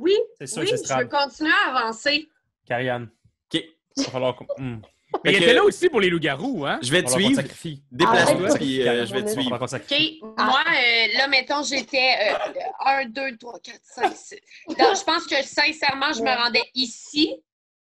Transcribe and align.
Oui, 0.00 0.14
C'est 0.38 0.46
ça, 0.46 0.60
oui, 0.60 0.68
je 0.68 0.98
veux 0.98 1.08
continuer 1.08 1.52
à 1.66 1.76
avancer. 1.76 2.28
Carianne. 2.66 3.10
OK. 3.52 3.64
Il 3.96 4.04
va 4.04 4.10
falloir 4.10 4.36
qu'on. 4.36 4.46
Hmm. 4.58 4.80
Mais 5.24 5.32
il 5.32 5.42
était 5.42 5.54
là 5.54 5.64
aussi 5.64 5.88
pour 5.88 6.00
les 6.00 6.10
loups-garous, 6.10 6.66
hein? 6.66 6.78
Je 6.82 6.90
vais 6.92 7.02
te 7.02 7.08
va 7.10 7.16
suivre. 7.16 7.42
Déplace-toi, 7.90 8.54
puis 8.56 8.86
euh, 8.86 9.06
je 9.06 9.12
vais 9.14 9.22
te 9.22 9.26
va 9.28 9.32
suivre. 9.32 9.54
OK, 9.54 10.34
moi, 10.36 10.62
euh, 10.66 11.16
là, 11.16 11.28
mettons, 11.28 11.62
j'étais 11.62 12.14
euh, 12.30 12.60
1, 12.84 13.06
2, 13.06 13.38
3, 13.38 13.58
4, 13.60 13.80
5, 13.82 14.16
6. 14.16 14.40
Donc, 14.68 14.96
je 14.96 15.04
pense 15.04 15.26
que 15.26 15.42
sincèrement, 15.42 16.12
je 16.12 16.20
me 16.22 16.36
rendais 16.36 16.62
ici. 16.74 17.34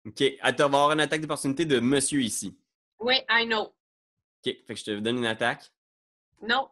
OK. 0.07 0.23
À 0.41 0.53
te 0.55 0.63
avoir 0.63 0.93
une 0.93 1.01
attaque 1.01 1.21
d'opportunité 1.21 1.67
de 1.67 1.79
monsieur 1.79 2.23
ici. 2.23 2.57
Oui, 2.99 3.17
I 3.31 3.45
know. 3.45 3.65
OK. 3.65 3.75
Fait 4.45 4.65
que 4.69 4.77
je 4.77 4.85
te 4.85 4.99
donne 4.99 5.19
une 5.19 5.27
attaque. 5.27 5.71
Non. 6.43 6.69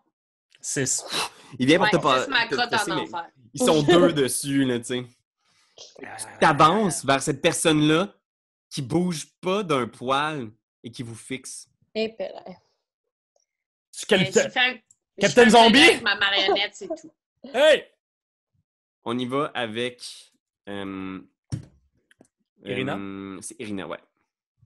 6. 0.60 1.04
Il 1.58 1.66
vient 1.66 1.76
pour 1.76 1.84
Ouais, 1.84 1.90
te 1.90 1.96
passer, 1.98 2.90
en 2.92 2.96
mais 2.96 3.02
enfer. 3.02 3.26
Ils 3.54 3.62
sont 3.62 3.82
deux 3.82 4.12
dessus, 4.14 4.64
là, 4.64 4.78
tu 4.78 4.84
sais. 4.86 5.04
T'avances 6.40 7.04
vers 7.04 7.22
cette 7.22 7.40
personne-là 7.40 8.14
qui 8.70 8.82
bouge 8.82 9.26
pas 9.40 9.62
d'un 9.62 9.86
poil 9.88 10.50
et 10.84 10.90
qui 10.90 11.02
vous 11.02 11.14
fixe. 11.14 11.68
Et. 11.94 12.14
Tu 12.16 14.14
Euh, 14.14 14.18
un- 15.46 15.50
Zombie? 15.50 15.80
avec 15.82 16.02
ma 16.02 16.14
marionnette, 16.16 16.74
c'est 16.74 16.86
tout. 16.88 17.10
Hey! 17.54 17.84
On 19.04 19.16
y 19.18 19.26
va 19.26 19.50
avec. 19.54 20.02
euh, 20.68 21.20
Irina? 22.64 22.96
euh, 22.96 23.38
c'est 23.40 23.58
Irina, 23.60 23.86
ouais. 23.86 23.98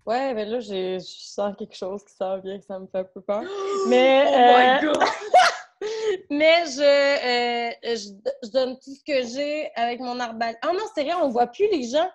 Ouais, 0.04 0.34
mais 0.34 0.44
là, 0.46 0.58
j'ai- 0.58 0.98
je 0.98 1.04
sens 1.06 1.54
quelque 1.56 1.76
chose 1.76 2.02
qui 2.04 2.12
s'en 2.14 2.38
vient, 2.40 2.58
que 2.58 2.64
ça 2.64 2.78
me 2.78 2.86
fait 2.88 2.98
un 2.98 3.04
peu 3.04 3.20
peur. 3.20 3.42
Mais, 3.88 4.24
Oh 4.26 4.34
euh, 4.34 4.74
my 4.74 4.80
God! 4.82 5.08
mais 6.30 6.64
je, 6.66 6.80
euh, 6.82 7.70
je, 7.84 8.08
je 8.46 8.50
donne 8.50 8.76
tout 8.82 8.94
ce 8.94 9.02
que 9.04 9.26
j'ai 9.34 9.70
avec 9.74 10.00
mon 10.00 10.18
arbalète. 10.20 10.58
Ah 10.62 10.72
non, 10.72 10.84
c'est 10.94 11.04
vrai, 11.04 11.14
on 11.14 11.28
voit 11.28 11.46
plus 11.48 11.68
les 11.70 11.88
gens. 11.88 12.08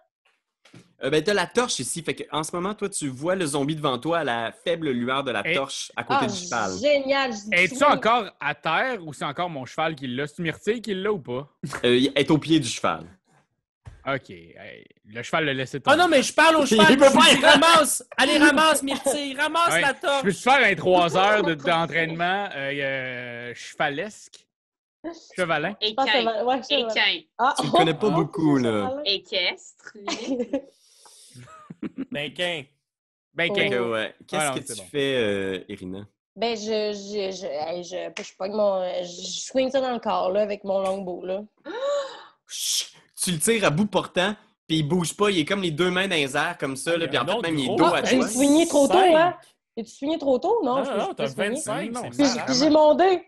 Euh, 1.03 1.11
ben, 1.11 1.23
t'as 1.23 1.33
la 1.35 1.45
torche 1.45 1.79
ici. 1.79 2.01
Fait 2.01 2.15
que, 2.15 2.23
en 2.31 2.43
ce 2.43 2.55
moment, 2.55 2.73
toi, 2.73 2.89
tu 2.89 3.07
vois 3.07 3.35
le 3.35 3.45
zombie 3.45 3.75
devant 3.75 3.99
toi 3.99 4.19
à 4.19 4.23
la 4.23 4.51
faible 4.63 4.89
lueur 4.89 5.23
de 5.23 5.29
la 5.31 5.47
Et- 5.47 5.53
torche 5.53 5.91
à 5.95 6.03
côté 6.03 6.21
Ah, 6.23 6.27
du 6.27 6.35
cheval. 6.35 6.71
génial! 6.81 7.31
je 7.33 7.37
dis 7.37 7.49
Es-tu 7.51 7.83
encore 7.83 8.31
à 8.39 8.55
terre 8.55 9.05
ou 9.05 9.13
c'est 9.13 9.25
encore 9.25 9.49
mon 9.49 9.63
cheval 9.65 9.95
qui 9.95 10.07
l'a? 10.07 10.25
C'est 10.25 10.39
Myrtille 10.41 10.81
qui 10.81 10.95
l'a 10.95 11.11
ou 11.13 11.19
pas? 11.19 11.47
Euh, 11.85 11.95
il 11.95 12.11
est 12.15 12.31
au 12.31 12.39
pied 12.39 12.59
du 12.59 12.67
cheval. 12.67 13.03
OK. 14.07 14.29
hey, 14.29 14.85
le 15.05 15.21
cheval 15.21 15.45
l'a 15.45 15.53
laissé 15.53 15.77
Ah 15.85 15.91
tomber. 15.91 15.97
non, 15.97 16.07
mais 16.07 16.23
je 16.23 16.33
parle 16.33 16.55
au 16.57 16.61
Il 16.63 16.67
cheval. 16.67 16.97
peut 16.97 17.05
Je 17.09 17.13
pas 17.13 17.35
dis, 17.35 17.45
ramasse! 17.45 18.03
Allez, 18.17 18.37
ramasse, 18.37 18.81
Myrtille! 18.83 19.35
Ramasse 19.35 19.73
Ouais, 19.73 19.81
la 19.81 19.93
Je 19.93 19.99
torche! 20.01 20.23
peux-tu 20.23 20.41
faire 20.41 20.63
un 20.65 20.75
3 20.75 21.17
heures 21.17 21.43
de- 21.43 21.53
d'entraînement 21.55 22.49
euh, 22.55 22.71
euh, 22.71 23.53
chevalesque? 23.55 24.45
Chevalin? 25.35 25.75
Équin. 25.81 26.23
va- 26.23 26.43
ouais, 26.45 26.59
Équin. 26.69 27.21
Ah, 27.37 27.53
Tu 27.59 27.65
le 27.65 27.71
connais 27.71 27.93
pas 27.93 28.07
Ah. 28.07 28.15
beaucoup, 28.15 28.57
là. 28.57 28.97
Équestre. 29.05 29.91
lui. 29.95 30.51
Ben, 32.11 32.33
qu'un. 32.33 32.63
Ben, 33.33 33.49
Oh. 33.51 33.55
Fait 33.55 33.61
quin. 33.61 33.69
que, 33.69 33.91
ouais. 33.91 34.15
Qu'est-ce 34.27 34.41
Ah 34.45 34.53
que 34.57 34.59
tu 34.73 34.75
bon. 34.79 34.87
fais, 34.89 35.15
euh, 35.17 35.59
Irina? 35.69 36.07
Ben, 36.35 36.57
je, 36.57 36.63
je, 36.93 37.31
je, 37.31 37.83
je, 37.83 38.23
je, 38.23 38.33
mon, 38.51 39.03
je, 39.03 39.07
je 39.07 39.39
swing 39.41 39.69
ça 39.69 39.79
dans 39.79 39.93
le 39.93 39.99
corps, 39.99 40.31
là, 40.31 40.41
avec 40.41 40.63
mon 40.63 40.79
longbow, 40.79 41.23
là. 41.25 41.43
Tu 43.21 43.31
le 43.31 43.39
tires 43.39 43.65
à 43.65 43.69
bout 43.69 43.85
portant, 43.87 44.35
puis 44.67 44.77
il 44.79 44.83
bouge 44.87 45.15
pas. 45.15 45.29
Il 45.31 45.39
est 45.39 45.45
comme 45.45 45.61
les 45.63 45.71
deux 45.71 45.89
mains 45.89 46.07
dans 46.07 46.15
les 46.15 46.35
airs, 46.37 46.57
comme 46.59 46.75
ça, 46.75 46.91
Ah, 46.93 46.97
là, 46.97 47.07
puis 47.07 47.17
en 47.17 47.25
fait, 47.25 47.41
même 47.41 47.57
il 47.57 47.65
est 47.71 47.75
dos 47.75 47.85
Ah, 47.85 47.97
à 47.97 48.03
j'ai 48.03 48.19
toi. 48.19 48.27
swingé 48.27 48.67
trop 48.67 48.87
tôt, 48.87 48.97
hein? 48.97 49.35
J'ai-tu 49.75 49.91
swingé 49.91 50.17
trop 50.17 50.39
tôt? 50.39 50.59
Non, 50.63 50.77
Non, 50.77 50.83
je 50.83 50.89
non, 50.91 50.97
non, 50.97 51.13
t'as 51.13 51.27
je 51.27 51.33
peux 51.33 51.55
swinguer. 51.55 51.55
25. 51.55 51.91
Non, 51.91 52.01
c'est 52.03 52.09
Puis 52.09 52.17
malade. 52.19 52.43
j'ai- 52.47 52.53
j'ai 52.59 52.69
mon 52.69 52.95
dé. 52.95 53.23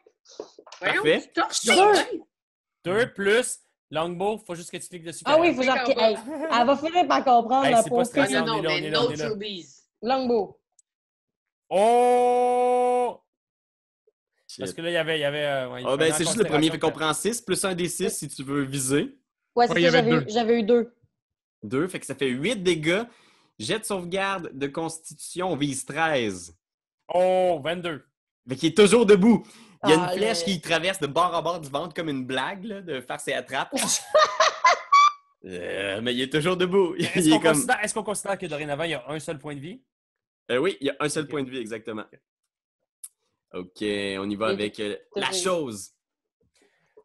Parfait. 0.80 1.22
tu 1.22 1.34
torches 1.34 1.66
Deux. 1.66 1.76
ton 1.76 1.92
main. 1.94 2.06
Deux 2.86 3.14
plus 3.14 3.60
longbow, 3.92 4.38
faut 4.46 4.56
juste 4.56 4.72
que 4.72 4.78
tu 4.78 4.88
cliques 4.88 5.04
dessus. 5.04 5.24
Ah 5.26 5.38
oui, 5.40 5.50
il 5.50 5.56
faut 5.56 5.64
genre... 5.64 5.84
que- 5.84 5.92
hey, 6.00 6.16
elle 6.52 6.68
va 6.68 6.78
finir 6.78 7.08
par 7.08 7.24
comprendre 7.24 7.66
Hey, 7.66 7.72
la 7.74 7.84
pauvre 7.84 8.04
non, 8.16 8.46
non, 8.46 8.54
on 8.60 8.64
est 8.70 8.82
mais 8.82 8.90
no 8.92 9.08
trubies. 9.12 9.68
Longbow. 10.02 10.60
Oh! 11.72 13.20
Parce 14.58 14.70
Shit. 14.72 14.76
que 14.78 14.82
là, 14.82 14.90
il 14.90 14.94
y 14.94 14.98
avait. 14.98 15.18
Il 15.18 15.22
y 15.22 15.26
avait 15.26 15.46
euh, 15.46 15.70
ouais, 15.70 15.84
Ah, 15.86 15.98
ben, 15.98 16.12
c'est 16.14 16.24
juste 16.26 16.38
le 16.38 16.46
premier. 16.46 16.72
Fait 16.72 16.80
qu'on 16.80 16.92
prend 16.92 17.14
6 17.14 17.42
plus 17.42 17.64
un 17.66 17.76
des 17.76 17.88
6 17.90 18.10
si 18.18 18.28
tu 18.28 18.44
veux 18.44 18.64
viser. 18.64 19.16
Ouais, 19.56 19.68
c'est 19.68 19.74
Ouais, 19.74 19.82
ça, 19.82 19.90
j'avais 19.90 20.12
deux. 20.12 20.60
eu 20.60 20.64
deux. 20.64 20.94
2, 21.64 21.88
fait 21.88 22.00
que 22.00 22.06
ça 22.06 22.16
fait 22.16 22.30
8 22.30 22.58
dégâts. 22.64 23.04
Jet 23.58 23.80
de 23.80 23.84
sauvegarde 23.86 24.52
de 24.54 24.68
constitution, 24.68 25.52
on 25.52 25.56
vise 25.58 25.84
13. 25.86 26.52
que- 26.52 26.56
Oh, 27.16 27.60
22. 27.64 28.06
Fait 28.48 28.56
qu'il 28.56 28.70
est 28.70 28.78
toujours 28.78 29.06
debout. 29.06 29.46
Il 29.84 29.90
y 29.90 29.94
a 29.94 30.02
Ah, 30.02 30.14
une 30.14 30.18
flèche 30.20 30.40
le- 30.40 30.46
qui 30.46 30.62
traverse 30.62 31.00
de 31.00 31.08
bord 31.08 31.34
à 31.36 31.42
bord 31.42 31.60
du 31.60 31.70
ventre 31.70 31.94
comme 31.94 32.10
une 32.10 32.26
blague, 32.26 32.64
là, 32.66 32.82
de 32.82 33.02
faire 33.02 33.20
ses 33.20 33.34
attrapes. 33.34 33.74
Euh, 35.46 36.02
mais 36.02 36.14
il 36.14 36.20
est 36.22 36.32
toujours 36.34 36.58
debout. 36.58 36.96
Est-ce 36.98 37.20
est 37.28 37.30
qu'on 37.32 37.40
comme... 37.40 37.54
considère, 37.54 37.82
est-ce 37.84 37.94
qu'on 37.94 38.04
considère 38.04 38.38
que 38.38 38.46
dorénavant, 38.46 38.84
il 38.84 38.92
y 38.92 38.94
a 38.94 39.06
un 39.10 39.20
seul 39.20 39.40
point 39.40 39.56
de 39.56 39.62
vie? 39.62 39.82
Euh, 40.52 40.58
oui, 40.58 40.76
il 40.82 40.88
y 40.88 40.90
a 40.90 40.98
un 41.00 41.08
seul 41.08 41.28
point 41.30 41.44
de 41.44 41.50
vie, 41.50 41.60
exactement. 41.60 42.04
OK, 43.54 43.78
on 43.82 44.30
y 44.30 44.36
va 44.36 44.50
Et- 44.50 44.54
avec 44.54 44.80
euh, 44.82 44.98
la 45.16 45.32
chose. 45.32 45.92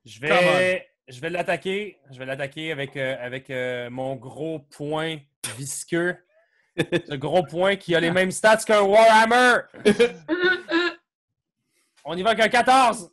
Je 0.04 0.18
vais, 0.20 0.88
je 1.08 1.20
vais 1.20 1.30
l'attaquer. 1.30 1.98
Je 2.10 2.18
vais 2.18 2.26
l'attaquer 2.26 2.72
avec, 2.72 2.96
euh, 2.96 3.16
avec 3.20 3.50
euh, 3.50 3.90
mon 3.90 4.16
gros 4.16 4.58
point 4.58 5.18
visqueux. 5.56 6.16
Ce 6.76 7.14
gros 7.14 7.44
point 7.44 7.76
qui 7.76 7.94
a 7.94 8.00
les 8.00 8.10
mêmes 8.10 8.32
stats 8.32 8.58
qu'un 8.58 8.82
Warhammer. 8.82 9.60
On 12.04 12.16
y 12.16 12.22
va 12.22 12.30
avec 12.30 12.44
un 12.44 12.48
14. 12.48 13.10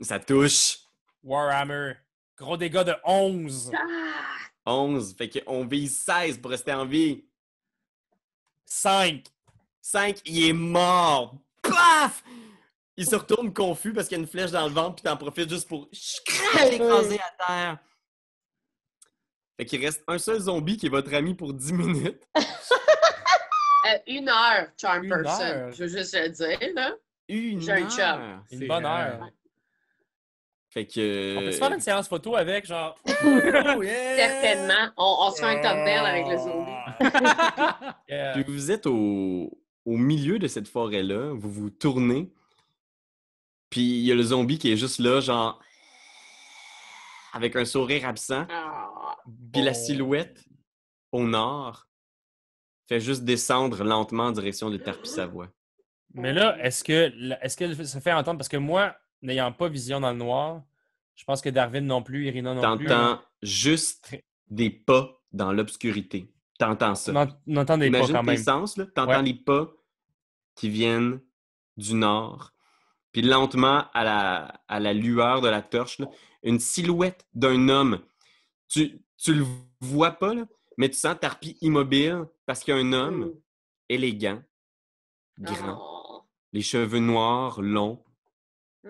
Ça 0.00 0.18
touche. 0.18 0.78
Warhammer. 1.22 1.94
Gros 2.36 2.56
dégâts 2.56 2.84
de 2.84 2.94
11. 3.04 3.72
Ah! 3.74 4.32
11, 4.64 5.16
fait 5.16 5.28
qu'on 5.28 5.66
vise 5.66 5.98
16 5.98 6.38
pour 6.38 6.52
rester 6.52 6.72
en 6.72 6.86
vie. 6.86 7.24
5. 8.64 9.24
5, 9.80 10.20
il 10.24 10.48
est 10.48 10.52
mort. 10.52 11.36
Paf! 11.60 12.22
Il 12.96 13.06
se 13.06 13.16
retourne 13.16 13.52
confus 13.54 13.92
parce 13.92 14.06
qu'il 14.08 14.18
y 14.18 14.20
a 14.20 14.22
une 14.22 14.28
flèche 14.28 14.50
dans 14.50 14.66
le 14.66 14.72
ventre, 14.72 14.96
puis 14.96 15.02
t'en 15.04 15.16
profites 15.16 15.48
juste 15.48 15.68
pour 15.68 15.88
l'écraser 16.70 17.18
à 17.20 17.46
terre. 17.46 17.78
Fait 19.56 19.64
qu'il 19.66 19.84
reste 19.84 20.02
un 20.08 20.18
seul 20.18 20.40
zombie 20.40 20.76
qui 20.76 20.86
est 20.86 20.90
votre 20.90 21.12
ami 21.14 21.34
pour 21.34 21.52
10 21.54 21.72
minutes. 21.72 22.22
Euh, 23.84 23.98
une 24.06 24.28
heure, 24.28 24.68
Charm 24.80 25.02
Une 25.02 25.10
Person. 25.10 25.42
heure? 25.44 25.72
Je 25.72 25.82
veux 25.82 25.88
juste 25.88 26.14
le 26.14 26.28
dire, 26.28 26.56
là. 26.76 26.92
Une 27.28 27.60
J'ai 27.60 27.72
un 27.72 27.82
heure. 27.82 27.90
chum. 27.90 28.42
Une 28.52 28.58
C'est, 28.60 28.66
bonne 28.68 28.86
heure. 28.86 29.28
Fait 30.70 30.86
que... 30.86 31.36
On 31.36 31.40
peut 31.40 31.50
se 31.50 31.58
faire 31.58 31.72
une 31.72 31.80
séance 31.80 32.06
photo 32.06 32.36
avec, 32.36 32.64
genre. 32.64 32.94
Certainement. 33.06 34.92
On, 34.96 35.16
on 35.26 35.30
se 35.32 35.40
fait 35.40 35.46
un 35.46 35.60
top 35.60 35.84
bell 35.84 36.06
avec 36.06 36.28
le 36.28 36.36
zombie. 36.38 36.70
Yeah. 38.08 38.32
Puis 38.34 38.44
vous 38.46 38.70
êtes 38.70 38.86
au, 38.86 39.50
au 39.84 39.96
milieu 39.96 40.38
de 40.38 40.46
cette 40.46 40.68
forêt-là, 40.68 41.32
vous 41.34 41.50
vous 41.50 41.70
tournez, 41.70 42.32
puis 43.72 43.80
il 43.80 44.04
y 44.04 44.12
a 44.12 44.14
le 44.14 44.22
zombie 44.22 44.58
qui 44.58 44.70
est 44.70 44.76
juste 44.76 44.98
là, 45.00 45.20
genre, 45.20 45.58
avec 47.32 47.56
un 47.56 47.64
sourire 47.64 48.06
absent, 48.06 48.46
puis 49.52 49.62
la 49.62 49.72
Bon. 49.72 49.76
silhouette, 49.78 50.44
au 51.10 51.24
nord, 51.26 51.88
fait 52.88 53.00
juste 53.00 53.24
descendre 53.24 53.82
lentement 53.82 54.24
en 54.26 54.32
direction 54.32 54.68
de 54.70 54.76
Tarpi-Savoie. 54.76 55.48
Mais 56.14 56.32
là, 56.34 56.58
est-ce 56.62 56.84
que, 56.84 57.10
est-ce 57.42 57.56
que 57.56 57.84
ça 57.84 58.00
fait 58.02 58.12
entendre? 58.12 58.36
Parce 58.38 58.48
que 58.50 58.58
moi, 58.58 58.94
n'ayant 59.22 59.50
pas 59.52 59.68
vision 59.68 60.00
dans 60.00 60.10
le 60.10 60.18
noir, 60.18 60.62
je 61.14 61.24
pense 61.24 61.40
que 61.40 61.48
Darwin 61.48 61.86
non 61.86 62.02
plus, 62.02 62.26
Irina 62.26 62.52
non 62.54 62.76
plus. 62.76 62.86
T'entends 62.86 63.20
juste 63.42 64.14
des 64.50 64.68
pas 64.68 65.18
dans 65.32 65.52
l'obscurité. 65.52 66.28
T'entends 66.58 66.94
ça. 66.94 67.12
Entend 67.56 67.78
des 67.78 67.90
pas 67.90 67.98
Imagine 67.98 68.14
quand 68.16 68.20
tes 68.20 68.26
même. 68.32 68.36
sens, 68.36 68.76
là. 68.76 68.84
T'entends 68.94 69.10
Ouais. 69.12 69.22
les 69.22 69.34
pas 69.34 69.70
qui 70.54 70.68
viennent 70.68 71.20
du 71.78 71.94
nord. 71.94 72.52
Puis 73.12 73.22
lentement, 73.22 73.84
à 73.92 74.04
la, 74.04 74.60
à 74.68 74.80
la 74.80 74.92
lueur 74.94 75.40
de 75.40 75.48
la 75.48 75.62
torche, 75.62 75.98
là, 75.98 76.08
une 76.42 76.58
silhouette 76.58 77.26
d'un 77.34 77.68
homme. 77.68 78.00
Tu, 78.68 79.00
tu 79.18 79.34
le 79.34 79.44
vois 79.80 80.12
pas, 80.12 80.34
là, 80.34 80.46
mais 80.78 80.88
tu 80.88 80.96
sens 80.96 81.16
Tarpi 81.20 81.56
immobile 81.60 82.24
parce 82.46 82.60
qu'il 82.64 82.74
y 82.74 82.76
a 82.76 82.80
un 82.80 82.92
homme 82.92 83.26
Mm. 83.26 83.32
élégant, 83.90 84.42
grand, 85.38 85.78
Oh. 85.78 86.22
les 86.52 86.62
cheveux 86.62 86.98
noirs, 87.00 87.60
longs. 87.60 88.02
Mm. 88.84 88.88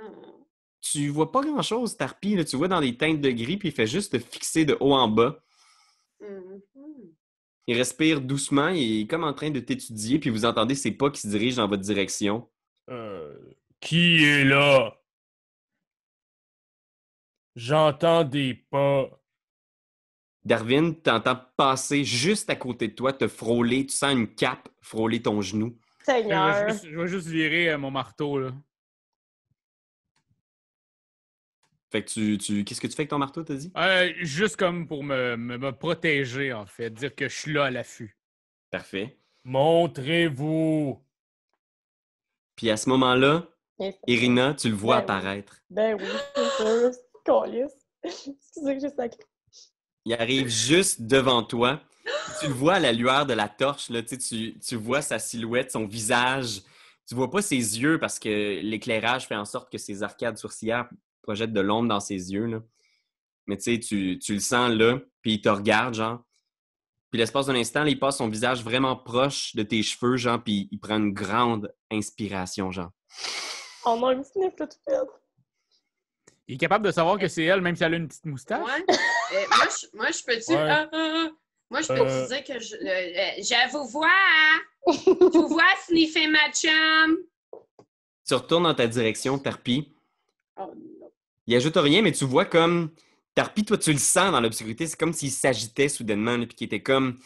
Tu 0.80 1.08
vois 1.08 1.30
pas 1.32 1.42
grand-chose, 1.42 1.96
Tarpi. 1.96 2.36
Là. 2.36 2.44
Tu 2.44 2.56
vois 2.56 2.68
dans 2.68 2.80
des 2.80 2.96
teintes 2.96 3.20
de 3.20 3.30
gris, 3.30 3.56
puis 3.56 3.68
il 3.68 3.74
fait 3.74 3.86
juste 3.86 4.12
te 4.12 4.18
fixer 4.18 4.64
de 4.64 4.76
haut 4.80 4.94
en 4.94 5.08
bas. 5.08 5.42
Mm. 6.20 6.58
Il 7.68 7.76
respire 7.76 8.20
doucement, 8.20 8.68
il 8.68 9.02
est 9.02 9.06
comme 9.06 9.22
en 9.24 9.32
train 9.32 9.50
de 9.50 9.60
t'étudier, 9.60 10.18
puis 10.18 10.30
vous 10.30 10.44
entendez 10.44 10.74
ses 10.74 10.90
pas 10.92 11.10
qui 11.10 11.20
se 11.20 11.28
dirigent 11.28 11.62
dans 11.62 11.68
votre 11.68 11.82
direction. 11.82 12.48
Euh, 12.90 13.36
qui 13.82 14.24
est 14.24 14.44
là? 14.44 14.96
J'entends 17.54 18.24
des 18.24 18.54
pas. 18.54 19.10
Darwin, 20.44 21.00
t'entends 21.00 21.38
passer 21.56 22.04
juste 22.04 22.48
à 22.50 22.56
côté 22.56 22.88
de 22.88 22.94
toi, 22.94 23.12
te 23.12 23.28
frôler, 23.28 23.86
tu 23.86 23.94
sens 23.94 24.12
une 24.12 24.34
cape 24.34 24.68
frôler 24.80 25.20
ton 25.22 25.40
genou. 25.42 25.78
Je 26.00 26.12
vais 26.12 26.22
Seigneur. 26.22 26.68
juste- 26.70 26.86
je 26.88 26.96
vais 26.98 27.06
juste 27.08 27.26
virer 27.28 27.70
euh, 27.70 27.78
mon 27.78 27.90
marteau, 27.90 28.38
là. 28.38 28.52
Fait 31.92 32.02
que 32.02 32.10
tu, 32.10 32.38
tu 32.38 32.64
qu'est-ce 32.64 32.80
que 32.80 32.86
tu 32.86 32.94
fais 32.94 33.02
avec 33.02 33.10
ton 33.10 33.18
marteau, 33.18 33.44
t'as 33.44 33.54
dit? 33.54 33.70
Euh, 33.76 34.12
juste 34.22 34.56
comme 34.56 34.88
pour 34.88 35.04
me, 35.04 35.36
me- 35.36 35.58
me 35.58 35.70
protéger, 35.72 36.52
en 36.52 36.64
fait. 36.66 36.90
Dire 36.90 37.14
que 37.14 37.28
je 37.28 37.36
suis 37.38 37.52
là 37.52 37.66
à 37.66 37.70
l'affût. 37.70 38.16
Parfait. 38.70 39.18
Montrez-vous! 39.44 41.04
Puis 42.56 42.70
à 42.70 42.76
ce 42.78 42.88
moment-là, 42.88 43.46
Irina, 44.06 44.54
tu 44.54 44.68
le 44.68 44.74
vois 44.74 45.00
Ben 45.00 45.00
oui. 45.00 45.04
apparaître. 45.04 45.56
Ben 45.70 45.96
oui, 46.00 46.06
c'est 46.34 46.90
sûr. 46.90 46.90
Excusez 48.04 48.74
que 48.74 48.80
j'ai 48.80 48.88
sacré. 48.88 49.24
Il 50.04 50.14
arrive 50.14 50.48
juste 50.48 51.02
devant 51.02 51.42
toi. 51.42 51.80
Tu 52.40 52.48
le 52.48 52.52
vois 52.52 52.74
à 52.74 52.80
la 52.80 52.92
lueur 52.92 53.26
de 53.26 53.32
la 53.32 53.48
torche, 53.48 53.88
là, 53.90 54.02
tu, 54.02 54.08
sais, 54.08 54.18
tu, 54.18 54.58
tu 54.58 54.76
vois 54.76 55.02
sa 55.02 55.18
silhouette, 55.18 55.70
son 55.70 55.86
visage. 55.86 56.62
Tu 57.08 57.14
vois 57.14 57.30
pas 57.30 57.42
ses 57.42 57.56
yeux 57.56 57.98
parce 57.98 58.18
que 58.18 58.60
l'éclairage 58.60 59.26
fait 59.26 59.36
en 59.36 59.44
sorte 59.44 59.70
que 59.70 59.78
ses 59.78 60.02
arcades 60.02 60.36
sourcilières 60.38 60.88
projettent 61.22 61.52
de 61.52 61.60
l'ombre 61.60 61.88
dans 61.88 62.00
ses 62.00 62.32
yeux. 62.32 62.46
Là. 62.46 62.60
Mais 63.46 63.56
tu 63.56 63.74
sais, 63.74 63.80
tu, 63.80 64.18
tu 64.18 64.34
le 64.34 64.40
sens 64.40 64.72
là, 64.72 64.98
puis 65.20 65.34
il 65.34 65.40
te 65.40 65.48
regarde, 65.48 65.94
genre. 65.94 66.24
Puis 67.10 67.18
l'espace 67.18 67.46
d'un 67.46 67.54
instant, 67.54 67.84
là, 67.84 67.90
il 67.90 67.98
passe 67.98 68.16
son 68.16 68.28
visage 68.28 68.64
vraiment 68.64 68.96
proche 68.96 69.54
de 69.54 69.62
tes 69.62 69.82
cheveux, 69.82 70.16
genre, 70.16 70.42
puis 70.42 70.68
il 70.72 70.78
prend 70.78 70.96
une 70.96 71.12
grande 71.12 71.72
inspiration, 71.90 72.72
genre. 72.72 72.90
On 73.84 74.06
a 74.06 74.12
une 74.12 74.24
sniff 74.24 74.52
là 74.58 74.66
tout. 74.66 74.76
Il 76.48 76.54
est 76.56 76.58
capable 76.58 76.84
de 76.86 76.90
savoir 76.92 77.18
que 77.18 77.28
c'est 77.28 77.44
elle, 77.44 77.60
même 77.60 77.76
si 77.76 77.84
elle 77.84 77.94
a 77.94 77.96
une 77.96 78.08
petite 78.08 78.26
moustache? 78.26 78.64
Ouais. 78.66 78.84
Euh, 79.34 79.44
moi, 79.56 79.66
je, 79.70 79.86
moi, 79.96 80.06
je 80.10 80.22
peux-tu. 80.24 80.52
Ouais. 80.52 80.68
Ah, 80.70 80.88
ah, 80.92 81.12
ah. 81.26 81.28
Moi, 81.70 81.80
je 81.80 81.88
peux 81.88 82.00
Euh. 82.00 82.26
te 82.28 82.34
dire 82.34 82.44
que 82.44 82.60
je, 82.60 82.74
euh, 82.74 82.80
euh, 82.86 83.30
je 83.38 83.72
vous 83.72 83.88
vois. 83.88 84.06
hein? 84.08 84.60
Je 84.88 85.38
vous 85.38 85.48
vois 85.48 85.62
sniffer 85.86 86.26
ma 86.26 86.50
chum. 86.52 87.16
Tu 88.26 88.34
retournes 88.34 88.64
dans 88.64 88.74
ta 88.74 88.86
direction, 88.86 89.38
Tarpi. 89.38 89.94
Oh 90.58 90.72
non. 90.74 91.10
Il 91.46 91.56
ajoute 91.56 91.76
rien, 91.76 92.02
mais 92.02 92.12
tu 92.12 92.24
vois 92.24 92.44
comme. 92.44 92.90
Tarpi, 93.34 93.64
toi, 93.64 93.78
tu 93.78 93.92
le 93.92 93.98
sens 93.98 94.30
dans 94.32 94.40
l'obscurité. 94.40 94.86
C'est 94.86 94.98
comme 94.98 95.12
s'il 95.14 95.30
s'agitait 95.30 95.88
soudainement, 95.88 96.36
là, 96.36 96.44
puis 96.46 96.54
qu'il 96.54 96.66
était 96.66 96.82
comme. 96.82 97.18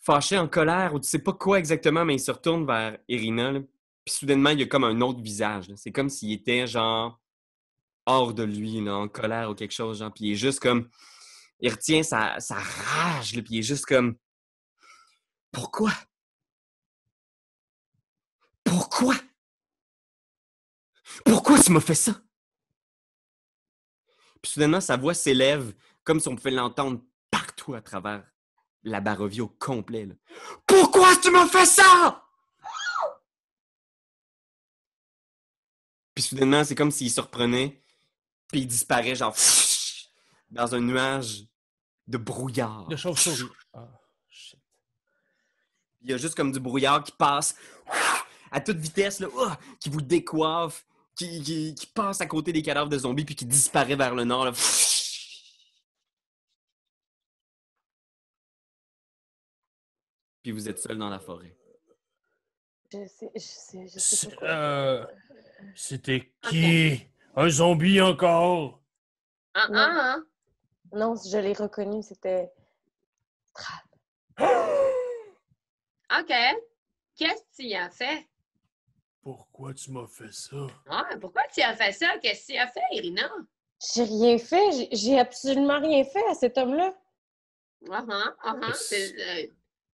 fâché, 0.00 0.38
en 0.38 0.48
colère, 0.48 0.94
ou 0.94 1.00
tu 1.00 1.08
sais 1.08 1.18
pas 1.18 1.34
quoi 1.34 1.58
exactement, 1.58 2.04
mais 2.04 2.14
il 2.14 2.20
se 2.20 2.30
retourne 2.30 2.64
vers 2.66 2.96
Irina. 3.08 3.52
là, 3.52 3.60
Puis 4.08 4.16
soudainement, 4.16 4.48
il 4.48 4.60
y 4.60 4.62
a 4.62 4.66
comme 4.66 4.84
un 4.84 5.02
autre 5.02 5.20
visage. 5.20 5.66
C'est 5.76 5.92
comme 5.92 6.08
s'il 6.08 6.32
était, 6.32 6.66
genre. 6.66 7.20
hors 8.06 8.32
de 8.32 8.42
lui, 8.42 8.88
en 8.88 9.06
colère 9.06 9.50
ou 9.50 9.54
quelque 9.54 9.74
chose, 9.74 9.98
genre. 9.98 10.10
Puis 10.14 10.24
il 10.24 10.32
est 10.32 10.36
juste 10.36 10.60
comme. 10.60 10.88
Il 11.60 11.70
retient 11.70 12.02
sa, 12.02 12.38
rage, 12.48 13.32
puis 13.32 13.44
il 13.50 13.58
est 13.58 13.62
juste 13.62 13.84
comme. 13.84 14.16
Pourquoi? 15.52 15.92
Pourquoi? 18.64 19.14
Pourquoi 21.22 21.58
tu 21.58 21.70
m'as 21.70 21.80
fait 21.80 21.94
ça? 21.94 22.12
Puis 24.40 24.52
soudainement, 24.52 24.80
sa 24.80 24.96
voix 24.96 25.12
s'élève 25.12 25.74
comme 26.02 26.18
si 26.18 26.28
on 26.28 26.36
pouvait 26.36 26.50
l'entendre 26.50 27.02
partout 27.30 27.74
à 27.74 27.82
travers 27.82 28.24
la 28.84 29.02
Barovie 29.02 29.42
au 29.42 29.48
complet. 29.48 30.08
Pourquoi 30.66 31.14
tu 31.16 31.30
m'as 31.30 31.46
fait 31.46 31.66
ça? 31.66 32.27
Puis 36.18 36.24
soudainement, 36.24 36.64
c'est 36.64 36.74
comme 36.74 36.90
s'il 36.90 37.12
se 37.12 37.20
reprenait, 37.20 37.80
puis 38.48 38.62
il 38.62 38.66
disparaît, 38.66 39.14
genre, 39.14 39.36
dans 40.50 40.74
un 40.74 40.80
nuage 40.80 41.44
de 42.08 42.18
brouillard. 42.18 42.88
De 42.88 42.96
chauve-souris. 42.96 43.48
Shit. 44.28 44.58
Il 46.00 46.10
y 46.10 46.12
a 46.12 46.16
juste 46.16 46.34
comme 46.34 46.50
du 46.50 46.58
brouillard 46.58 47.04
qui 47.04 47.12
passe 47.12 47.54
à 48.50 48.60
toute 48.60 48.78
vitesse, 48.78 49.20
là, 49.20 49.28
ouah, 49.28 49.56
qui 49.78 49.90
vous 49.90 50.00
décoiffe, 50.00 50.84
qui, 51.14 51.40
qui- 51.40 51.76
qui 51.76 51.86
passe 51.86 52.20
à 52.20 52.26
côté 52.26 52.52
des 52.52 52.62
cadavres 52.62 52.90
de 52.90 52.98
zombies, 52.98 53.24
puis 53.24 53.36
qui 53.36 53.46
disparaît 53.46 53.94
vers 53.94 54.16
le 54.16 54.24
nord. 54.24 54.46
là. 54.46 54.52
Puis 60.42 60.50
vous 60.50 60.68
êtes 60.68 60.80
seul 60.80 60.98
dans 60.98 61.10
la 61.10 61.20
forêt. 61.20 61.56
Je 62.90 63.06
sais, 63.06 63.30
je 63.34 63.40
sais, 63.40 63.86
je 63.86 63.98
sais 63.98 64.34
pas 64.36 64.46
euh, 64.46 65.06
C'était 65.74 66.32
qui? 66.42 67.06
Un 67.36 67.50
zombie 67.50 68.00
encore? 68.00 68.80
Ah, 69.54 69.68
Non. 69.68 69.78
ah, 69.78 70.16
ah. 70.16 70.18
Non, 70.96 71.14
je 71.16 71.36
l'ai 71.36 71.52
reconnu, 71.52 72.02
c'était. 72.02 72.50
OK. 76.18 76.32
Qu'est-ce 77.16 77.42
que 77.42 77.56
tu 77.56 77.62
y 77.64 77.74
as 77.74 77.90
fait? 77.90 78.26
Pourquoi 79.22 79.74
tu 79.74 79.90
m'as 79.90 80.06
fait 80.06 80.32
ça? 80.32 80.56
Ah, 80.88 81.06
pourquoi 81.20 81.42
tu 81.52 81.60
as 81.60 81.76
fait 81.76 81.92
ça? 81.92 82.16
Qu'est-ce 82.22 82.46
que 82.46 82.52
tu 82.52 82.58
as 82.58 82.68
fait, 82.68 82.80
Irina? 82.92 83.28
J'ai 83.94 84.04
rien 84.04 84.38
fait, 84.38 84.88
j'ai- 84.92 85.18
absolument 85.18 85.78
rien 85.80 86.04
fait 86.04 86.26
à 86.30 86.34
cet 86.34 86.56
homme-là. 86.56 86.94
Ah, 87.90 88.04
ah, 88.08 88.34
ah, 88.42 88.56
ah. 88.62 88.72
C'est, 88.74 89.12
euh, 89.20 89.46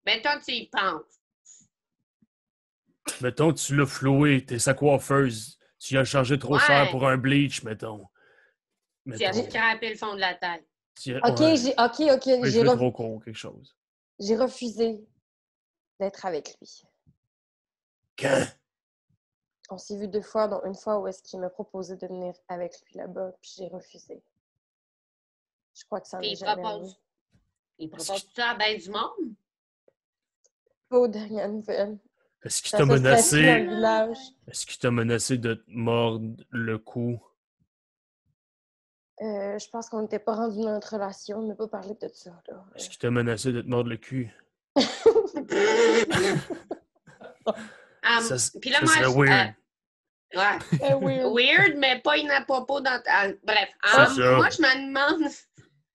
que 0.05 0.43
tu 0.45 0.51
y 0.51 0.67
penses. 0.69 1.20
Mettons, 3.21 3.53
tu 3.53 3.75
l'as 3.75 3.85
floué, 3.85 4.45
t'es 4.45 4.59
sa 4.59 4.73
coiffeuse. 4.73 5.57
Tu 5.79 5.97
as 5.97 6.03
chargé 6.03 6.37
trop 6.37 6.55
Ouais. 6.55 6.59
cher 6.59 6.89
pour 6.91 7.07
un 7.07 7.17
bleach, 7.17 7.63
mettons. 7.63 8.07
Tu 9.05 9.13
as 9.25 9.31
Mettons. 9.33 9.49
scrapé 9.49 9.89
le 9.89 9.95
fond 9.95 10.13
de 10.15 10.19
la 10.19 10.35
tête. 10.35 10.65
Ok, 11.23 11.39
ouais. 11.39 11.55
j'ai, 11.57 11.71
ok, 11.71 12.15
ok, 12.15 12.45
j'ai, 12.45 12.61
vais 12.63 12.69
ref- 12.69 12.75
trop 12.75 12.91
con 12.91 13.15
ou 13.15 13.19
quelque 13.19 13.35
chose. 13.37 13.75
j'ai 14.19 14.35
refusé 14.37 15.03
d'être 15.99 16.25
avec 16.25 16.55
lui. 16.59 16.81
Quand? 18.19 18.45
On 19.71 19.77
s'est 19.77 19.97
vu 19.97 20.07
deux 20.07 20.21
fois, 20.21 20.47
dont 20.47 20.61
une 20.65 20.75
fois 20.75 20.99
où 20.99 21.07
est-ce 21.07 21.23
qu'il 21.23 21.39
m'a 21.39 21.49
proposé 21.49 21.95
de 21.95 22.05
venir 22.05 22.33
avec 22.49 22.73
lui 22.85 22.95
là-bas, 22.95 23.31
puis 23.41 23.51
j'ai 23.57 23.67
refusé. 23.69 24.21
Je 25.73 25.85
crois 25.85 26.01
que 26.01 26.07
ça 26.07 26.17
en 26.17 26.21
est 26.21 26.31
il 26.31 26.37
jamais 26.37 26.61
propose. 26.61 26.99
Il 27.79 27.89
propose 27.89 28.27
ça 28.35 28.49
à 28.51 28.55
ben 28.55 28.77
du 28.77 28.89
monde? 28.89 29.33
Pas 30.89 30.97
aux 30.99 31.07
dernières 31.07 31.49
nouvelles. 31.49 31.97
Est-ce 32.43 32.61
qu'il 32.63 32.71
t'a 32.71 32.85
menacé? 32.85 33.39
Est-ce 34.47 34.65
qu'il 34.65 34.79
t'a 34.79 34.89
menacé 34.91 35.37
de 35.37 35.53
te 35.55 35.63
mordre 35.67 36.35
le 36.49 36.77
cou? 36.79 37.21
Euh, 39.21 39.59
je 39.59 39.69
pense 39.69 39.87
qu'on 39.89 40.01
n'était 40.01 40.17
pas 40.19 40.33
rendu 40.33 40.57
dans 40.61 40.71
notre 40.71 40.93
relation, 40.95 41.37
on 41.37 41.47
n'a 41.47 41.53
pas 41.55 41.67
parlé 41.67 41.93
de 42.01 42.07
ça. 42.11 42.31
Est-ce 42.75 42.89
qu'il 42.89 42.97
t'a 42.97 43.11
menacé 43.11 43.51
de 43.51 43.61
te 43.61 43.67
mordre 43.67 43.89
le 43.91 43.97
cul? 43.97 44.33
Ah, 48.03 48.21
Ça, 48.21 48.35
s- 48.35 48.57
puis 48.59 48.71
là, 48.71 48.79
ça 48.85 49.09
moi, 49.09 49.25
weird. 49.25 49.53
euh, 50.35 50.39
ouais. 50.39 50.91
Euh, 50.91 51.29
Weird, 51.29 51.75
mais 51.77 51.99
pas 52.01 52.17
inapropos 52.17 52.81
dans 52.81 52.99
ta... 53.03 53.27
Bref, 53.43 53.69
C'est 53.83 53.97
ah, 53.99 54.07
ça. 54.07 54.35
moi, 54.37 54.49
je 54.49 54.61
me 54.61 54.87
demande... 54.87 55.31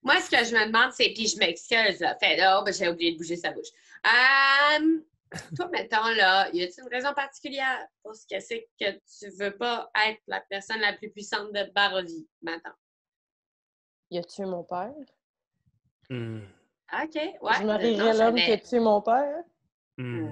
Moi, 0.03 0.21
ce 0.21 0.31
que 0.31 0.45
je 0.45 0.55
me 0.55 0.67
demande, 0.67 0.93
c'est... 0.93 1.09
Puis 1.15 1.27
je 1.27 1.39
m'excuse, 1.39 1.99
là. 2.01 2.17
Fait 2.23 2.37
là, 2.37 2.63
ben, 2.65 2.73
j'ai 2.73 2.89
oublié 2.89 3.13
de 3.13 3.19
bouger 3.19 3.35
sa 3.37 3.51
bouche. 3.51 3.67
Euh, 4.07 5.01
toi, 5.57 5.69
mettons, 5.73 6.09
là, 6.17 6.49
y 6.53 6.63
a-t-il 6.63 6.83
une 6.85 6.89
raison 6.95 7.13
particulière 7.15 7.87
pour 8.03 8.15
ce 8.15 8.27
que 8.29 8.41
c'est 8.41 8.69
que 8.81 8.91
tu 8.93 9.31
veux 9.39 9.57
pas 9.57 9.91
être 10.09 10.21
la 10.27 10.41
personne 10.41 10.81
la 10.81 10.93
plus 10.93 11.11
puissante 11.11 11.53
de 11.53 11.71
Barovie, 11.75 12.27
maintenant? 12.43 12.75
Il 14.11 14.19
a 14.19 14.23
tué 14.25 14.45
mon 14.45 14.63
père? 14.65 14.93
Hmm. 16.09 16.41
OK, 16.93 17.15
ouais. 17.15 17.33
je 17.57 17.61
non, 17.61 17.67
marierais 17.67 18.15
l'homme 18.17 18.37
qui 18.37 18.53
a 18.53 18.59
tué 18.59 18.79
mon 18.81 19.01
père. 19.03 19.43
Hmm. 19.99 20.27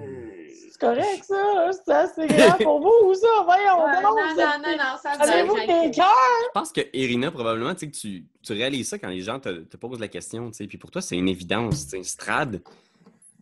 C'est 0.71 0.79
correct, 0.79 1.23
ça? 1.23 1.71
C'est 1.73 1.91
assez 1.93 2.27
grave 2.27 2.57
pour 2.61 2.79
vous, 2.81 3.13
ça? 3.15 3.27
Voyons 3.43 3.83
Ouais, 3.85 4.01
non, 4.01 4.17
êtes- 4.17 4.37
non, 4.37 4.59
non, 4.61 4.77
non, 4.77 4.97
ça 5.01 5.11
Avez-vous 5.19 5.55
va. 5.55 5.61
des 5.65 5.91
cœurs? 5.91 6.05
Je 6.45 6.51
pense 6.53 6.71
que 6.71 6.81
Irina, 6.93 7.31
probablement, 7.31 7.73
tu 7.73 7.79
sais, 7.79 7.91
que 7.91 7.95
tu, 7.97 8.25
tu 8.43 8.53
réalises 8.53 8.89
ça 8.89 8.99
quand 8.99 9.07
les 9.09 9.21
gens 9.21 9.39
te, 9.39 9.49
te 9.63 9.77
posent 9.77 9.99
la 9.99 10.07
question, 10.07 10.51
tu 10.51 10.57
sais. 10.57 10.67
Puis 10.67 10.77
pour 10.77 10.91
toi, 10.91 11.01
c'est 11.01 11.17
une 11.17 11.27
évidence. 11.29 11.85
tu 11.85 11.89
sais. 11.91 12.03
Strad, 12.03 12.61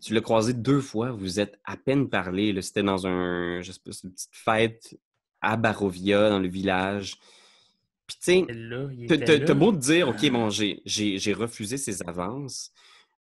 tu 0.03 0.13
l'as 0.13 0.22
croisé 0.22 0.53
deux 0.53 0.81
fois, 0.81 1.12
vous 1.12 1.39
êtes 1.39 1.60
à 1.63 1.77
peine 1.77 2.10
parlé. 2.10 2.60
C'était 2.62 2.83
dans 2.83 3.07
un, 3.07 3.62
je 3.62 3.72
sais 3.72 3.79
pas, 3.83 3.91
une 4.03 4.12
petite 4.12 4.36
fête 4.36 4.98
à 5.41 5.55
Barovia, 5.57 6.29
dans 6.29 6.39
le 6.39 6.48
village. 6.50 7.15
Puis 8.07 8.17
tu 8.17 8.24
sais, 8.24 8.45
T'as- 9.07 9.17
beau 9.53 9.72
te 9.72 9.77
dire, 9.77 10.10
OK, 10.10 10.29
bon, 10.29 10.50
j'ai- 10.50 10.81
j'ai 10.86 11.33
refusé 11.33 11.77
ses 11.77 12.01
avances, 12.03 12.72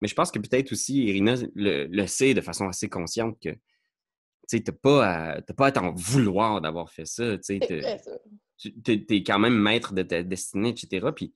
mais 0.01 0.09
je 0.09 0.15
pense 0.15 0.31
que 0.31 0.39
peut-être 0.39 0.73
aussi 0.73 1.05
Irina 1.05 1.35
le, 1.55 1.87
le 1.87 2.07
sait 2.07 2.33
de 2.33 2.41
façon 2.41 2.67
assez 2.67 2.89
consciente 2.89 3.39
que 3.41 3.51
tu 3.51 4.57
sais, 4.57 4.61
t'as 4.61 4.73
pas, 4.73 5.07
à- 5.07 5.43
t'as 5.43 5.55
pas 5.55 5.67
à 5.67 5.73
t'en 5.73 5.93
vouloir 5.93 6.61
d'avoir 6.63 6.91
fait 6.91 7.05
ça. 7.05 7.37
tu 7.39 7.61
sais, 7.61 9.05
t'es 9.07 9.23
quand 9.23 9.39
même 9.39 9.55
maître 9.59 9.93
de 9.93 10.03
ta 10.03 10.23
destinée, 10.23 10.71
etc. 10.71 11.13
Puis 11.15 11.33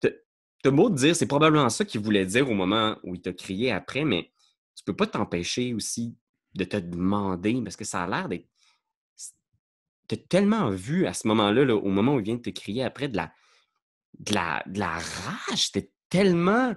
t'as 0.00 0.70
beau 0.72 0.90
te 0.90 0.96
dire, 0.96 1.14
c'est 1.14 1.26
probablement 1.28 1.68
ça 1.70 1.84
qu'il 1.84 2.00
voulait 2.00 2.26
dire 2.26 2.50
au 2.50 2.54
moment 2.54 2.96
où 3.04 3.14
il 3.14 3.20
t'a 3.20 3.32
crié 3.32 3.70
après, 3.70 4.04
mais 4.04 4.28
tu 4.78 4.84
peux 4.84 4.94
pas 4.94 5.08
t'empêcher 5.08 5.74
aussi 5.74 6.16
de 6.54 6.62
te 6.62 6.76
demander, 6.76 7.60
parce 7.62 7.76
que 7.76 7.84
ça 7.84 8.04
a 8.04 8.06
l'air 8.06 8.28
d'être. 8.28 8.46
T'as 10.06 10.16
tellement 10.16 10.70
vu 10.70 11.06
à 11.06 11.12
ce 11.12 11.26
moment-là, 11.26 11.64
là, 11.64 11.74
au 11.74 11.88
moment 11.88 12.14
où 12.14 12.20
il 12.20 12.24
vient 12.24 12.36
de 12.36 12.42
te 12.42 12.50
crier 12.50 12.84
après, 12.84 13.08
de 13.08 13.16
la, 13.16 13.32
de 14.20 14.34
la, 14.34 14.62
de 14.66 14.78
la 14.78 14.98
rage. 14.98 15.66
C'était 15.66 15.90
tellement 16.08 16.74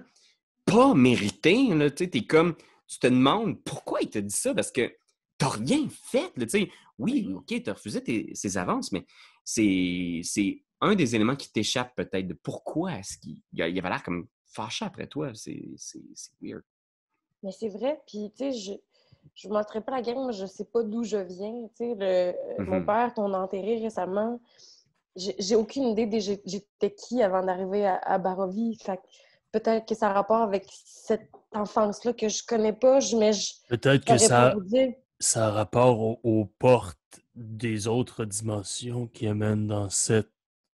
pas 0.66 0.94
mérité. 0.94 1.72
Là, 1.74 1.90
tu 1.90 2.26
comme, 2.26 2.56
tu 2.88 2.98
te 2.98 3.06
demandes 3.06 3.62
pourquoi 3.62 4.00
il 4.02 4.10
t'a 4.10 4.20
dit 4.20 4.34
ça, 4.34 4.52
parce 4.52 4.72
que 4.72 4.92
t'as 5.38 5.50
rien 5.50 5.88
fait. 6.10 6.32
Là, 6.36 6.44
tu 6.44 6.68
oui, 6.98 7.32
OK, 7.32 7.62
t'as 7.62 7.72
refusé 7.72 8.02
tes, 8.02 8.34
ses 8.34 8.58
avances, 8.58 8.90
mais 8.90 9.06
c'est 9.44 10.20
c'est 10.24 10.62
un 10.80 10.96
des 10.96 11.14
éléments 11.14 11.36
qui 11.36 11.50
t'échappe 11.52 11.94
peut-être 11.94 12.26
de 12.26 12.34
pourquoi 12.34 12.94
est-ce 12.98 13.16
qu'il 13.16 13.38
il 13.52 13.62
avait 13.62 13.88
l'air 13.88 14.02
comme 14.02 14.26
fâché 14.44 14.84
après 14.84 15.06
toi. 15.06 15.32
C'est 15.34 15.70
weird. 16.40 16.62
Mais 17.42 17.52
c'est 17.52 17.68
vrai, 17.68 18.00
puis 18.06 18.32
tu 18.36 18.52
sais, 18.52 18.58
je 18.58 18.72
je 19.34 19.48
ne 19.48 19.54
montrerai 19.54 19.80
pas 19.80 19.92
la 19.92 20.02
gang, 20.02 20.26
mais 20.26 20.32
je 20.34 20.44
sais 20.44 20.64
pas 20.66 20.82
d'où 20.82 21.04
je 21.04 21.16
viens. 21.16 21.62
Tu 21.76 21.84
sais, 21.84 21.94
le, 21.94 22.04
euh, 22.04 22.64
mon 22.66 22.80
Mhm. 22.80 22.86
père 22.86 23.14
qu'on 23.14 23.32
a 23.32 23.38
enterré 23.38 23.78
récemment, 23.78 24.40
j'ai 25.16 25.56
aucune 25.56 25.84
idée 25.84 26.06
de 26.06 26.18
j'étais 26.18 26.94
qui 26.94 27.22
avant 27.22 27.42
d'arriver 27.42 27.86
à, 27.86 27.96
à 27.96 28.18
Barovie. 28.18 28.78
Peut-être 29.50 29.86
que 29.86 29.94
ça 29.94 30.08
a 30.08 30.12
rapport 30.12 30.42
avec 30.42 30.66
cette 30.84 31.30
enfance-là 31.52 32.12
que 32.12 32.28
je 32.28 32.42
connais 32.46 32.72
pas, 32.72 33.00
je- 33.00 33.16
mais 33.16 33.32
je 33.32 33.54
Peut-être 33.68 34.04
que 34.04 34.18
ça, 34.18 34.54
ça 35.18 35.46
a 35.48 35.50
rapport 35.50 36.00
au- 36.00 36.20
aux 36.24 36.44
portes 36.44 36.98
des 37.34 37.86
autres 37.86 38.24
dimensions 38.26 39.06
qui 39.06 39.26
amènent 39.26 39.66
dans 39.66 39.88
cette 39.88 40.30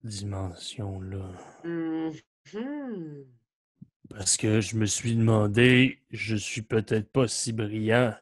dimension-là. 0.04 1.25
Mhm. 1.64 3.25
Parce 4.16 4.37
que 4.37 4.61
je 4.61 4.76
me 4.76 4.87
suis 4.87 5.14
demandé, 5.16 5.99
je 6.11 6.37
suis 6.37 6.62
peut-être 6.62 7.11
pas 7.11 7.26
si 7.26 7.52
brillant, 7.52 8.14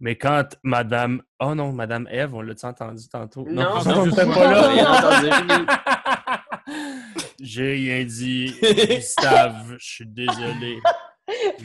mais 0.00 0.16
quand 0.16 0.44
Madame... 0.62 1.22
Oh 1.40 1.54
non, 1.54 1.72
Madame 1.72 2.06
Eve, 2.10 2.34
on 2.34 2.42
l'a-tu 2.42 2.66
entendu 2.66 3.08
tantôt? 3.08 3.46
Non, 3.48 3.68
on 3.76 3.84
non, 3.84 4.06
n'était 4.06 4.26
non, 4.26 4.34
pas 4.34 4.50
là. 4.52 6.44
J'ai 7.40 7.72
rien 7.72 8.04
dit, 8.04 8.54
Gustave, 8.60 9.76
je 9.78 9.84
suis 9.94 10.06
désolé. 10.06 10.78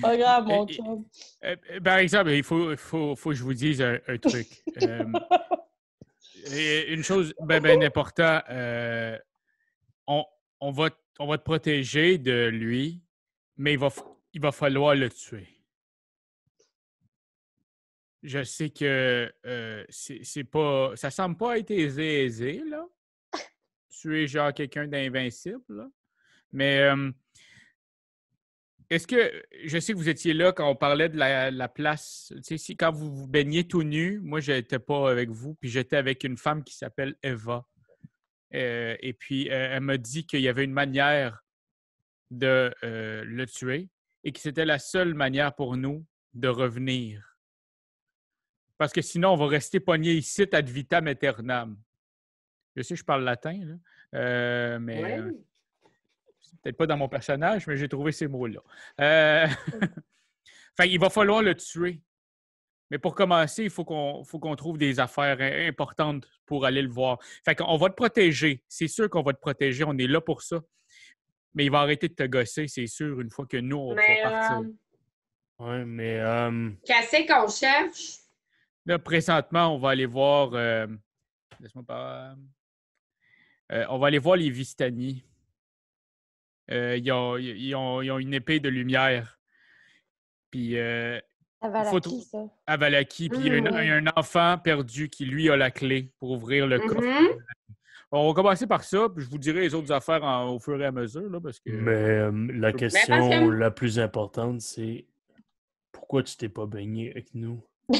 Pas 0.01 0.15
grave, 0.17 0.45
mon 0.45 0.65
Et- 0.65 0.71
et- 0.71 0.75
chum. 0.75 1.05
Euh, 1.43 1.55
euh, 1.71 1.79
par 1.81 1.97
exemple, 1.97 2.31
il 2.31 2.43
faut, 2.43 2.75
faut, 2.77 3.15
faut 3.15 3.29
que 3.31 3.35
je 3.35 3.43
vous 3.43 3.53
dise 3.53 3.81
un, 3.81 3.97
un 4.07 4.17
truc. 4.17 4.47
Euh, 4.83 6.55
et 6.55 6.93
une 6.93 7.03
chose 7.03 7.33
bien 7.41 7.59
ben 7.59 7.83
importante, 7.83 8.43
euh, 8.49 9.17
on, 10.05 10.23
on, 10.61 10.71
va, 10.71 10.89
on 11.19 11.27
va 11.27 11.37
te 11.37 11.43
protéger 11.43 12.17
de 12.19 12.47
lui, 12.47 13.01
mais 13.57 13.73
il 13.73 13.79
va, 13.79 13.89
il 14.33 14.41
va 14.41 14.51
falloir 14.51 14.95
le 14.95 15.09
tuer. 15.09 15.47
Je 18.23 18.43
sais 18.43 18.69
que 18.69 19.31
euh, 19.45 19.85
c'est 19.89 20.43
pas. 20.43 20.95
Ça 20.95 21.11
semble 21.11 21.37
pas 21.37 21.57
être 21.59 21.71
aisé, 21.71 22.25
aisé, 22.25 22.63
là. 22.65 22.85
Tuer 23.89 24.27
genre 24.27 24.53
quelqu'un 24.53 24.87
d'invincible. 24.87 25.89
Mais 26.51 26.89
est-ce 28.89 29.05
que 29.05 29.43
je 29.65 29.79
sais 29.79 29.91
que 29.91 29.97
vous 29.97 30.07
étiez 30.07 30.33
là 30.33 30.53
quand 30.53 30.69
on 30.69 30.75
parlait 30.75 31.09
de 31.09 31.17
la, 31.17 31.51
la 31.51 31.67
place, 31.67 32.31
tu 32.45 32.57
sais, 32.57 32.75
quand 32.75 32.91
vous 32.91 33.13
vous 33.13 33.27
baigniez 33.27 33.67
tout 33.67 33.83
nu, 33.83 34.19
moi 34.19 34.39
je 34.39 34.53
n'étais 34.53 34.79
pas 34.79 35.11
avec 35.11 35.29
vous, 35.29 35.55
puis 35.55 35.69
j'étais 35.69 35.97
avec 35.97 36.23
une 36.23 36.37
femme 36.37 36.63
qui 36.63 36.75
s'appelle 36.75 37.15
Eva. 37.21 37.65
Euh, 38.53 38.95
et 39.01 39.11
puis 39.11 39.49
euh, 39.49 39.75
elle 39.75 39.81
m'a 39.81 39.97
dit 39.97 40.25
qu'il 40.25 40.39
y 40.39 40.47
avait 40.47 40.63
une 40.63 40.71
manière 40.71 41.43
de 42.31 42.73
euh, 42.83 43.23
le 43.25 43.45
tuer 43.45 43.89
et 44.23 44.31
que 44.31 44.39
c'était 44.39 44.65
la 44.65 44.79
seule 44.79 45.13
manière 45.13 45.53
pour 45.55 45.77
nous 45.77 46.05
de 46.33 46.47
revenir. 46.47 47.37
Parce 48.77 48.93
que 48.93 49.01
sinon, 49.01 49.29
on 49.31 49.35
va 49.37 49.47
rester 49.47 49.79
pogné 49.79 50.13
ici 50.13 50.45
ad 50.51 50.69
vitam 50.69 51.07
aeternam. 51.07 51.77
Je 52.75 52.83
sais, 52.83 52.95
je 52.95 53.03
parle 53.03 53.23
latin, 53.23 53.59
là, 53.65 53.75
euh, 54.19 54.79
mais 54.79 55.01
Ouais. 55.03 55.19
euh, 55.19 55.31
c'est 56.39 56.59
peut-être 56.61 56.77
pas 56.77 56.85
dans 56.85 56.97
mon 56.97 57.09
personnage, 57.09 57.65
mais 57.67 57.75
j'ai 57.75 57.89
trouvé 57.89 58.11
ces 58.11 58.27
mots-là. 58.27 58.61
Il 60.85 60.99
va 60.99 61.09
falloir 61.09 61.41
le 61.41 61.55
tuer. 61.55 62.01
Mais 62.91 62.99
pour 62.99 63.15
commencer, 63.15 63.63
il 63.63 63.69
faut 63.69 63.83
qu'on 63.83 64.55
trouve 64.55 64.77
des 64.77 64.99
affaires 64.99 65.41
im- 65.41 65.67
importantes 65.67 66.25
pour 66.45 66.65
aller 66.65 66.81
le 66.81 66.87
voir. 66.89 67.17
Fait 67.43 67.53
qu'on 67.55 67.75
va 67.77 67.89
te 67.89 67.95
protéger. 67.95 68.63
C'est 68.69 68.87
sûr 68.87 69.09
qu'on 69.09 69.23
va 69.23 69.33
te 69.33 69.39
protéger. 69.41 69.83
On 69.83 69.97
est 69.97 70.07
là 70.07 70.21
pour 70.21 70.41
ça. 70.41 70.61
Mais 71.53 71.65
il 71.65 71.71
va 71.71 71.79
arrêter 71.81 72.07
de 72.07 72.13
te 72.13 72.23
gosser, 72.23 72.67
c'est 72.67 72.87
sûr, 72.87 73.19
une 73.19 73.29
fois 73.31 73.45
que 73.45 73.57
nous, 73.57 73.77
on 73.77 73.95
Mais 73.95 74.21
va 74.23 74.29
partir. 74.31 74.57
euh, 74.59 74.73
Ouais, 75.59 75.85
mais 75.85 76.19
euh, 76.19 76.69
qu'est-ce 76.85 77.25
qu'on 77.27 77.47
cherche? 77.49 78.17
Là, 78.85 78.99
présentement, 78.99 79.73
on 79.73 79.79
va 79.79 79.89
aller 79.91 80.05
voir. 80.05 80.51
euh, 80.53 80.85
Laisse-moi 81.59 81.83
pas. 81.83 82.35
Euh, 83.71 83.85
on 83.89 83.97
va 83.97 84.07
aller 84.07 84.19
voir 84.19 84.35
les 84.37 84.51
Vistani. 84.51 85.23
Euh, 86.69 86.95
ils, 86.97 87.11
ont, 87.11 87.37
ils 87.37 87.73
ont- 87.75 88.01
ils 88.03 88.11
ont 88.11 88.19
une 88.19 88.33
épée 88.35 88.59
de 88.59 88.69
lumière. 88.69 89.39
Puis 90.51 90.77
euh, 90.77 91.19
Ça 91.61 91.69
va 91.69 91.79
à 91.79 91.85
faut 91.85 91.95
la 91.95 92.01
trou- 92.01 92.19
qui, 92.19 92.25
ça? 92.25 92.45
à 92.67 92.77
Valaki, 92.77 93.29
puis 93.29 93.39
il 93.39 93.47
y, 93.47 93.49
a 93.49 93.55
une- 93.55 93.63
Mm. 93.69 93.77
il 93.81 93.87
y 93.87 93.91
a 93.91 93.95
un 93.95 94.07
enfant 94.15 94.57
perdu 94.63 95.09
qui, 95.09 95.25
lui, 95.25 95.49
a 95.49 95.57
la 95.57 95.71
clé 95.71 96.11
pour 96.19 96.31
ouvrir 96.31 96.67
le 96.67 96.79
coffre. 96.79 97.01
Mhm. 97.01 97.43
On 98.11 98.27
va 98.27 98.33
commencer 98.33 98.67
par 98.67 98.83
ça, 98.83 99.07
puis 99.13 99.23
je 99.25 99.29
vous 99.29 99.37
dirai 99.37 99.61
les 99.61 99.73
autres 99.75 99.91
affaires 99.91 100.23
en- 100.23 100.49
au 100.53 100.59
fur 100.59 100.81
et 100.81 100.85
à 100.85 100.91
mesure, 100.91 101.29
là, 101.29 101.39
parce 101.41 101.59
que... 101.59 101.69
mais 101.69 101.91
euh, 101.91 102.31
la 102.53 102.71
parce 102.71 102.79
question 102.81 103.29
que- 103.29 103.49
la 103.51 103.71
plus 103.71 103.99
importante, 103.99 104.61
c'est 104.61 105.05
pourquoi 105.91 106.23
tu 106.23 106.37
t'es 106.37 106.49
pas 106.49 106.65
baigné 106.65 107.11
avec 107.11 107.33
nous? 107.33 107.61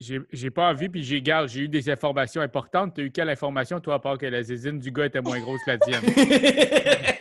J'ai 0.00 0.20
j'ai 0.30 0.50
pas 0.50 0.70
envie, 0.70 0.88
puis 0.88 1.02
j'ai 1.02 1.20
garde, 1.20 1.48
j'ai 1.48 1.62
eu 1.62 1.68
des 1.68 1.90
informations 1.90 2.40
importantes. 2.40 2.94
Tu 2.94 3.00
as 3.00 3.04
eu 3.04 3.10
quelle 3.10 3.28
information, 3.30 3.80
toi, 3.80 3.94
à 3.94 3.98
part 3.98 4.16
que 4.16 4.26
la 4.26 4.44
zizine 4.44 4.78
du 4.78 4.92
gars 4.92 5.06
était 5.06 5.20
moins 5.20 5.40
grosse 5.40 5.60
que 5.64 5.72
la 5.72 5.78
tienne? 5.78 6.04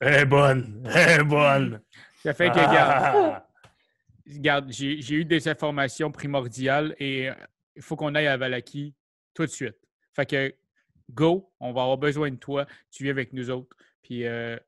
Elle 0.00 0.14
est 0.22 0.26
bonne! 0.26 0.82
Elle 0.92 1.20
est 1.20 1.24
bonne! 1.24 1.80
Ça 2.22 2.34
fait 2.34 2.50
que, 2.50 2.56
garde, 2.56 2.74
Ah! 2.74 3.46
Regarde, 4.32 4.66
j'ai 4.70 5.00
j'ai 5.00 5.16
eu 5.16 5.24
des 5.24 5.48
informations 5.48 6.10
primordiales 6.10 6.94
et 6.98 7.28
il 7.80 7.82
faut 7.82 7.96
qu'on 7.96 8.14
aille 8.14 8.26
à 8.26 8.36
Valaki 8.36 8.94
tout 9.32 9.46
de 9.46 9.50
suite. 9.50 9.78
Fait 10.12 10.26
que, 10.26 10.54
go, 11.10 11.50
on 11.60 11.72
va 11.72 11.80
avoir 11.80 11.96
besoin 11.96 12.30
de 12.30 12.36
toi. 12.36 12.66
Tu 12.90 13.04
viens 13.04 13.12
avec 13.12 13.32
nous 13.32 13.48
autres. 13.48 13.74
Puis, 14.02 14.26
euh, 14.26 14.58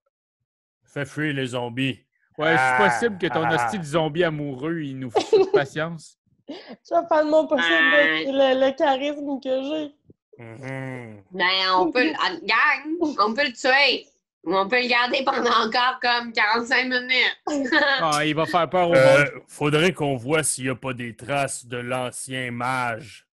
Fais 0.84 1.04
fuir 1.04 1.34
les 1.34 1.48
zombies. 1.48 2.00
ouais, 2.38 2.54
Ah, 2.58 2.78
c'est 2.78 2.88
possible 3.06 3.18
que 3.18 3.26
ton 3.26 3.42
ah. 3.44 3.54
hostie 3.66 3.78
de 3.78 3.84
zombie 3.84 4.24
amoureux, 4.24 4.80
il 4.80 4.98
nous 4.98 5.10
fout 5.10 5.46
de 5.46 5.50
patience. 5.52 6.18
Je 6.48 6.54
vais 6.54 7.06
faire 7.06 7.24
de 7.26 7.30
mon 7.30 7.46
possible 7.46 7.74
avec 7.94 8.26
le, 8.28 8.66
le 8.66 8.76
charisme 8.76 9.40
que 9.40 9.62
j'ai. 9.62 10.42
Mhm. 10.42 11.22
Ben, 11.32 11.70
on 11.76 11.92
peut 11.92 12.04
le. 12.04 12.12
ah, 12.18 12.30
Gang, 12.42 13.16
on 13.20 13.34
peut 13.34 13.44
le 13.44 13.52
tuer. 13.52 14.06
On 14.44 14.68
peut 14.68 14.80
le 14.82 14.88
garder 14.88 15.22
pendant 15.24 15.66
encore 15.66 16.00
comme 16.02 16.32
45 16.32 16.84
minutes. 16.84 17.70
Ah, 18.00 18.20
il 18.24 18.34
va 18.34 18.44
faire 18.46 18.68
peur 18.68 18.90
au 18.90 18.94
Euh, 18.94 19.18
monde. 19.18 19.42
faudrait 19.46 19.92
qu'on 19.92 20.16
voit 20.16 20.42
s'il 20.42 20.64
n'y 20.64 20.70
a 20.70 20.74
pas 20.74 20.92
des 20.92 21.14
traces 21.14 21.64
de 21.66 21.76
l'ancien 21.76 22.50
mage 22.50 23.26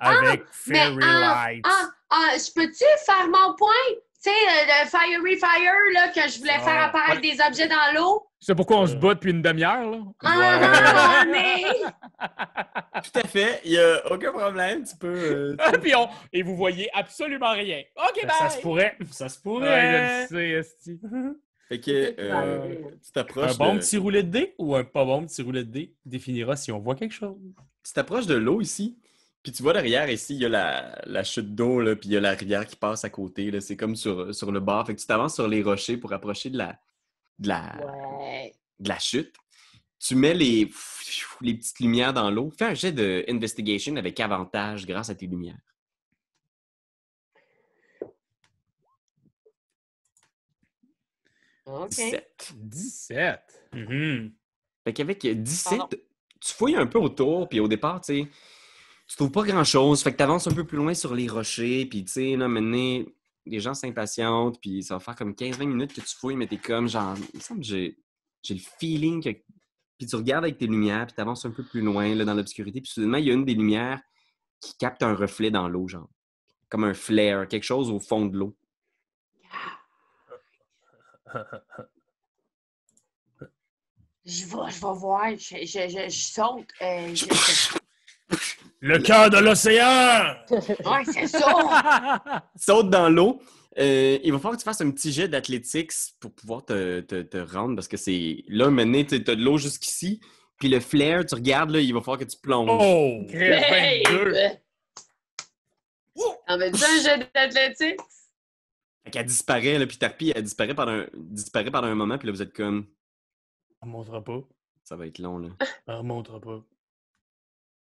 avec 0.00 0.42
mais, 0.66 0.74
Fairy 0.78 0.98
ah, 1.02 1.46
Lights. 1.46 1.64
Ah, 1.66 1.88
ah, 2.10 2.30
je 2.36 2.52
peux-tu 2.52 2.84
faire 3.06 3.26
mon 3.28 3.54
point? 3.54 3.70
Tu 4.24 4.30
sais, 4.30 4.36
euh, 4.36 4.84
le 4.84 4.88
Fiery 4.88 5.36
Fire, 5.36 5.74
là, 5.92 6.08
que 6.08 6.30
je 6.32 6.38
voulais 6.38 6.52
faire 6.52 6.78
Ah, 6.78 6.84
apparaître 6.86 7.20
ouais. 7.20 7.30
des 7.30 7.36
objets 7.46 7.68
dans 7.68 7.94
l'eau. 7.94 8.26
C'est 8.40 8.54
pourquoi 8.54 8.78
on 8.78 8.86
se 8.86 8.94
euh, 8.94 8.98
bat 8.98 9.14
depuis 9.14 9.32
une 9.32 9.42
demi-heure, 9.42 9.90
là. 9.90 9.98
Ah, 10.24 11.24
mais. 11.30 11.62
Tout 13.02 13.18
à 13.18 13.26
fait. 13.26 13.60
Il 13.64 13.72
n'y 13.72 13.78
a 13.78 14.12
aucun 14.12 14.32
problème. 14.32 14.84
Tu 14.84 14.96
peux. 14.96 15.08
euh, 15.08 15.56
peux- 15.72 15.78
Puis 15.82 15.94
on... 15.94 16.08
Et 16.32 16.42
vous 16.42 16.56
voyez 16.56 16.88
absolument 16.94 17.52
rien. 17.52 17.82
OK, 17.96 18.20
Ben, 18.22 18.28
bye! 18.28 18.36
ça 18.38 18.48
se 18.50 18.60
pourrait. 18.60 18.96
Ça 19.10 19.28
se 19.28 19.36
Ouais, 19.38 19.42
pourrait. 19.42 20.26
je 20.30 20.34
le 20.34 20.40
sais, 20.40 20.50
esti. 20.50 21.00
Fait 21.68 21.80
que 21.80 22.14
euh, 22.18 22.74
tu 23.04 23.12
t'approches 23.12 23.52
un 23.52 23.54
bon 23.56 23.74
de- 23.74 23.78
petit 23.80 23.96
roulet 23.96 24.22
de 24.22 24.28
dés 24.28 24.54
ou 24.58 24.74
un 24.76 24.84
pas 24.84 25.04
bon 25.04 25.24
petit 25.26 25.40
roulet 25.42 25.64
de 25.64 25.70
dés 25.70 25.94
définira 26.04 26.56
si 26.56 26.70
on 26.70 26.78
voit 26.78 26.94
quelque 26.94 27.14
chose? 27.14 27.36
tu 27.82 27.92
t'approches 27.94 28.26
de 28.26 28.34
l'eau 28.34 28.60
ici, 28.60 28.98
puis 29.44 29.52
tu 29.52 29.62
vois 29.62 29.74
derrière 29.74 30.10
ici, 30.10 30.34
il 30.34 30.40
y 30.40 30.46
a 30.46 30.48
la, 30.48 31.00
la 31.06 31.22
chute 31.22 31.54
d'eau, 31.54 31.78
là, 31.80 31.94
puis 31.94 32.08
il 32.08 32.12
y 32.12 32.16
a 32.16 32.20
la 32.20 32.32
rivière 32.32 32.66
qui 32.66 32.76
passe 32.76 33.04
à 33.04 33.10
côté. 33.10 33.50
là. 33.52 33.60
C'est 33.60 33.76
comme 33.76 33.94
sur, 33.94 34.34
sur 34.34 34.50
le 34.50 34.58
bord. 34.58 34.86
Fait 34.86 34.94
que 34.96 35.00
tu 35.00 35.06
t'avances 35.06 35.34
sur 35.34 35.46
les 35.46 35.62
rochers 35.62 35.98
pour 35.98 36.12
approcher 36.14 36.48
de 36.50 36.56
la, 36.58 36.80
de 37.38 37.48
la, 37.48 37.76
Ouais. 38.18 38.54
de 38.80 38.88
la 38.88 38.98
chute. 38.98 39.34
Tu 40.00 40.14
mets 40.16 40.34
les, 40.34 40.70
les 41.42 41.54
petites 41.54 41.80
lumières 41.80 42.12
dans 42.14 42.30
l'eau. 42.30 42.50
Fais 42.58 42.64
un 42.64 42.74
jet 42.74 42.92
de 42.92 43.24
investigation 43.28 43.94
avec 43.96 44.18
avantage 44.18 44.86
grâce 44.86 45.10
à 45.10 45.14
tes 45.14 45.26
lumières. 45.26 45.58
OK. 51.66 51.88
17. 51.88 52.52
17. 52.56 53.40
Mhm. 53.72 54.32
Fait 54.84 54.92
qu'avec 54.92 55.26
17, 55.26 55.78
Pardon. 55.78 55.96
tu 56.40 56.52
fouilles 56.54 56.76
un 56.76 56.86
peu 56.86 56.98
autour, 56.98 57.48
puis 57.48 57.58
au 57.60 57.68
départ, 57.68 58.00
tu 58.02 58.22
sais, 58.24 58.28
tu 59.06 59.16
trouves 59.16 59.30
pas 59.30 59.42
grand-chose. 59.42 60.02
Fait 60.02 60.12
que 60.12 60.16
tu 60.16 60.22
avances 60.22 60.46
un 60.46 60.54
peu 60.54 60.64
plus 60.64 60.78
loin 60.78 60.94
sur 60.94 61.14
les 61.14 61.28
rochers, 61.28 61.86
puis 61.86 62.04
tu 62.04 62.12
sais, 62.12 62.36
là, 62.36 62.48
maintenant, 62.48 63.04
les 63.46 63.60
gens 63.60 63.74
s'impatientent, 63.74 64.60
puis 64.60 64.82
ça 64.82 64.94
va 64.94 65.00
faire 65.00 65.16
comme 65.16 65.32
15-20 65.32 65.66
minutes 65.66 65.92
que 65.92 66.00
tu 66.00 66.16
fouilles, 66.16 66.36
mais 66.36 66.46
t'es 66.46 66.56
comme, 66.56 66.88
genre, 66.88 67.14
il 67.32 67.36
me 67.36 67.40
semble 67.40 67.60
que 67.60 67.66
j'ai, 67.66 67.98
le 68.48 68.60
feeling 68.78 69.22
que... 69.22 69.30
Puis 69.98 70.08
tu 70.08 70.16
regardes 70.16 70.44
avec 70.44 70.58
tes 70.58 70.66
lumières, 70.66 71.06
puis 71.06 71.14
tu 71.14 71.20
avances 71.20 71.44
un 71.44 71.50
peu 71.50 71.62
plus 71.62 71.80
loin, 71.80 72.14
là, 72.14 72.24
dans 72.24 72.34
l'obscurité, 72.34 72.80
puis 72.80 72.90
soudainement, 72.90 73.18
il 73.18 73.26
y 73.26 73.30
a 73.30 73.34
une 73.34 73.44
des 73.44 73.54
lumières 73.54 74.00
qui 74.60 74.76
capte 74.76 75.02
un 75.02 75.14
reflet 75.14 75.50
dans 75.50 75.68
l'eau, 75.68 75.86
genre. 75.86 76.08
Comme 76.68 76.84
un 76.84 76.94
flare, 76.94 77.46
quelque 77.46 77.64
chose 77.64 77.90
au 77.90 78.00
fond 78.00 78.26
de 78.26 78.36
l'eau. 78.36 78.56
Je 84.24 84.46
vais, 84.46 84.70
je 84.70 84.80
vais 84.80 84.98
voir. 84.98 85.30
Je, 85.36 85.66
je, 85.66 86.08
je, 86.08 86.08
saute. 86.08 86.70
Euh, 86.80 87.14
Le 88.86 88.98
cœur 88.98 89.30
de 89.30 89.38
l'océan! 89.38 90.34
Ouais, 90.84 91.04
c'est 91.10 91.26
ça! 91.26 92.22
saute 92.56 92.90
dans 92.90 93.08
l'eau. 93.08 93.40
Euh, 93.78 94.18
il 94.22 94.30
va 94.30 94.38
falloir 94.38 94.56
que 94.56 94.60
tu 94.60 94.64
fasses 94.64 94.82
un 94.82 94.90
petit 94.90 95.10
jet 95.10 95.26
d'athlétiques 95.26 95.90
pour 96.20 96.32
pouvoir 96.34 96.66
te, 96.66 97.00
te- 97.00 97.22
te 97.22 97.38
rendre 97.38 97.76
parce 97.76 97.88
que 97.88 97.96
c'est 97.96 98.44
là, 98.46 98.68
maintenant, 98.68 99.02
tu 99.02 99.14
as 99.14 99.18
de 99.20 99.42
l'eau 99.42 99.56
jusqu'ici. 99.56 100.20
Puis 100.58 100.68
le 100.68 100.80
flair, 100.80 101.24
tu 101.24 101.34
regardes, 101.34 101.70
là, 101.70 101.80
il 101.80 101.94
va 101.94 102.00
falloir 102.00 102.18
que 102.18 102.24
tu 102.24 102.36
plonges. 102.36 102.68
Oh! 102.70 103.24
Crève 103.26 104.04
22. 104.06 104.34
On 106.46 106.56
dire 106.58 106.86
un 106.86 107.02
jeu 107.02 107.26
d'athlétique? 107.34 108.00
Fait 109.02 109.10
qu'elle 109.10 109.24
disparaît, 109.26 109.78
là, 109.78 109.86
puis 109.86 109.96
Tarpi, 109.96 110.32
elle 110.36 110.42
disparaît 110.42 110.74
pendant, 110.74 110.92
un, 110.92 111.06
disparaît 111.14 111.70
pendant 111.70 111.88
un 111.88 111.94
moment, 111.94 112.18
puis 112.18 112.26
là, 112.26 112.32
vous 112.32 112.42
êtes 112.42 112.52
comme, 112.52 112.86
On 113.80 113.86
remontera 113.86 114.22
pas. 114.22 114.40
ça 114.84 114.94
va 114.96 115.06
être 115.06 115.18
long, 115.20 115.38
là. 115.38 115.48
On 115.86 115.98
remontera 115.98 116.38
pas. 116.38 116.62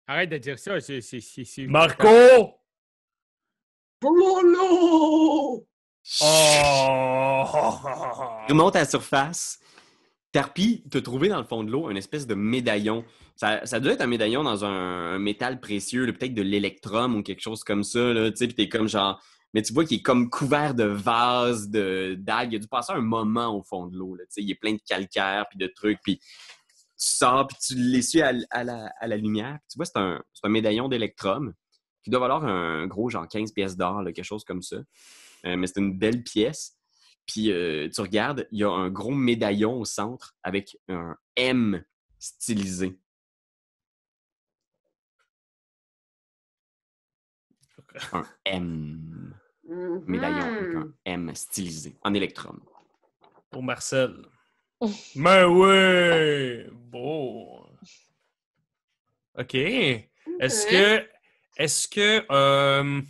Arrête 0.08 0.30
de 0.30 0.38
dire 0.38 0.58
ça. 0.58 0.80
C'est, 0.80 1.02
c'est, 1.02 1.20
c'est, 1.20 1.66
Marco! 1.66 2.08
Polo! 4.00 5.66
Oh! 6.22 7.46
Il 8.48 8.52
remonte 8.52 8.74
à 8.76 8.80
la 8.80 8.84
surface. 8.86 9.60
Tarpi 10.32 10.82
t'a 10.90 11.02
trouvé 11.02 11.28
dans 11.28 11.38
le 11.38 11.44
fond 11.44 11.62
de 11.62 11.70
l'eau 11.70 11.90
une 11.90 11.98
espèce 11.98 12.26
de 12.26 12.34
médaillon. 12.34 13.04
Ça, 13.36 13.66
ça 13.66 13.80
doit 13.80 13.92
être 13.92 14.00
un 14.00 14.06
médaillon 14.06 14.42
dans 14.42 14.64
un, 14.64 15.14
un 15.14 15.18
métal 15.18 15.60
précieux, 15.60 16.06
là, 16.06 16.12
peut-être 16.14 16.34
de 16.34 16.42
l'électrum 16.42 17.14
ou 17.16 17.22
quelque 17.22 17.42
chose 17.42 17.62
comme 17.62 17.84
ça. 17.84 18.00
Là, 18.14 18.30
tu 18.30 18.38
sais, 18.38 18.46
puis 18.46 18.54
t'es 18.54 18.68
comme 18.70 18.88
genre. 18.88 19.22
Mais 19.52 19.60
tu 19.60 19.74
vois 19.74 19.84
qu'il 19.84 19.98
est 19.98 20.02
comme 20.02 20.30
couvert 20.30 20.74
de 20.74 20.84
vases, 20.84 21.68
de 21.68 22.16
d'algues. 22.18 22.54
Il 22.54 22.56
a 22.56 22.60
dû 22.60 22.68
passer 22.68 22.94
un 22.94 23.02
moment 23.02 23.54
au 23.54 23.62
fond 23.62 23.86
de 23.86 23.96
l'eau. 23.96 24.14
là, 24.14 24.24
tu 24.24 24.30
sais, 24.30 24.42
Il 24.42 24.50
est 24.50 24.54
plein 24.58 24.72
de 24.72 24.80
calcaire 24.86 25.44
puis 25.50 25.58
de 25.58 25.66
trucs. 25.66 25.98
Puis 26.02 26.18
sors 26.98 27.46
puis 27.46 27.56
tu 27.60 27.74
l'essuies 27.76 28.22
à, 28.22 28.32
à 28.50 28.64
la, 28.64 28.92
à 28.98 29.06
la 29.06 29.16
lumière. 29.16 29.58
Puis 29.60 29.68
tu 29.70 29.76
vois, 29.78 29.86
c'est 29.86 29.96
un, 29.96 30.22
c'est 30.34 30.46
un 30.46 30.50
médaillon 30.50 30.88
d'électrum 30.88 31.54
qui 32.02 32.10
doit 32.10 32.20
valoir 32.20 32.44
un 32.44 32.86
gros 32.86 33.08
genre 33.08 33.26
15 33.26 33.52
pièces 33.52 33.76
d'or, 33.76 34.02
là, 34.02 34.12
quelque 34.12 34.24
chose 34.24 34.44
comme 34.44 34.62
ça. 34.62 34.76
Euh, 35.46 35.56
mais 35.56 35.66
c'est 35.66 35.80
une 35.80 35.96
belle 35.96 36.22
pièce. 36.22 36.76
Puis 37.26 37.52
euh, 37.52 37.88
tu 37.88 38.00
regardes, 38.00 38.46
il 38.50 38.58
y 38.58 38.64
a 38.64 38.70
un 38.70 38.90
gros 38.90 39.12
médaillon 39.12 39.78
au 39.78 39.84
centre 39.84 40.34
avec 40.42 40.76
un 40.88 41.16
M 41.36 41.84
stylisé. 42.18 42.98
Un 48.12 48.24
M. 48.44 49.34
Mhm. 49.64 50.04
Médaillon 50.06 50.44
avec 50.44 50.74
un 50.74 50.92
M 51.04 51.34
stylisé 51.34 51.96
en 52.02 52.14
électrum. 52.14 52.60
Pour 53.50 53.62
Marcel. 53.62 54.14
Mais 55.16 55.44
oui! 55.44 56.66
Beau! 56.72 57.66
OK. 59.38 59.54
Est-ce 59.54 60.66
que. 60.66 61.08
Est-ce 61.56 61.88
que. 61.88 62.24
euh, 62.30 63.00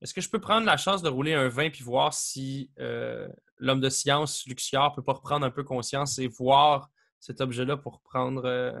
est-ce 0.00 0.12
que 0.12 0.20
je 0.20 0.28
peux 0.28 0.40
prendre 0.40 0.66
la 0.66 0.76
chance 0.76 1.02
de 1.02 1.08
rouler 1.08 1.34
un 1.34 1.48
20 1.48 1.70
puis 1.70 1.82
voir 1.84 2.12
si 2.12 2.70
euh, 2.78 3.28
l'homme 3.58 3.80
de 3.80 3.88
science, 3.88 4.44
Luxiard, 4.46 4.92
peut 4.92 5.02
pas 5.02 5.12
reprendre 5.14 5.46
un 5.46 5.50
peu 5.50 5.64
conscience 5.64 6.18
et 6.18 6.26
voir 6.28 6.90
cet 7.20 7.40
objet-là 7.40 7.76
pour 7.76 8.00
prendre. 8.00 8.44
euh, 8.44 8.72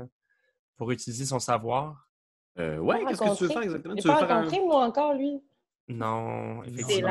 pour 0.76 0.90
utiliser 0.90 1.24
son 1.24 1.38
savoir? 1.38 2.08
Euh, 2.58 2.78
ouais, 2.78 3.04
qu'est-ce 3.06 3.20
que 3.20 3.36
tu 3.36 3.44
veux 3.44 3.48
faire 3.48 3.62
exactement? 3.62 3.94
Tu 3.94 4.08
veux 4.08 4.14
pas 4.14 4.26
faire 4.26 4.36
un- 4.36 4.42
rencontré, 4.42 4.60
moi, 4.66 4.84
encore, 4.84 5.14
lui. 5.14 5.40
Non, 5.88 6.62
effectivement. 6.64 7.08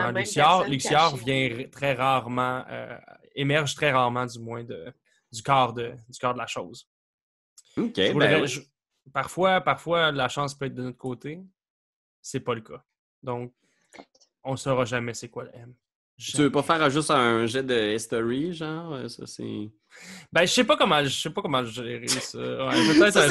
cachée. 1.12 1.24
vient 1.26 1.68
très 1.70 1.94
rarement, 1.94 2.64
euh, 2.70 2.98
émerge 3.36 3.76
très 3.76 3.92
rarement, 3.92 4.26
du 4.26 4.40
moins, 4.40 4.64
de, 4.64 4.92
du, 5.32 5.44
corps 5.44 5.74
de, 5.74 5.94
du 6.10 6.20
corps 6.20 6.34
de 6.34 6.40
la 6.40 6.48
chose. 6.48 6.90
OK, 7.78 7.94
Je 7.96 8.14
ben 8.14 8.46
je- 8.46 8.62
parfois, 9.12 9.62
parfois, 9.62 10.12
la 10.12 10.28
chance 10.28 10.56
peut 10.56 10.66
être 10.66 10.74
de 10.76 10.84
notre 10.84 10.98
côté. 10.98 11.40
C'est 12.22 12.40
pas 12.40 12.56
le 12.56 12.62
cas. 12.62 12.84
Donc, 13.22 13.54
on 14.44 14.56
saura 14.56 14.86
jamais 14.86 15.14
c'est 15.14 15.30
quoi 15.30 15.44
le 15.44 15.52
M. 15.56 15.74
Tu 16.32 16.38
veux 16.38 16.52
pas 16.52 16.64
faire 16.64 16.90
juste 16.90 17.12
un 17.12 17.46
jet 17.46 17.64
de 17.64 17.94
history, 17.96 18.54
genre? 18.54 18.94
Euh, 18.94 19.08
Ça, 19.10 19.24
c'est... 19.26 19.70
Ben, 20.32 20.42
je 20.42 20.52
sais 20.52 20.64
pas 20.64 20.76
comment, 20.78 21.04
je 21.04 21.10
sais 21.10 21.30
pas 21.30 21.42
comment 21.42 21.64
gérer 21.66 22.08
ça. 22.08 22.38
Ouais, 22.40 23.12
Ça, 23.12 23.28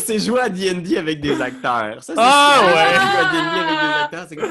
c'est 0.00 0.16
ton- 0.16 0.18
jouer 0.18 0.40
à 0.40 0.48
D&D 0.48 0.96
avec 0.96 1.20
des 1.20 1.40
acteurs. 1.40 2.02
Ça, 2.02 2.12
Ah, 2.16 2.56
ça, 2.56 2.66
ouais. 2.66 2.72
Jouer 2.72 3.18
à 3.18 3.32
D&D 3.32 3.60
avec 3.60 3.80
des 3.80 4.00
acteurs, 4.04 4.26
c'est 4.28 4.36
comme... 4.36 4.50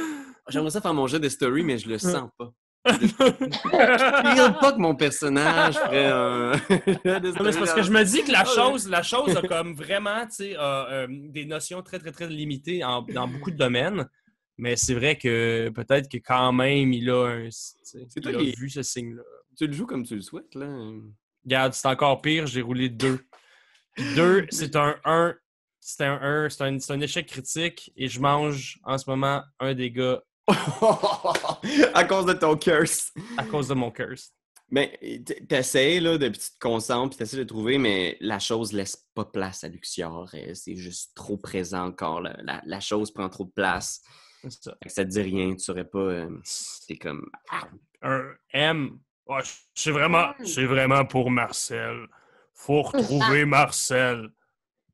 J'aimerais 0.50 0.72
ça 0.72 0.82
faire 0.82 0.94
mon 0.94 1.06
jet 1.08 1.20
de 1.20 1.30
story, 1.30 1.64
mais 1.64 1.78
je 1.78 1.88
le 1.88 1.98
sens 2.00 2.30
pas. 2.38 2.52
Je 2.88 4.30
regarde 4.32 4.60
pas 4.60 4.72
que 4.72 4.80
mon 4.80 4.96
personnage 4.96 5.76
ferait 5.76 6.06
un... 6.08 6.54
c'est 6.70 7.04
parce 7.60 7.74
que 7.74 7.84
je 7.84 7.92
me 7.92 8.04
dis 8.04 8.24
que 8.24 8.32
la 8.32 8.40
Ah 8.42 8.46
chose, 8.46 8.90
la 8.90 9.04
chose 9.04 9.36
a 9.36 9.42
comme 9.48 9.74
vraiment 9.76 10.22
tu 10.26 10.32
sais, 10.36 10.56
a, 10.56 10.88
euh, 10.90 11.08
des 11.10 11.46
notions 11.46 11.82
très, 11.82 12.00
très, 12.00 12.12
très 12.12 12.28
limitées 12.28 12.84
en- 12.84 13.02
dans 13.04 13.28
beaucoup 13.28 13.52
de 13.52 13.58
domaines. 13.58 14.08
Mais 14.62 14.76
c'est 14.76 14.94
vrai 14.94 15.18
que 15.18 15.70
peut-être 15.70 16.10
que 16.12 16.18
quand 16.18 16.52
même, 16.52 16.92
il 16.92 17.10
a, 17.10 17.28
un, 17.28 17.50
toi 18.22 18.32
a 18.32 18.38
qui- 18.38 18.52
vu 18.58 18.70
ce 18.70 18.84
signe-là. 18.84 19.24
Tu 19.58 19.68
le 19.68 19.74
joues 19.74 19.86
comme 19.86 20.04
tu 20.06 20.16
le 20.16 20.22
souhaites, 20.22 20.54
là. 20.54 20.68
Regarde, 21.46 21.74
c'est 21.74 21.88
encore 21.88 22.22
pire, 22.22 22.46
j'ai 22.46 22.62
roulé 22.62 22.90
deux. 22.90 23.20
Deux, 24.16 24.46
c'est 24.52 24.76
un 24.76 24.98
1. 25.06 25.36
C'est 25.80 26.04
un 26.04 26.20
1, 26.22 26.50
c'est 26.50 26.64
un, 26.64 26.78
c'est 26.80 26.92
un 26.94 27.00
échec 27.00 27.26
critique 27.26 27.92
et 27.96 28.10
je 28.10 28.20
mange 28.20 28.80
en 28.84 28.98
ce 28.98 29.10
moment 29.10 29.42
un 29.62 29.74
dégât 29.74 30.22
à 31.94 32.04
cause 32.04 32.26
de 32.26 32.34
ton 32.34 32.58
curse. 32.58 33.12
à 33.38 33.46
cause 33.46 33.70
de 33.70 33.74
mon 33.74 33.92
curse. 33.92 34.34
Mais 34.72 35.00
t'essayes, 35.48 36.00
là, 36.00 36.18
de, 36.18 36.30
puis 36.30 36.40
tu 36.40 36.50
te 36.52 36.60
concentres, 36.60 37.10
puis 37.12 37.18
t'essaies 37.18 37.38
de 37.38 37.44
trouver, 37.44 37.78
mais 37.78 38.18
la 38.20 38.38
chose 38.40 38.72
laisse 38.74 39.08
pas 39.16 39.26
place 39.26 39.64
à 39.64 39.68
Luxior. 39.70 40.30
C'est 40.54 40.76
juste 40.76 41.12
trop 41.16 41.38
présent 41.38 41.86
encore. 41.88 42.22
là. 42.22 42.38
La, 42.44 42.62
la 42.66 42.80
chose 42.80 43.10
prend 43.12 43.30
trop 43.30 43.46
de 43.46 43.52
place. 43.52 44.02
C'est 44.44 44.64
ça. 44.64 44.72
Fait 44.84 44.90
que 44.90 44.94
ça 44.94 45.04
te 45.06 45.10
dit 45.10 45.22
rien, 45.22 45.54
tu 45.54 45.60
saurais 45.60 45.86
pas... 45.86 46.00
euh, 46.00 46.42
T'es 46.88 46.98
comme... 46.98 47.30
Un 48.02 48.34
M. 48.54 49.00
Ouais, 49.28 49.42
c'est 49.74 49.92
vraiment, 49.92 50.34
c'est 50.46 50.66
vraiment 50.66 51.06
pour 51.06 51.30
Marcel. 51.30 52.08
Faut 52.54 52.82
retrouver 52.82 53.46
Marcel. 53.46 54.30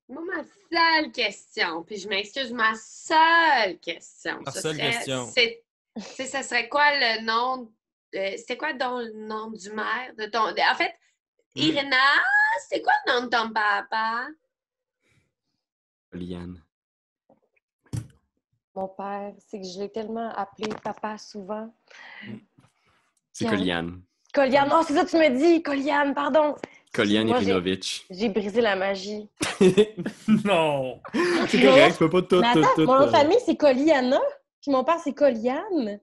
Moi, 0.09 0.23
ma 0.25 0.43
seule 1.03 1.11
question, 1.11 1.83
puis 1.83 1.97
je 1.97 2.07
m'excuse, 2.09 2.51
ma 2.51 2.73
seule 2.75 3.79
question. 3.79 4.39
Ce 4.53 4.61
seule 4.61 4.75
serait- 4.77 4.91
question. 4.91 5.25
c'est- 5.27 5.63
c'est- 5.97 6.25
ça 6.27 6.43
serait 6.43 6.67
quoi 6.69 6.85
le 6.91 7.25
nom? 7.25 7.71
C'était 8.11 8.57
quoi 8.57 8.73
donc 8.73 9.03
le 9.03 9.13
nom 9.27 9.51
du 9.51 9.69
maire? 9.71 10.13
De 10.17 10.25
ton, 10.25 10.51
de- 10.51 10.71
en 10.71 10.75
fait, 10.75 10.93
Hmm. 11.55 11.61
Irina, 11.61 11.97
c'était 12.61 12.81
quoi 12.81 12.93
le 13.07 13.13
nom 13.13 13.25
de 13.27 13.29
ton 13.29 13.53
papa? 13.53 14.27
Liane. 16.11 16.61
Mon 18.75 18.87
père, 18.89 19.31
c'est 19.47 19.59
que 19.59 19.65
je 19.65 19.79
l'ai 19.79 19.89
tellement 19.89 20.29
appelé 20.35 20.67
papa 20.83 21.17
souvent. 21.17 21.73
C'est 23.31 23.45
Liane. 23.45 23.57
Koliane. 23.57 24.01
Coliane, 24.33 24.69
oh, 24.73 24.81
c'est 24.85 24.93
ça 24.93 25.05
que 25.05 25.09
tu 25.09 25.17
me 25.17 25.29
dis, 25.37 25.63
Coliane, 25.63 26.13
pardon. 26.13 26.55
Koliane 26.93 27.27
Moi, 27.27 27.39
j'ai- 27.39 27.45
Irinovitch. 27.47 28.05
J'ai 28.09 28.29
brisé 28.29 28.61
la 28.61 28.75
magie. 28.75 29.29
Non. 30.45 30.99
C'est 31.47 31.61
correct, 31.61 31.93
tu 31.93 31.99
peux 31.99 32.09
pas 32.09 32.21
tout, 32.23 32.41
attends, 32.43 32.61
tout. 32.75 32.81
mon 32.85 32.95
nom 32.95 33.01
de 33.01 33.07
euh, 33.07 33.11
famille, 33.11 33.37
c'est 33.45 33.55
Coliana, 33.55 34.19
puis 34.61 34.71
mon 34.71 34.83
père, 34.83 34.99
c'est 35.01 35.13
Coliane. 35.13 35.99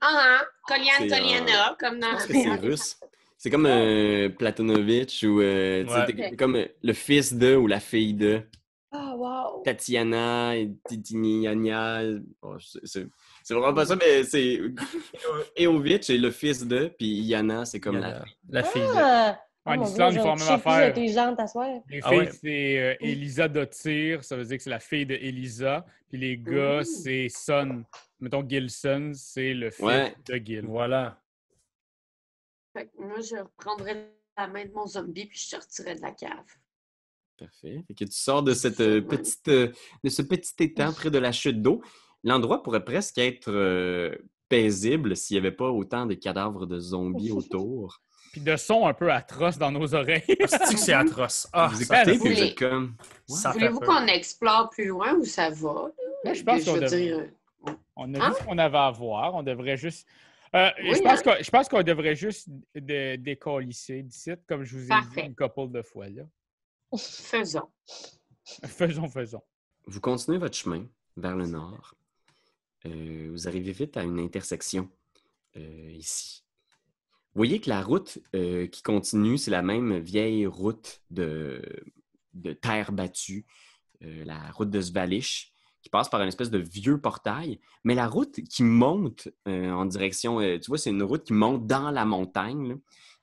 Ah, 0.00 0.38
hein? 0.40 0.44
Coliane, 0.68 1.02
euh, 1.02 1.08
Coliana, 1.16 1.76
comme 1.78 1.98
dans... 1.98 2.06
Je 2.10 2.12
pense 2.14 2.26
que 2.26 2.32
c'est 2.34 2.54
russe. 2.54 2.96
C'est 3.38 3.50
comme 3.50 3.66
euh, 3.66 4.28
Platonovitch 4.30 5.24
ou 5.24 5.40
euh, 5.40 5.84
tu 5.84 5.90
sais, 5.90 6.14
Ouais. 6.30 6.36
comme 6.36 6.56
euh, 6.56 6.66
le 6.82 6.92
fils 6.92 7.34
de 7.34 7.54
ou 7.56 7.66
la 7.66 7.80
fille 7.80 8.14
de 8.14 8.40
Ah, 8.98 9.14
wow. 9.16 9.62
Tatiana 9.62 10.56
et 10.56 10.70
Titiniania. 10.88 12.02
Oh, 12.42 12.56
c'est- 12.84 13.06
vraiment 13.50 13.74
pas 13.74 13.86
ça, 13.86 13.96
mais 13.96 14.24
c'est 14.24 14.60
Eovitch 15.56 16.10
est 16.10 16.18
le 16.18 16.30
fils 16.30 16.66
de, 16.66 16.88
puis 16.98 17.06
Yana, 17.22 17.64
c'est 17.64 17.80
comme 17.80 17.98
la 17.98 18.24
fille. 18.24 18.34
la 18.48 18.62
fille 18.64 18.82
de. 18.82 18.86
Ah! 18.96 19.40
En 19.68 19.80
Oh, 19.80 19.84
Islande, 19.84 20.14
ils 20.14 20.20
font 20.20 20.34
la 20.36 20.44
même 20.44 20.54
affaire. 20.54 20.90
intelligente 20.90 21.40
à 21.40 21.46
soir. 21.48 21.68
Les 21.90 22.00
Ah 22.04 22.08
filles, 22.10 22.18
ouais? 22.20 22.30
c'est 22.30 22.78
euh, 22.78 22.94
Elisa 23.00 23.48
Dottir, 23.48 24.22
ça 24.22 24.36
veut 24.36 24.44
dire 24.44 24.56
que 24.58 24.62
c'est 24.62 24.70
la 24.70 24.78
fille 24.78 25.06
de 25.06 25.14
Elisa. 25.16 25.84
Puis 26.08 26.18
les 26.18 26.38
gars, 26.38 26.80
Ouh. 26.80 26.84
c'est 26.84 27.28
Son. 27.28 27.84
Mettons, 28.20 28.48
Gilson, 28.48 29.10
c'est 29.14 29.54
le 29.54 29.70
fils 29.72 29.84
Ouais. 29.84 30.14
de 30.28 30.36
Gil. 30.36 30.66
Voilà. 30.66 31.20
Fait 32.76 32.86
que 32.86 33.02
moi, 33.02 33.20
je 33.20 33.36
reprendrais 33.42 34.12
la 34.38 34.46
main 34.46 34.64
de 34.66 34.72
mon 34.72 34.86
zombie 34.86 35.26
puis 35.26 35.36
je 35.38 35.46
sortirais 35.48 35.96
de 35.96 36.00
la 36.02 36.12
cave. 36.12 36.44
Parfait. 37.38 37.82
Fait 37.86 37.94
que 37.94 38.04
tu 38.04 38.12
sors 38.16 38.42
de 38.42 38.54
cette 38.54 38.80
euh, 38.80 39.00
petite 39.02 39.48
euh, 39.48 39.70
de 40.02 40.08
ce 40.08 40.22
petit 40.22 40.52
étang 40.60 40.92
près 40.92 41.10
de 41.10 41.18
la 41.18 41.32
chute 41.32 41.60
d'eau. 41.60 41.82
L'endroit 42.24 42.62
pourrait 42.62 42.84
presque 42.84 43.18
être 43.18 43.50
euh, 43.50 44.16
paisible 44.48 45.16
s'il 45.16 45.34
n'y 45.34 45.46
avait 45.46 45.54
pas 45.54 45.70
autant 45.70 46.06
de 46.06 46.14
cadavres 46.14 46.66
de 46.66 46.78
zombies 46.80 47.30
autour. 47.32 48.00
Puis 48.32 48.40
de 48.40 48.56
sons 48.56 48.86
un 48.86 48.94
peu 48.94 49.10
atroces 49.12 49.58
dans 49.58 49.70
nos 49.70 49.94
oreilles. 49.94 50.22
C'est 50.46 50.58
que 50.74 50.78
c'est 50.78 50.92
atroce? 50.92 51.46
Ah, 51.52 51.68
vous 51.72 51.82
écoutez, 51.82 52.18
puis 52.18 52.34
vous 52.34 52.42
êtes 52.42 52.58
comme. 52.58 52.94
Voulez-vous 53.28 53.80
qu'on 53.80 54.06
explore 54.06 54.70
plus 54.70 54.86
loin 54.86 55.14
ou 55.14 55.24
ça 55.24 55.50
va? 55.50 55.72
là? 55.72 56.04
Moi, 56.24 56.34
je 56.34 56.42
pense 56.42 56.64
qu'on 56.64 56.74
devrait- 56.74 56.96
dire, 57.00 57.28
On 57.96 58.12
a 58.14 58.24
Hein? 58.24 58.28
vu 58.30 58.36
ce 58.38 58.44
qu'on 58.44 58.58
avait 58.58 58.78
à 58.78 58.90
voir. 58.90 59.34
On 59.34 59.42
devrait 59.42 59.76
juste. 59.76 60.06
Euh, 60.54 60.68
Oui, 60.82 60.94
je 60.96 61.02
pense 61.02 61.20
hein? 61.20 61.22
qu'on- 61.24 61.42
je 61.42 61.50
pense 61.50 61.68
qu'on 61.68 61.82
devrait 61.82 62.14
juste 62.16 62.48
de, 62.74 63.16
décalisser 63.16 64.02
d'ici, 64.02 64.30
comme 64.48 64.64
je 64.64 64.76
vous 64.76 64.84
ai 64.84 64.88
Parfait. 64.88 65.22
dit 65.22 65.28
une 65.28 65.34
couple 65.34 65.70
de 65.72 65.82
fois. 65.82 66.08
Là. 66.08 66.22
Faisons. 66.96 67.68
Faisons, 68.64 69.08
faisons. 69.08 69.42
vous 69.86 70.00
continuez 70.00 70.38
votre 70.38 70.56
chemin 70.56 70.86
vers 71.16 71.36
le 71.36 71.46
nord. 71.46 71.94
Euh, 72.86 73.28
vous 73.32 73.48
arrivez 73.48 73.72
vite 73.72 73.96
à 73.96 74.02
une 74.04 74.20
intersection 74.20 74.88
euh, 75.56 75.90
ici. 75.92 76.44
Vous 77.34 77.40
voyez 77.40 77.60
que 77.60 77.68
la 77.68 77.82
route 77.82 78.18
euh, 78.34 78.66
qui 78.66 78.82
continue, 78.82 79.36
c'est 79.36 79.50
la 79.50 79.62
même 79.62 79.98
vieille 79.98 80.46
route 80.46 81.02
de, 81.10 81.60
de 82.34 82.52
terre 82.52 82.92
battue, 82.92 83.46
euh, 84.02 84.24
la 84.24 84.50
route 84.52 84.70
de 84.70 84.80
Svalish, 84.80 85.52
qui 85.82 85.90
passe 85.90 86.08
par 86.08 86.20
une 86.22 86.28
espèce 86.28 86.50
de 86.50 86.58
vieux 86.58 87.00
portail. 87.00 87.60
Mais 87.84 87.94
la 87.94 88.08
route 88.08 88.40
qui 88.48 88.62
monte 88.62 89.28
euh, 89.48 89.70
en 89.70 89.84
direction, 89.86 90.40
euh, 90.40 90.58
tu 90.58 90.68
vois, 90.68 90.78
c'est 90.78 90.90
une 90.90 91.02
route 91.02 91.24
qui 91.24 91.32
monte 91.32 91.66
dans 91.66 91.90
la 91.90 92.04
montagne. 92.04 92.68
là. 92.68 92.74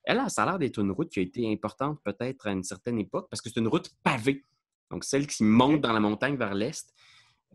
Elle, 0.05 0.17
là, 0.17 0.29
ça 0.29 0.43
a 0.43 0.45
l'air 0.45 0.59
d'être 0.59 0.79
une 0.79 0.91
route 0.91 1.09
qui 1.09 1.19
a 1.19 1.23
été 1.23 1.51
importante 1.51 1.99
peut-être 2.03 2.47
à 2.47 2.51
une 2.51 2.63
certaine 2.63 2.99
époque 2.99 3.27
parce 3.29 3.41
que 3.41 3.49
c'est 3.49 3.59
une 3.59 3.67
route 3.67 3.89
pavée. 4.03 4.43
Donc, 4.91 5.03
celle 5.03 5.27
qui 5.27 5.43
monte 5.43 5.81
dans 5.81 5.93
la 5.93 5.99
montagne 5.99 6.35
vers 6.35 6.53
l'est, 6.53 6.93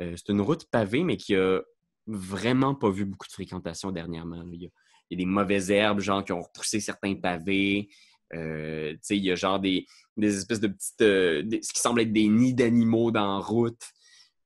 euh, 0.01 0.15
c'est 0.17 0.33
une 0.33 0.41
route 0.41 0.65
pavée, 0.71 1.05
mais 1.05 1.17
qui 1.17 1.37
a 1.37 1.61
vraiment 2.07 2.75
pas 2.75 2.91
vu 2.91 3.05
beaucoup 3.05 3.27
de 3.27 3.33
fréquentation 3.33 3.93
dernièrement. 3.93 4.43
Il 4.51 4.63
y 4.63 4.67
a, 4.67 4.71
il 5.11 5.19
y 5.19 5.23
a 5.23 5.25
des 5.25 5.31
mauvaises 5.31 5.71
herbes, 5.71 6.01
genre, 6.01 6.25
qui 6.25 6.33
ont 6.33 6.41
repoussé 6.41 6.81
certains 6.81 7.15
pavés. 7.15 7.89
Euh, 8.35 8.93
tu 8.93 8.99
sais, 9.03 9.17
il 9.17 9.25
y 9.25 9.31
a 9.31 9.35
genre 9.35 9.61
des, 9.61 9.87
des 10.17 10.37
espèces 10.39 10.61
de 10.61 10.69
petites... 10.69 11.01
euh, 11.03 11.43
des- 11.43 11.63
ce 11.63 11.73
qui 11.73 11.81
semble 11.81 12.01
être 12.01 12.13
des 12.13 12.29
nids 12.29 12.55
d'animaux 12.55 13.11
dans 13.11 13.39
la 13.39 13.45
route. 13.45 13.83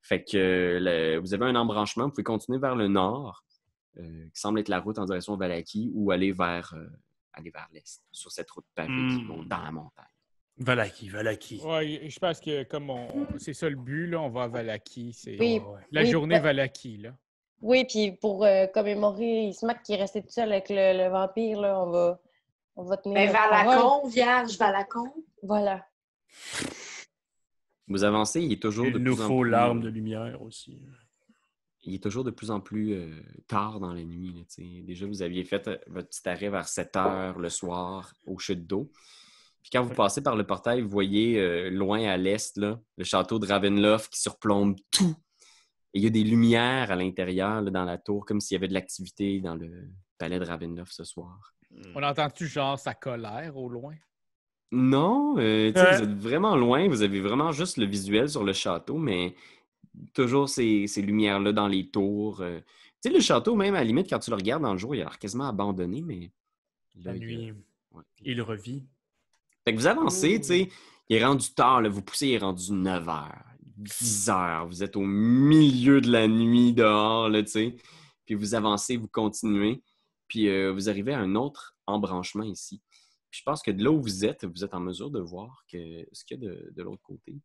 Fait 0.01 0.23
que 0.23 0.77
le- 0.81 1.17
vous 1.19 1.33
avez 1.33 1.45
un 1.45 1.55
embranchement, 1.55 2.05
vous 2.05 2.11
pouvez 2.11 2.23
continuer 2.23 2.59
vers 2.59 2.75
le 2.75 2.87
nord, 2.89 3.43
qui 3.95 4.01
semble 4.33 4.59
être 4.59 4.69
la 4.69 4.79
route 4.79 4.99
en 4.99 5.05
direction 5.05 5.35
de 5.35 5.39
Valaki, 5.39 5.91
ou 5.93 6.11
aller 6.11 6.31
vers, 6.31 6.73
aller 7.33 7.49
vers 7.49 7.67
l'est, 7.71 8.01
sur 8.11 8.31
cette 8.31 8.49
route 8.51 8.65
pavée 8.75 8.87
qui 8.89 8.93
Hmm. 9.23 9.27
monte 9.27 9.47
dans 9.47 9.61
la 9.61 9.71
montagne. 9.71 10.05
Valaki, 10.57 11.09
Valaki. 11.09 11.61
Ouais, 11.63 12.07
je 12.09 12.19
pense 12.19 12.39
que 12.39 12.63
comme 12.63 12.89
on, 12.91 13.07
c'est 13.39 13.53
ça 13.53 13.67
le 13.69 13.75
but, 13.75 14.07
là, 14.07 14.21
on 14.21 14.29
va 14.29 14.43
à 14.43 14.47
Valaki. 14.47 15.13
C'est 15.13 15.37
Oui. 15.39 15.59
Ouais. 15.59 15.81
la 15.91 16.01
Oui, 16.01 16.11
journée 16.11 16.35
bah- 16.35 16.41
Valaki, 16.41 16.97
là. 16.97 17.15
Oui, 17.61 17.85
puis 17.85 18.11
pour 18.11 18.43
euh, 18.45 18.67
commémorer 18.67 19.45
Ismac 19.45 19.81
qui 19.83 19.93
est 19.93 19.97
resté 19.97 20.21
tout 20.21 20.29
seul 20.29 20.51
avec 20.51 20.69
le, 20.69 20.75
le 21.05 21.09
vampire, 21.09 21.59
là, 21.61 21.81
on 21.81 21.89
va, 21.89 22.19
on 22.75 22.83
va 22.83 22.97
tenir 22.97 23.15
Ben, 23.15 23.27
notre 23.27 23.49
parole. 23.49 23.65
Valacon, 23.67 24.07
vierge, 24.09 24.57
Valacon. 24.57 25.13
Voilà. 25.41 25.87
Vous 27.87 28.03
avancez, 28.03 28.41
il 28.41 28.51
est 28.53 28.61
toujours 28.61 28.85
de 28.85 28.91
Il 28.91 29.03
nous 29.03 29.15
plus 29.15 29.23
en 29.23 29.27
faut 29.27 29.41
plus... 29.41 29.49
l'arme 29.49 29.81
de 29.81 29.89
lumière 29.89 30.41
aussi. 30.41 30.79
Il 31.83 31.95
est 31.95 32.03
toujours 32.03 32.23
de 32.23 32.31
plus 32.31 32.49
en 32.51 32.59
plus 32.59 32.93
euh, 32.93 33.09
tard 33.47 33.79
dans 33.79 33.93
la 33.93 34.03
nuit. 34.03 34.33
là. 34.33 34.41
Déjà, 34.83 35.05
vous 35.05 35.21
aviez 35.21 35.43
fait 35.43 35.69
votre 35.87 36.07
petit 36.09 36.27
arrêt 36.29 36.49
vers 36.49 36.67
7 36.67 36.95
heures 36.95 37.39
le 37.39 37.49
soir 37.49 38.13
aux 38.25 38.37
chutes 38.39 38.65
d'eau. 38.67 38.91
Puis 39.61 39.69
quand 39.71 39.83
vous 39.83 39.93
passez 39.93 40.21
par 40.21 40.35
le 40.35 40.45
portail, 40.45 40.81
vous 40.81 40.89
voyez 40.89 41.39
euh, 41.39 41.69
loin 41.69 42.03
à 42.05 42.17
l'est 42.17 42.57
là, 42.57 42.79
le 42.97 43.03
château 43.03 43.39
de 43.39 43.47
Ravenloft 43.47 44.11
qui 44.13 44.19
surplombe 44.21 44.75
tout. 44.91 45.15
Et 45.93 45.99
il 45.99 46.03
y 46.03 46.07
a 46.07 46.09
des 46.09 46.23
lumières 46.23 46.91
à 46.91 46.95
l'intérieur, 46.95 47.61
dans 47.63 47.85
la 47.85 47.97
tour, 47.97 48.25
comme 48.25 48.41
s'il 48.41 48.55
y 48.55 48.57
avait 48.57 48.67
de 48.67 48.73
l'activité 48.73 49.39
dans 49.39 49.55
le 49.55 49.89
palais 50.17 50.39
de 50.39 50.45
Ravenloft 50.45 50.91
ce 50.91 51.03
soir. 51.03 51.53
On 51.95 52.03
entend-tu 52.03 52.47
genre 52.47 52.77
sa 52.79 52.93
colère 52.93 53.55
au 53.57 53.69
loin? 53.69 53.95
Non, 54.71 55.35
euh, 55.37 55.71
Ouais. 55.71 55.95
vous 55.97 56.03
êtes 56.03 56.17
vraiment 56.17 56.55
loin, 56.55 56.87
vous 56.87 57.03
avez 57.03 57.21
vraiment 57.21 57.51
juste 57.51 57.77
le 57.77 57.85
visuel 57.85 58.27
sur 58.27 58.43
le 58.43 58.53
château, 58.53 58.97
mais 58.97 59.35
toujours 60.13 60.49
ces, 60.49 60.87
ces 60.87 61.01
lumières-là 61.01 61.51
dans 61.53 61.67
les 61.67 61.89
tours. 61.89 62.41
euh. 62.41 62.59
Tu 63.01 63.09
sais, 63.09 63.15
le 63.15 63.19
château, 63.21 63.55
même 63.55 63.75
à 63.75 63.79
la 63.79 63.83
limite, 63.83 64.09
quand 64.09 64.19
tu 64.19 64.29
le 64.29 64.35
regardes 64.37 64.63
dans 64.63 64.73
le 64.73 64.79
jour, 64.79 64.95
il 64.95 65.01
a 65.01 65.05
l'air 65.05 65.19
quasiment 65.19 65.47
abandonné, 65.47 66.01
mais. 66.01 66.31
là, 66.95 67.11
La 67.11 67.15
il 67.15 67.19
nuit, 67.19 67.53
ouais. 67.91 68.03
il 68.23 68.41
revit. 68.41 68.83
Fait 69.65 69.73
que 69.73 69.79
vous 69.79 69.87
avancez, 69.87 70.39
tu 70.39 70.47
sais, 70.47 70.69
il 71.09 71.15
est 71.17 71.25
rendu 71.25 71.53
tard, 71.53 71.81
là, 71.81 71.89
vous 71.89 72.01
poussez, 72.01 72.27
il 72.27 72.33
est 72.33 72.37
rendu 72.39 72.71
9 72.71 73.09
heures, 73.09 73.45
10 73.77 74.29
heures, 74.29 74.67
vous 74.67 74.83
êtes 74.83 74.95
au 74.95 75.01
milieu 75.05 76.01
de 76.01 76.11
la 76.11 76.27
nuit 76.27 76.73
dehors, 76.73 77.29
là, 77.29 77.43
tu 77.43 77.51
sais. 77.51 77.75
Puis 78.25 78.35
vous 78.35 78.55
avancez, 78.55 78.97
vous 78.97 79.07
continuez, 79.09 79.83
puis 80.27 80.47
euh, 80.47 80.71
vous 80.71 80.89
arrivez 80.89 81.13
à 81.13 81.19
un 81.19 81.35
autre 81.35 81.75
embranchement 81.87 82.43
ici. 82.43 82.81
Puis 83.29 83.39
je 83.39 83.43
pense 83.43 83.61
que 83.61 83.71
de 83.71 83.83
là 83.83 83.91
où 83.91 84.01
vous 84.01 84.25
êtes, 84.25 84.45
vous 84.45 84.63
êtes 84.63 84.73
en 84.73 84.79
mesure 84.79 85.09
de 85.11 85.19
voir 85.19 85.63
que 85.67 86.05
ce 86.11 86.23
qu'il 86.23 86.41
y 86.41 86.45
a 86.45 86.49
de, 86.49 86.71
de 86.75 86.83
l'autre 86.83 87.01
côté, 87.03 87.33
euh, 87.33 87.39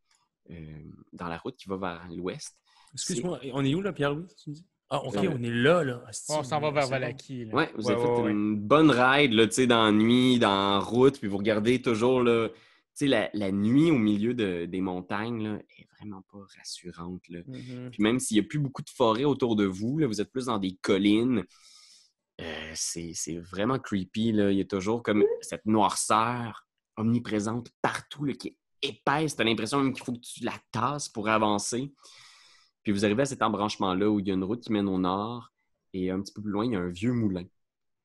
dans 1.13 1.29
la 1.29 1.39
route 1.39 1.57
qui 1.57 1.69
va 1.69 1.77
vers 1.77 2.09
l'ouest. 2.15 2.57
Excuse-moi, 2.95 3.41
on 3.53 3.65
est 3.65 3.75
où 3.75 3.83
là, 3.83 3.93
Pierre-Louis, 3.93 4.27
tu 4.43 4.51
me 4.51 4.55
dis? 4.55 4.67
Ah, 4.91 5.05
ok, 5.05 5.23
le- 5.23 5.29
on 5.29 5.43
est 5.43 5.51
là, 5.51 5.85
là. 5.85 6.03
Asti, 6.07 6.33
on 6.33 6.43
s'en 6.43 6.61
va 6.61 6.71
vers 6.71 6.85
bon. 6.85 6.91
Valaki. 6.91 7.45
Ouais, 7.53 7.71
vous 7.77 7.87
Ouais, 7.89 7.93
avez 7.93 8.01
fait 8.03 8.23
ouais, 8.23 8.31
une 8.31 8.57
bonne 8.59 8.91
ride, 8.91 9.33
là, 9.35 9.47
tu 9.47 9.53
sais, 9.53 9.67
dans 9.67 9.85
la 9.85 9.93
nuit, 9.93 10.39
dans 10.39 10.49
la 10.73 10.79
route, 10.79 11.19
puis 11.19 11.29
vous 11.29 11.37
regardez 11.37 11.83
toujours, 11.83 12.23
là, 12.23 12.49
tu 12.49 12.55
sais, 12.95 13.07
la, 13.07 13.29
la 13.35 13.53
nuit 13.53 13.91
au 13.91 13.99
milieu 13.99 14.33
de- 14.33 14.65
des 14.65 14.81
montagnes, 14.81 15.43
là, 15.47 15.59
est 15.79 15.87
vraiment 15.99 16.23
pas 16.33 16.39
rassurante, 16.57 17.29
là. 17.29 17.41
Mhm. 17.47 17.91
Puis 17.91 18.03
même 18.03 18.19
s'il 18.19 18.37
n'y 18.39 18.47
a 18.47 18.49
plus 18.49 18.59
beaucoup 18.59 18.81
de 18.83 18.89
forêt 18.89 19.25
autour 19.25 19.57
de 19.57 19.67
vous, 19.67 19.99
là, 19.99 20.07
vous 20.07 20.23
êtes 20.23 20.33
plus 20.33 20.47
dans 20.47 20.59
des 20.59 20.75
collines, 20.81 21.45
euh, 22.41 22.71
c'est 22.75 23.13
c'est 23.15 23.37
vraiment 23.37 23.79
creepy. 23.79 24.33
Là. 24.33 24.51
Il 24.53 24.57
y 24.59 24.61
a 24.61 24.65
toujours 24.65 25.03
comme 25.03 25.25
cette 25.43 25.67
noirceur 25.67 26.67
omniprésente 26.97 27.69
partout 27.83 28.25
là, 28.25 28.33
qui 28.33 28.49
est 28.49 28.57
épaisse. 28.83 29.37
Tu 29.37 29.43
as 29.43 29.45
l'impression 29.45 29.81
même 29.83 29.93
qu'il 29.93 30.05
faut 30.05 30.13
que 30.13 30.19
tu 30.21 30.45
la 30.45 30.55
tasses 30.73 31.09
pour 31.09 31.29
avancer. 31.29 31.93
Puis 32.83 32.93
vous 32.93 33.05
arrivez 33.05 33.23
à 33.23 33.27
cet 33.27 33.43
embranchement-là 33.43 34.09
où 34.11 34.21
il 34.21 34.29
y 34.29 34.31
a 34.31 34.35
une 34.35 34.45
route 34.45 34.63
qui 34.63 34.73
mène 34.73 34.89
au 34.89 34.99
nord 34.99 35.53
et 35.93 36.11
un 36.11 36.21
petit 36.21 36.33
peu 36.33 36.43
plus 36.43 36.51
loin, 36.51 36.65
il 36.65 36.73
y 36.73 36.77
a 36.77 36.81
un 36.81 36.89
vieux 36.89 37.13
moulin 37.13 37.45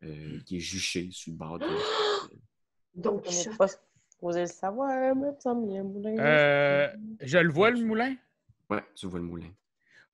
euh, 0.04 0.40
qui 0.46 0.58
est 0.58 0.62
juché 0.62 1.10
sur 1.12 1.32
le 1.32 1.38
bord 1.38 1.60
de 1.60 1.66
Donc, 2.96 3.24
On 3.28 3.32
n'est 3.32 3.58
pas 3.58 3.68
supposé 3.68 4.42
le 4.42 4.48
savoir, 4.48 5.16
mais 5.16 5.30
ça 5.40 5.54
me 5.54 5.68
vient 5.68 5.84
moulin. 5.84 6.16
Euh, 6.20 6.88
je 7.22 7.38
le 7.40 7.52
vois, 7.52 7.72
le 7.72 7.84
moulin? 7.84 8.16
Ouais, 8.70 8.84
tu 8.96 9.08
vois 9.08 9.20
le 9.20 9.26
moulin. 9.26 9.50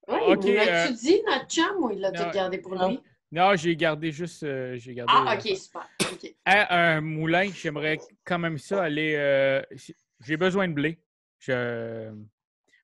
Oui, 0.08 0.16
Ok, 0.28 0.44
il 0.46 0.54
l'a-tu 0.54 0.92
euh, 0.92 0.96
dit, 0.96 1.22
notre 1.26 1.46
chum, 1.46 1.84
ou 1.84 1.90
il 1.90 2.00
l'a 2.00 2.10
tout 2.10 2.30
gardé 2.34 2.58
pour 2.58 2.74
non. 2.74 2.88
lui? 2.88 3.00
Non, 3.32 3.54
j'ai 3.54 3.76
gardé 3.76 4.10
juste. 4.10 4.42
euh, 4.42 4.76
j'ai 4.78 4.94
gardé, 4.94 5.12
Ah, 5.14 5.34
euh, 5.34 5.38
ok, 5.38 5.56
super. 5.56 5.88
Ok. 6.12 6.34
À 6.44 6.94
un 6.96 7.00
moulin, 7.00 7.50
j'aimerais 7.54 7.98
quand 8.24 8.38
même 8.38 8.58
ça 8.58 8.82
aller. 8.82 9.14
euh, 9.16 9.62
j'ai 10.20 10.36
besoin 10.36 10.68
de 10.68 10.74
blé. 10.74 11.02
Je... 11.38 12.10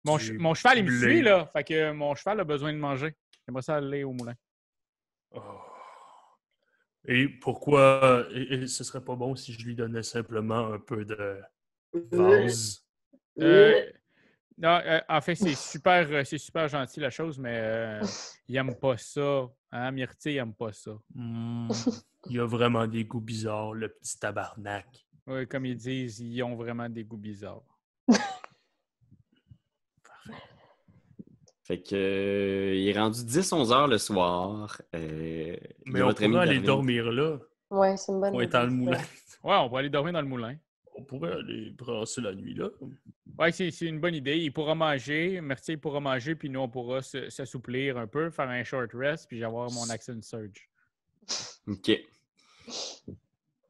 Mon, 0.04 0.18
mon 0.38 0.54
cheval, 0.54 0.78
il 0.78 0.84
me 0.84 0.88
blé. 0.88 0.98
suit, 0.98 1.22
là. 1.22 1.50
Fait 1.52 1.64
que 1.64 1.92
mon 1.92 2.14
cheval 2.14 2.40
a 2.40 2.44
besoin 2.44 2.72
de 2.72 2.78
manger. 2.78 3.14
J'aimerais 3.46 3.62
ça 3.62 3.76
aller 3.76 4.04
au 4.04 4.12
moulin. 4.12 4.34
Oh. 5.32 5.40
Et 7.08 7.28
pourquoi 7.28 8.26
et, 8.32 8.54
et 8.54 8.66
ce 8.66 8.82
serait 8.82 9.04
pas 9.04 9.14
bon 9.14 9.36
si 9.36 9.52
je 9.52 9.64
lui 9.64 9.76
donnais 9.76 10.02
simplement 10.02 10.72
un 10.72 10.78
peu 10.78 11.04
de 11.04 11.40
vase? 12.10 12.84
Euh, 13.38 13.92
non, 14.58 14.80
euh, 14.84 15.00
en 15.08 15.20
fait, 15.20 15.34
c'est 15.34 15.54
super, 15.54 16.10
euh, 16.10 16.24
c'est 16.24 16.38
super 16.38 16.66
gentil 16.66 17.00
la 17.00 17.10
chose, 17.10 17.38
mais 17.38 17.58
euh, 17.60 18.00
il 18.48 18.56
aime 18.56 18.74
pas 18.74 18.96
ça. 18.96 19.48
Hein, 19.70 19.90
Myrtille, 19.90 20.32
il 20.32 20.38
aime 20.38 20.54
pas 20.54 20.72
ça. 20.72 20.92
Hmm, 21.14 21.68
il 22.30 22.40
a 22.40 22.46
vraiment 22.46 22.86
des 22.86 23.04
goûts 23.04 23.20
bizarres, 23.20 23.74
le 23.74 23.90
petit 23.90 24.18
tabarnak. 24.18 25.05
Ouais, 25.26 25.46
comme 25.46 25.66
ils 25.66 25.76
disent, 25.76 26.20
ils 26.20 26.42
ont 26.42 26.54
vraiment 26.54 26.88
des 26.88 27.04
goûts 27.04 27.16
bizarres. 27.16 27.62
Fait 31.66 31.82
que 31.82 31.96
euh, 31.96 32.76
il 32.76 32.88
est 32.88 32.96
rendu 32.96 33.18
10-11 33.22 33.72
heures 33.72 33.88
le 33.88 33.98
soir. 33.98 34.80
Euh, 34.94 35.56
il 35.84 35.92
Mais 35.92 36.00
a 36.00 36.06
on 36.06 36.14
pourrait 36.14 36.38
aller 36.38 36.60
dormir 36.60 37.10
là. 37.10 37.38
Ouais, 37.70 37.96
c'est 37.96 38.12
une 38.12 38.20
bonne 38.20 38.36
On 38.36 38.40
est 38.40 38.44
idée, 38.44 38.52
dans 38.52 38.62
le 38.62 38.70
moulin. 38.70 39.00
Ouais, 39.42 39.56
on 39.56 39.68
va 39.68 39.78
aller 39.80 39.90
dormir 39.90 40.12
dans 40.12 40.20
le 40.20 40.28
moulin. 40.28 40.56
On 40.94 41.02
pourrait 41.02 41.32
aller 41.32 41.70
brasser 41.70 42.20
la 42.20 42.34
nuit 42.34 42.54
là. 42.54 42.68
Oui, 43.38 43.52
c'est 43.52 43.72
c'est 43.72 43.86
une 43.86 43.98
bonne 43.98 44.14
idée. 44.14 44.38
Il 44.38 44.52
pourra 44.52 44.76
manger, 44.76 45.40
Myrtille 45.40 45.76
pourra 45.76 45.98
manger, 45.98 46.36
puis 46.36 46.48
nous, 46.48 46.60
on 46.60 46.68
pourra 46.68 47.02
s'assouplir 47.02 47.98
un 47.98 48.06
peu, 48.06 48.30
faire 48.30 48.48
un 48.48 48.62
short 48.62 48.92
rest, 48.94 49.26
puis 49.28 49.42
avoir 49.42 49.70
mon 49.72 49.90
action 49.90 50.20
surge. 50.22 50.70
OK. 51.66 52.00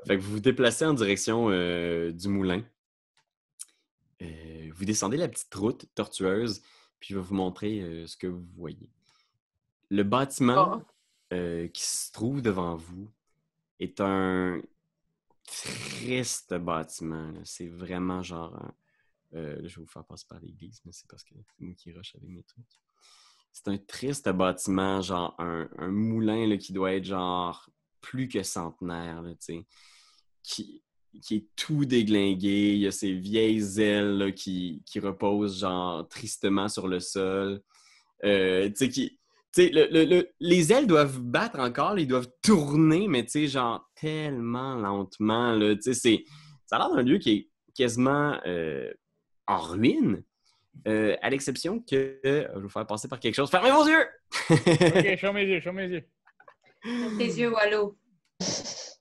Fait 0.07 0.17
que 0.17 0.23
vous 0.23 0.33
vous 0.33 0.41
déplacez 0.41 0.85
en 0.85 0.95
direction 0.95 1.49
euh, 1.51 2.13
du 2.13 2.29
moulin. 2.29 2.63
Euh, 4.23 4.71
vous 4.75 4.85
descendez 4.85 5.17
la 5.17 5.29
petite 5.29 5.53
route 5.55 5.87
tortueuse, 5.95 6.63
puis 7.01 7.15
je 7.15 7.19
vais 7.19 7.25
vous 7.25 7.35
montrer 7.35 7.81
euh, 7.81 8.07
ce 8.07 8.17
que 8.17 8.27
vous 8.27 8.47
voyez. 8.55 8.91
Le 9.91 10.03
bâtiment 10.03 10.83
qui 11.31 11.83
se 11.85 12.13
trouve 12.13 12.41
devant 12.41 12.77
vous 12.77 13.11
est 13.81 14.01
un 14.01 14.63
triste 15.45 16.55
bâtiment. 16.55 17.33
C'est 17.45 17.67
vraiment 17.67 18.23
genre 18.23 18.55
un- 18.57 18.75
euh, 19.35 19.61
là, 19.61 19.69
je 19.69 19.77
vais 19.77 19.83
vous 19.85 19.91
faire 19.91 20.05
passer 20.05 20.25
par 20.29 20.39
l'église, 20.41 20.81
mais 20.85 20.93
c'est 20.93 21.09
parce 21.09 21.25
que 21.25 21.35
c'est 21.35 21.65
moi 21.65 21.75
qui 21.75 21.93
rush 21.93 22.15
avec 22.15 22.29
mes 22.29 22.45
trucs. 22.45 22.81
C'est 23.53 23.67
un 23.69 23.77
triste 23.77 24.29
bâtiment, 24.29 25.03
genre 25.03 25.35
un, 25.39 25.69
un 25.79 25.89
moulin 25.89 26.47
là, 26.47 26.57
qui 26.59 26.73
doit 26.73 26.95
être 26.95 27.05
genre 27.05 27.69
plus 28.01 28.29
que 28.29 28.45
centenaire, 28.45 29.21
là, 29.23 29.31
tu 29.31 29.37
sais, 29.41 29.67
qui, 30.47 30.83
qui 31.23 31.37
est 31.37 31.47
tout 31.57 31.85
déglingué. 31.85 32.73
Il 32.75 32.79
y 32.79 32.87
a 32.87 32.93
ces 32.93 33.13
vieilles 33.13 33.81
ailes 33.81 34.19
là, 34.19 34.31
qui, 34.33 34.83
qui 34.87 35.01
reposent 35.01 35.61
genre 35.61 36.09
tristement 36.09 36.69
sur 36.69 36.89
le 36.89 37.01
sol. 37.01 37.61
Euh, 38.25 38.69
tu 38.69 38.75
sais, 38.77 38.89
qui. 38.89 39.11
tu 39.53 39.65
sais, 39.65 39.69
le- 39.71 39.89
le- 39.91 40.05
le- 40.05 40.29
les 40.41 40.73
ailes 40.73 40.87
doivent 40.87 41.21
battre 41.21 41.59
encore, 41.61 41.95
là, 41.95 42.01
ils 42.01 42.07
doivent 42.09 42.31
tourner, 42.43 43.09
mais 43.09 43.25
tu 43.25 43.31
sais, 43.33 43.47
genre 43.49 43.89
tellement 43.95 44.75
lentement. 44.75 45.53
Là, 45.53 45.75
tu 45.75 45.83
sais, 45.83 45.95
c'est, 45.95 46.25
ça 46.67 46.77
a 46.77 46.79
l'air 46.89 46.97
d'un 46.97 47.03
lieu 47.03 47.19
qui 47.19 47.31
est 47.33 47.49
quasiment 47.75 48.39
euh, 48.47 48.91
en 49.47 49.59
ruine, 49.59 50.23
Euh, 50.87 51.17
à 51.23 51.31
l'exception 51.31 51.81
que 51.81 51.97
euh, 52.27 52.47
je 52.51 52.55
vais 52.57 52.61
vous 52.61 52.69
faire 52.69 52.87
passer 52.87 53.09
par 53.09 53.19
quelque 53.19 53.35
chose. 53.35 53.51
Fermez 53.51 53.71
vos 53.73 53.87
yeux! 53.89 54.07
Ok, 54.51 55.17
ferme 55.19 55.37
mes 55.37 55.47
yeux, 55.47 55.61
ferme 55.61 55.77
mes 55.77 55.89
yeux. 55.89 56.05
Tes 57.19 57.33
yeux, 57.41 57.51
Wallo. 57.51 57.97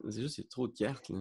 C'est 0.10 0.22
juste, 0.22 0.38
il 0.38 0.41
y 0.41 0.46
a 0.46 0.50
trop 0.50 0.68
de 0.68 0.74
cartes, 0.76 1.10
là. 1.10 1.20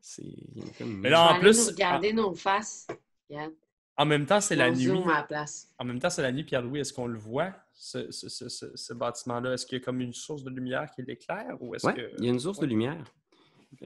C'est. 0.00 0.22
il 0.24 0.58
y 0.58 0.62
a 0.62 0.72
comme- 0.78 0.98
Mais 1.00 1.10
là, 1.10 1.32
en 1.34 1.38
plus, 1.40 1.58
nous 1.58 1.72
regarder 1.72 2.12
nos 2.12 2.34
faces. 2.34 2.86
Regarde. 3.30 3.52
En 3.96 4.06
même 4.06 4.26
temps, 4.26 4.40
c'est 4.40 4.56
la 4.56 4.70
nuit. 4.70 4.84
zoome 4.86 5.08
à 5.10 5.18
la 5.18 5.22
place. 5.22 5.68
En 5.78 5.84
même 5.84 5.98
temps, 6.00 6.10
c'est 6.10 6.22
la 6.22 6.32
nuit, 6.32 6.44
Pierre-Louis. 6.44 6.80
Est-ce 6.80 6.92
qu'on 6.92 7.06
le 7.06 7.18
voit, 7.18 7.52
ce, 7.74 8.10
ce- 8.10 8.28
ce- 8.28 8.48
ce- 8.48 8.74
ce 8.76 8.92
bâtiment-là? 8.94 9.52
Est-ce 9.52 9.66
qu'il 9.66 9.78
y 9.78 9.80
a 9.80 9.84
comme 9.84 10.00
une 10.00 10.14
source 10.14 10.42
de 10.42 10.50
lumière 10.50 10.90
qui 10.90 11.02
l'éclaire? 11.02 11.56
Ou 11.60 11.74
est-ce 11.74 11.86
Ouais, 11.86 11.94
que... 11.94 12.10
il 12.18 12.24
y 12.24 12.28
a 12.28 12.30
une 12.32 12.40
source 12.40 12.58
de 12.58 12.66
lumière. 12.66 13.04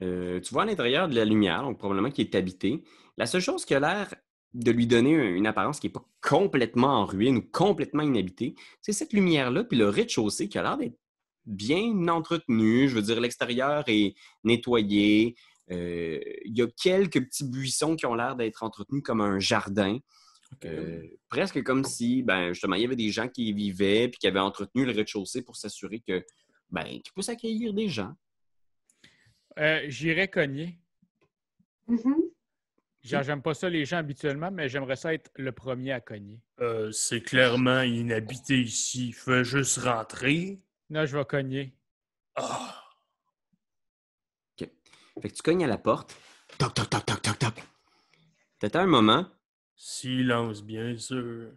Euh, 0.01 0.39
tu 0.39 0.53
vois 0.53 0.63
à 0.63 0.65
l'intérieur 0.65 1.07
de 1.07 1.15
la 1.15 1.25
lumière, 1.25 1.61
donc 1.63 1.77
probablement 1.77 2.09
qu'il 2.09 2.25
est 2.25 2.35
habité. 2.35 2.83
La 3.17 3.25
seule 3.25 3.41
chose 3.41 3.63
qui 3.65 3.75
a 3.75 3.79
l'air 3.79 4.13
de 4.53 4.71
lui 4.71 4.87
donner 4.87 5.15
un- 5.15 5.35
une 5.35 5.45
apparence 5.45 5.79
qui 5.79 5.87
n'est 5.87 5.93
pas 5.93 6.05
complètement 6.21 7.01
en 7.01 7.05
ruine 7.05 7.37
ou 7.37 7.41
complètement 7.41 8.01
inhabitée, 8.03 8.55
c'est 8.81 8.93
cette 8.93 9.13
lumière-là, 9.13 9.65
puis 9.65 9.77
le 9.77 9.87
rez-de-chaussée 9.89 10.49
qui 10.49 10.57
a 10.57 10.63
l'air 10.63 10.77
d'être 10.77 10.97
bien 11.47 12.07
entretenu. 12.07 12.87
Je 12.87 12.95
veux 12.95 13.01
dire, 13.01 13.19
l'extérieur 13.19 13.83
est 13.87 14.15
nettoyé. 14.43 15.35
Euh, 15.71 16.19
il 16.45 16.57
y 16.57 16.61
a 16.61 16.67
quelques 16.67 17.23
petits 17.25 17.45
buissons 17.45 17.95
qui 17.95 18.05
ont 18.05 18.15
l'air 18.15 18.35
d'être 18.35 18.63
entretenus 18.63 19.03
comme 19.03 19.21
un 19.21 19.39
jardin. 19.39 19.99
Euh, 20.65 21.03
presque 21.29 21.61
comme 21.63 21.83
si, 21.83 22.23
ben, 22.23 22.53
justement, 22.53 22.75
il 22.75 22.83
y 22.83 22.85
avait 22.85 22.95
des 22.95 23.09
gens 23.09 23.27
qui 23.27 23.49
y 23.49 23.53
vivaient 23.53 24.07
puis 24.07 24.19
qui 24.19 24.27
avaient 24.27 24.39
entretenu 24.39 24.85
le 24.85 24.91
rez-de-chaussée 24.91 25.41
pour 25.41 25.55
s'assurer 25.55 25.99
que, 25.99 26.25
ben, 26.69 26.85
qu'ils 26.85 27.11
puissent 27.13 27.29
accueillir 27.29 27.73
des 27.73 27.89
gens. 27.89 28.13
Euh, 29.59 29.81
J'irais 29.87 30.29
cogner. 30.29 30.79
Mhm. 31.87 32.15
Genre, 33.03 33.23
j'aime 33.23 33.41
pas 33.41 33.53
ça 33.53 33.69
les 33.69 33.85
gens 33.85 33.97
habituellement, 33.97 34.51
mais 34.51 34.67
j'aimerais 34.67 34.95
ça 34.95 35.13
être 35.13 35.31
le 35.35 35.51
premier 35.51 35.91
à 35.91 36.01
cogner. 36.01 36.41
Euh, 36.59 36.91
c'est 36.91 37.21
clairement 37.21 37.81
inhabité 37.81 38.59
ici. 38.59 39.13
Fais 39.13 39.43
juste 39.43 39.77
rentrer. 39.77 40.59
Là, 40.89 41.05
je 41.05 41.17
vais 41.17 41.25
cogner. 41.25 41.73
Ah! 42.35 42.73
Fait 45.19 45.29
que 45.29 45.33
tu 45.35 45.41
cognes 45.41 45.63
à 45.63 45.67
la 45.67 45.79
porte. 45.79 46.15
Toc, 46.59 46.75
toc, 46.75 46.89
toc, 46.91 47.03
toc, 47.05 47.21
toc, 47.23 47.39
toc. 47.39 47.53
T'attends 48.59 48.81
un 48.81 48.85
moment, 48.87 49.25
Silence, 49.75 50.61
bien 50.63 50.95
sûr. 50.97 51.51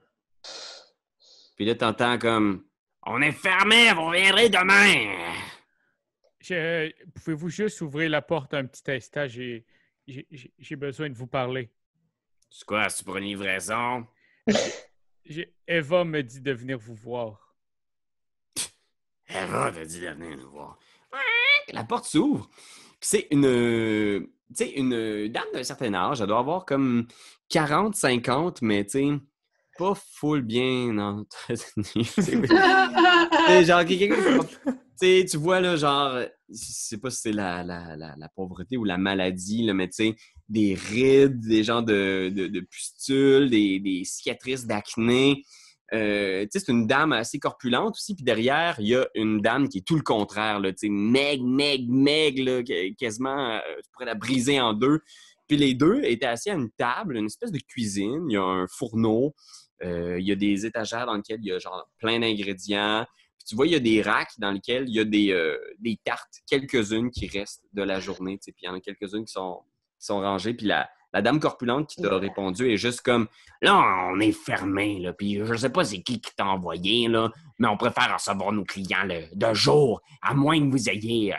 puis 1.56 1.66
là, 1.66 1.74
t'entends 1.74 2.18
comme 2.18 2.64
On 3.02 3.20
est 3.20 3.32
fermé, 3.32 3.92
vous 3.92 4.06
reviendrez 4.06 4.48
demain. 4.48 5.14
Je- 6.40 6.90
Pouvez-vous 7.14 7.50
juste 7.50 7.80
ouvrir 7.82 8.08
la 8.08 8.22
porte 8.22 8.54
un 8.54 8.64
petit 8.64 8.90
instant? 8.90 9.26
J'ai 9.28 9.66
j'ai- 10.06 10.26
j'ai- 10.30 10.52
j'ai 10.58 10.76
besoin 10.76 11.10
de 11.10 11.14
vous 11.14 11.26
parler. 11.26 11.70
C'est 12.48 12.64
quoi, 12.64 12.88
c'est 12.88 13.04
pour 13.04 13.18
une 13.18 13.24
livraison? 13.24 14.06
J'ai- 15.24 15.54
Eva 15.68 16.04
me 16.04 16.22
dit 16.22 16.40
de 16.40 16.52
venir 16.52 16.78
vous 16.78 16.94
voir. 16.94 17.49
Eva 19.30 19.72
t'a 19.72 19.84
dit 19.84 20.00
de 20.00 20.08
venir 20.08 20.36
nous 20.36 20.50
voir. 20.50 20.78
La 21.72 21.84
porte 21.84 22.06
s'ouvre. 22.06 22.50
Puis 23.00 23.08
c'est 23.08 23.28
une, 23.30 23.42
tu 23.42 24.54
sais, 24.54 24.70
une 24.72 25.28
dame 25.28 25.44
d'un 25.52 25.62
certain 25.62 25.94
âge. 25.94 26.20
Elle 26.20 26.26
doit 26.26 26.38
avoir 26.38 26.64
comme 26.64 27.06
40, 27.48 27.94
50, 27.94 28.62
mais 28.62 28.84
tu 28.84 28.90
sais, 28.90 29.08
pas 29.78 29.94
full 29.94 30.42
bien 30.42 31.24
C'est 31.48 32.46
genre 33.64 33.84
quelqu'un 33.84 34.40
tu 35.00 35.36
vois 35.36 35.60
là, 35.60 35.76
genre, 35.76 36.20
je 36.48 36.56
sais 36.56 36.98
pas 36.98 37.10
si 37.10 37.20
c'est 37.22 37.32
la, 37.32 37.62
la, 37.62 37.96
la, 37.96 38.14
la 38.16 38.28
pauvreté 38.28 38.76
ou 38.76 38.84
la 38.84 38.98
maladie, 38.98 39.64
là, 39.64 39.74
mais 39.74 39.88
tu 39.88 39.94
sais, 39.94 40.16
des 40.48 40.74
rides, 40.74 41.40
des 41.40 41.64
genres 41.64 41.82
de, 41.82 42.30
de, 42.34 42.48
de 42.48 42.60
pustules, 42.60 43.50
des, 43.50 43.80
des 43.80 44.04
cicatrices 44.04 44.66
d'acné. 44.66 45.44
Euh, 45.92 46.46
c'est 46.50 46.68
une 46.68 46.86
dame 46.86 47.12
assez 47.12 47.38
corpulente 47.38 47.96
aussi, 47.96 48.14
puis 48.14 48.24
derrière, 48.24 48.76
il 48.78 48.88
y 48.88 48.94
a 48.94 49.08
une 49.14 49.40
dame 49.40 49.68
qui 49.68 49.78
est 49.78 49.86
tout 49.86 49.96
le 49.96 50.02
contraire, 50.02 50.60
là, 50.60 50.70
meg, 50.84 51.42
meg, 51.42 51.88
meg, 51.88 52.38
là, 52.38 52.62
quasiment, 52.96 53.54
euh, 53.54 53.60
tu 53.82 53.90
pourrais 53.92 54.06
la 54.06 54.14
briser 54.14 54.60
en 54.60 54.72
deux. 54.72 55.00
Puis 55.48 55.56
les 55.56 55.74
deux 55.74 56.00
étaient 56.04 56.26
assis 56.26 56.50
à 56.50 56.54
une 56.54 56.70
table, 56.70 57.16
une 57.16 57.26
espèce 57.26 57.50
de 57.50 57.58
cuisine, 57.58 58.24
il 58.28 58.34
y 58.34 58.36
a 58.36 58.42
un 58.42 58.68
fourneau, 58.68 59.34
euh, 59.82 60.20
il 60.20 60.26
y 60.26 60.30
a 60.30 60.36
des 60.36 60.64
étagères 60.64 61.06
dans 61.06 61.14
lesquelles 61.14 61.40
il 61.42 61.48
y 61.48 61.52
a 61.52 61.58
genre 61.58 61.90
plein 61.98 62.20
d'ingrédients. 62.20 63.04
Puis 63.38 63.46
tu 63.48 63.56
vois, 63.56 63.66
il 63.66 63.72
y 63.72 63.76
a 63.76 63.80
des 63.80 64.00
racks 64.00 64.38
dans 64.38 64.52
lesquels 64.52 64.88
il 64.88 64.94
y 64.94 65.00
a 65.00 65.04
des, 65.04 65.98
tartes, 66.04 66.34
quelques-unes 66.48 67.10
qui 67.10 67.26
restent 67.26 67.64
de 67.72 67.82
la 67.82 67.98
journée. 67.98 68.38
Puis 68.40 68.54
il 68.62 68.66
y 68.66 68.68
en 68.68 68.74
a 68.74 68.80
quelques-unes 68.80 69.24
qui 69.24 69.32
sont, 69.32 69.62
qui 69.98 70.06
sont 70.06 70.20
rangées. 70.20 70.54
Puis 70.54 70.66
la, 70.66 70.88
la 71.12 71.22
dame 71.22 71.40
corpulente 71.40 71.88
qui 71.88 72.02
t'a 72.02 72.16
répondu 72.18 72.70
est 72.72 72.76
juste 72.76 73.00
comme 73.02 73.26
Là, 73.62 73.76
on 74.10 74.18
est 74.20 74.32
fermé, 74.32 74.98
là. 75.00 75.12
Puis 75.12 75.38
je 75.44 75.54
sais 75.54 75.68
pas 75.68 75.84
c'est 75.84 76.00
qui 76.00 76.18
qui 76.20 76.34
t'a 76.34 76.46
envoyé, 76.46 77.08
là, 77.08 77.28
mais 77.58 77.68
on 77.68 77.76
préfère 77.76 78.14
recevoir 78.14 78.52
nos 78.52 78.64
clients 78.64 79.04
le, 79.04 79.24
de 79.34 79.52
jour, 79.54 80.00
à 80.22 80.32
moins 80.32 80.58
que 80.58 80.70
vous 80.70 80.88
ayez 80.88 81.34
euh, 81.34 81.36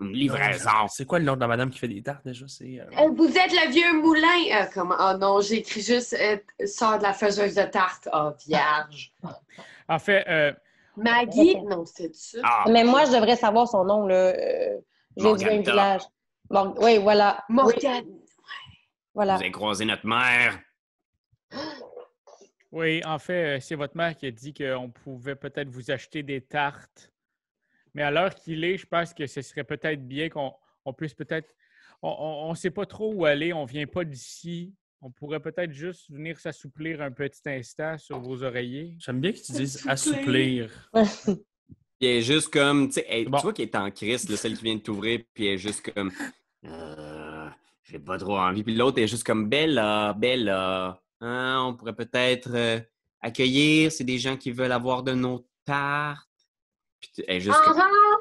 une 0.00 0.12
livraison. 0.12 0.68
C'est 0.88 1.06
quoi 1.06 1.18
le 1.18 1.24
nom 1.24 1.34
de 1.34 1.40
la 1.40 1.46
madame 1.46 1.70
qui 1.70 1.78
fait 1.78 1.88
des 1.88 2.02
tartes 2.02 2.26
déjà? 2.26 2.44
C'est. 2.46 2.78
euh, 2.78 2.84
Euh, 2.98 3.10
Vous 3.16 3.28
êtes 3.28 3.52
le 3.52 3.70
vieux 3.70 4.00
moulin. 4.02 4.28
Euh, 4.52 4.66
comment? 4.74 4.96
Oh 5.00 5.16
non, 5.16 5.40
j'ai 5.40 5.60
écrit 5.60 5.80
juste 5.80 6.14
euh, 6.20 6.36
sort 6.66 6.98
de 6.98 7.04
la 7.04 7.14
faiseuse 7.14 7.54
de 7.54 7.62
tarte. 7.62 8.06
Oh, 8.12 8.32
vierge. 8.46 9.12
En 9.88 9.98
fait, 10.00 10.24
euh, 10.28 10.52
Maggie? 10.96 11.56
Non, 11.62 11.84
c'est 11.86 12.12
ça. 12.14 12.38
Ah, 12.42 12.64
Mais 12.68 12.82
moi, 12.84 13.04
je 13.04 13.12
devrais 13.12 13.36
savoir 13.36 13.68
son 13.68 13.84
nom, 13.84 14.06
là. 14.08 14.14
Euh, 14.34 14.76
je 15.16 15.22
viens 15.22 15.56
du 15.58 15.70
village. 15.70 16.02
Mor- 16.50 16.74
Oui, 16.80 16.98
voilà. 16.98 17.42
Oui, 17.48 17.54
Morgane. 17.54 18.04
Voilà. 19.16 19.34
vous 19.34 19.40
avez 19.42 19.50
croisé 19.50 19.84
notre 19.84 20.06
mère. 20.06 20.60
oui, 22.72 23.00
en 23.04 23.18
fait, 23.18 23.56
euh, 23.56 23.60
c'est 23.60 23.74
votre 23.74 23.96
mère 23.96 24.16
qui 24.16 24.26
a 24.26 24.30
dit 24.30 24.52
qu'on 24.52 24.90
pouvait 24.90 25.34
peut-être 25.36 25.68
vous 25.68 25.90
acheter 25.90 26.22
des 26.22 26.40
tartes. 26.40 27.10
Mais 27.94 28.02
à 28.02 28.10
l'heure 28.10 28.34
qu'il 28.34 28.62
est, 28.64 28.76
je 28.76 28.86
pense 28.86 29.14
que 29.14 29.26
ce 29.26 29.40
serait 29.42 29.64
peut-être 29.64 30.06
bien 30.06 30.28
qu'on 30.28 30.52
on 30.84 30.92
puisse 30.92 31.14
peut-être. 31.14 31.48
On 32.02 32.50
ne 32.50 32.54
sait 32.54 32.70
pas 32.70 32.84
trop 32.86 33.12
où 33.12 33.24
aller, 33.24 33.52
on 33.52 33.62
ne 33.62 33.68
vient 33.68 33.86
pas 33.86 34.04
d'ici. 34.04 34.74
On 35.00 35.10
pourrait 35.10 35.40
peut-être 35.40 35.72
juste 35.72 36.10
venir 36.10 36.38
s'assouplir 36.38 37.00
un 37.00 37.10
petit 37.10 37.40
instant 37.46 37.96
sur 37.96 38.20
vos 38.20 38.42
oreillers. 38.42 38.96
J'aime 38.98 39.20
bien 39.20 39.32
que 39.32 39.38
tu 39.38 39.52
dises 39.52 39.86
Assouplir. 39.88 40.90
elle 40.94 41.38
est 42.00 42.22
juste 42.22 42.52
comme, 42.52 42.88
tu 42.88 42.94
sais, 42.94 43.06
elle- 43.08 43.28
Bon. 43.28 43.38
tu 43.38 43.42
vois 43.44 43.52
qu'elle 43.54 43.66
est 43.66 43.76
en 43.76 43.90
crise, 43.90 44.28
là, 44.28 44.36
celle 44.36 44.56
qui 44.56 44.64
vient 44.64 44.76
de 44.76 44.80
t'ouvrir, 44.80 45.20
puis 45.32 45.46
elle 45.46 45.54
est 45.54 45.58
juste 45.58 45.90
comme, 45.92 46.12
Euh, 46.64 47.25
j'ai 47.88 47.98
pas 47.98 48.18
trop 48.18 48.38
envie. 48.38 48.62
Puis 48.64 48.74
l'autre 48.74 48.98
est 48.98 49.06
juste 49.08 49.24
comme, 49.24 49.48
Bella, 49.48 50.12
Bella, 50.14 51.00
hein, 51.20 51.64
on 51.68 51.74
pourrait 51.76 51.94
peut-être 51.94 52.50
euh, 52.54 52.80
accueillir, 53.20 53.92
c'est 53.92 54.04
des 54.04 54.18
gens 54.18 54.36
qui 54.36 54.50
veulent 54.52 54.72
avoir 54.72 55.02
de 55.02 55.12
nos 55.12 55.46
tartes. 55.64 56.28
Puis 57.00 57.10
tu- 57.14 57.24
elle 57.26 57.36
est 57.36 57.40
juste 57.40 57.60
comme, 57.64 57.78
Ah, 57.80 58.16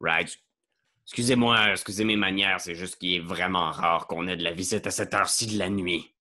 right. 0.00 0.38
Excusez-moi, 1.06 1.72
excusez 1.72 2.04
mes 2.04 2.16
manières, 2.16 2.60
c'est 2.60 2.74
juste 2.74 2.96
qu'il 2.96 3.12
est 3.14 3.18
vraiment 3.20 3.70
rare 3.70 4.06
qu'on 4.06 4.26
ait 4.26 4.36
de 4.38 4.42
la 4.44 4.52
visite 4.52 4.86
à 4.86 4.90
cette 4.90 5.12
heure-ci 5.12 5.46
de 5.52 5.58
la 5.58 5.68
nuit. 5.68 6.14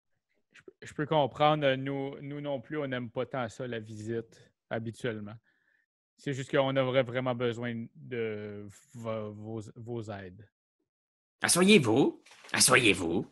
Je 0.82 0.94
peux 0.94 1.06
comprendre, 1.06 1.66
euh, 1.66 1.78
nous, 1.78 2.20
nous 2.22 2.42
non 2.42 2.60
plus, 2.60 2.78
on 2.78 2.88
n'aime 2.88 3.10
pas 3.10 3.26
tant 3.26 3.48
ça, 3.48 3.66
la 3.66 3.80
visite, 3.80 4.52
habituellement. 4.70 5.36
C'est 6.18 6.34
juste 6.34 6.52
qu'on 6.52 6.76
aurait 6.76 7.04
vraiment 7.04 7.34
besoin 7.34 7.86
de 7.96 8.68
vo- 8.94 9.32
vos, 9.32 9.62
vos 9.78 10.04
aides. 10.12 10.46
Asseyez-vous, 11.44 12.22
asseyez-vous. 12.54 13.28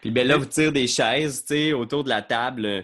Puis 0.00 0.10
Bella 0.10 0.36
vous 0.36 0.44
tire 0.46 0.70
des 0.72 0.86
chaises, 0.86 1.44
tu 1.44 1.54
sais, 1.54 1.72
autour 1.72 2.04
de 2.04 2.10
la 2.10 2.22
table. 2.22 2.64
Euh, 2.66 2.82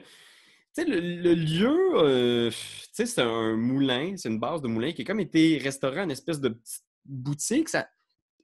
Tu 0.74 0.84
sais, 0.84 0.88
le, 0.88 1.00
le 1.00 1.34
lieu, 1.34 1.76
euh, 1.94 2.50
tu 2.50 2.56
sais, 2.92 3.06
c'est 3.06 3.22
un 3.22 3.56
moulin, 3.56 4.14
c'est 4.16 4.28
une 4.28 4.38
base 4.38 4.62
de 4.62 4.68
moulin 4.68 4.92
qui 4.92 5.02
a 5.02 5.04
comme 5.04 5.20
été 5.20 5.58
restauré 5.58 6.00
en 6.00 6.08
espèce 6.08 6.40
de 6.40 6.50
petite 6.50 6.84
boutique. 7.04 7.68
Ça, 7.68 7.88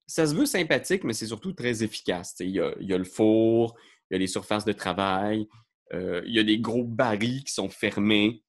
ça 0.06 0.26
se 0.26 0.34
veut 0.34 0.46
sympathique, 0.46 1.04
mais 1.04 1.12
c'est 1.12 1.26
surtout 1.28 1.52
très 1.52 1.82
efficace. 1.82 2.34
Il 2.40 2.50
y 2.50 2.60
a, 2.60 2.74
il 2.80 2.88
y 2.88 2.92
a 2.92 2.98
le 2.98 3.04
four, 3.04 3.74
il 4.10 4.14
y 4.14 4.16
a 4.16 4.18
les 4.18 4.26
surfaces 4.26 4.64
de 4.64 4.72
travail, 4.72 5.46
euh, 5.92 6.22
il 6.26 6.34
y 6.34 6.38
a 6.38 6.42
des 6.42 6.58
gros 6.58 6.84
barils 6.84 7.44
qui 7.44 7.52
sont 7.52 7.70
fermés. 7.70 8.42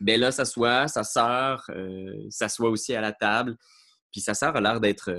Bella 0.00 0.32
s'assoit, 0.32 0.88
sa 0.88 1.04
sœur 1.04 1.64
euh, 1.70 2.26
s'assoit 2.30 2.68
aussi 2.68 2.94
à 2.94 3.00
la 3.00 3.12
table. 3.12 3.56
Puis 4.10 4.20
sa 4.20 4.34
sœur 4.34 4.56
a 4.56 4.60
l'air 4.60 4.80
d'être 4.80 5.10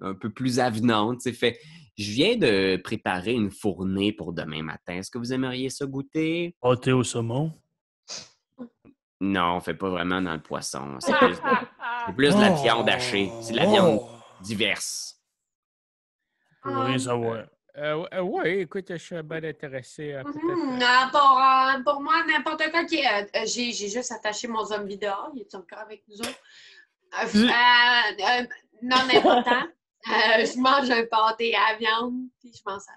un 0.00 0.14
peu 0.14 0.30
plus 0.30 0.58
avenante. 0.60 1.18
tu 1.20 1.30
sais. 1.30 1.32
Fait, 1.32 1.58
je 1.96 2.10
viens 2.12 2.36
de 2.36 2.76
préparer 2.76 3.32
une 3.32 3.50
fournée 3.50 4.12
pour 4.12 4.32
demain 4.32 4.62
matin. 4.62 4.94
Est-ce 4.94 5.10
que 5.10 5.18
vous 5.18 5.32
aimeriez 5.32 5.70
ça 5.70 5.86
goûter? 5.86 6.54
Pâté 6.60 6.92
au 6.92 7.02
saumon? 7.04 7.52
Non, 9.20 9.56
on 9.56 9.60
fait 9.60 9.74
pas 9.74 9.88
vraiment 9.88 10.20
dans 10.20 10.34
le 10.34 10.42
poisson. 10.42 10.96
C'est 11.00 11.16
plus, 11.16 11.36
de- 11.36 11.66
c'est 12.06 12.14
plus 12.14 12.34
de 12.34 12.40
la 12.40 12.50
viande 12.50 12.88
hachée. 12.88 13.30
C'est 13.40 13.52
de 13.54 13.58
la 13.58 13.64
viande 13.66 13.98
Oh! 14.02 14.08
diverse. 14.42 15.18
Je 16.64 16.70
veux 16.70 16.80
rien 16.82 16.98
savoir. 16.98 17.44
oui, 18.22 18.48
écoute, 18.60 18.86
je 18.90 18.96
suis 18.96 19.22
bien 19.22 19.42
intéressé 19.44 20.12
à 20.14 20.24
peut-être. 20.24 20.38
hum, 20.44 20.78
euh, 20.80 21.10
pour, 21.10 21.38
euh, 21.38 21.82
pour 21.84 22.02
moi, 22.02 22.24
n'importe 22.26 22.70
quoi 22.70 22.84
qui 22.84 22.98
euh, 23.06 23.24
j'ai, 23.46 23.72
j'ai 23.72 23.88
juste 23.88 24.12
attaché 24.12 24.48
mon 24.48 24.64
zombie 24.64 24.98
dehors. 24.98 25.30
Il 25.34 25.40
est 25.42 25.54
encore 25.54 25.78
avec 25.78 26.02
nous 26.08 26.16
autres? 26.20 26.40
Euh, 27.22 27.26
euh, 27.48 28.42
euh, 28.42 28.46
non 28.82 28.96
important. 29.14 29.62
Euh, 30.08 30.44
je 30.44 30.58
mange 30.60 30.90
un 30.90 31.04
pâté 31.06 31.54
à 31.54 31.72
la 31.72 31.78
viande, 31.78 32.14
puis 32.40 32.52
je 32.54 32.60
m'en 32.70 32.78
sers. 32.78 32.94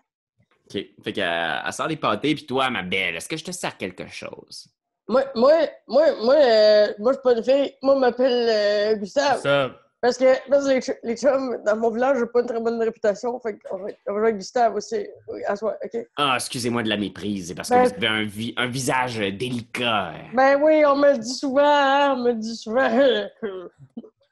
OK. 0.71 0.85
Fait 1.03 1.13
qu'elle 1.13 1.61
elle 1.65 1.73
sort 1.73 1.87
des 1.87 1.95
pâtés, 1.97 2.35
puis 2.35 2.45
toi, 2.45 2.69
ma 2.69 2.83
belle, 2.83 3.15
est-ce 3.15 3.27
que 3.27 3.37
je 3.37 3.43
te 3.43 3.51
sers 3.51 3.75
quelque 3.77 4.07
chose? 4.07 4.67
Moi, 5.07 5.23
moi, 5.35 5.53
moi, 5.87 6.05
moi, 6.23 6.35
euh, 6.35 6.93
moi, 6.99 7.13
je 7.13 7.17
suis 7.17 7.23
pas 7.23 7.33
une 7.35 7.43
fille. 7.43 7.73
Moi, 7.81 7.95
je 7.95 7.99
m'appelle 7.99 8.49
euh, 8.49 8.95
Gustave. 8.97 9.39
Ça, 9.41 9.75
Parce 9.99 10.19
que, 10.19 10.47
parce 10.47 10.65
que 10.65 10.69
les, 10.69 10.81
ch- 10.81 10.97
les 11.01 11.17
chums, 11.17 11.57
dans 11.65 11.75
mon 11.77 11.89
village, 11.89 12.17
j'ai 12.19 12.27
pas 12.27 12.41
une 12.41 12.45
très 12.45 12.59
bonne 12.61 12.79
réputation. 12.79 13.39
Fait 13.39 13.57
qu'on 13.57 13.77
va, 13.79 13.87
on 14.07 14.13
va 14.13 14.19
jouer 14.19 14.27
avec 14.27 14.37
Gustave 14.37 14.75
aussi. 14.75 15.07
Oui, 15.27 15.43
à 15.47 15.55
soi, 15.55 15.75
OK? 15.83 15.99
Ah, 16.15 16.33
excusez-moi 16.35 16.83
de 16.83 16.89
la 16.89 16.97
méprise, 16.97 17.47
c'est 17.47 17.55
parce 17.55 17.69
que 17.69 17.73
Ben- 17.73 17.87
vous 17.87 17.93
avez 17.95 18.07
un, 18.07 18.23
vi- 18.23 18.53
un 18.55 18.67
visage 18.67 19.19
euh, 19.19 19.31
délicat. 19.31 20.09
euh. 20.09 20.17
Ben 20.35 20.61
oui, 20.61 20.85
on 20.85 20.95
me 20.95 21.13
le 21.13 21.17
dit 21.17 21.33
souvent, 21.33 21.63
hein, 21.65 22.13
on 22.15 22.21
me 22.21 22.29
le 22.33 22.35
dit 22.37 22.55
souvent. 22.55 22.87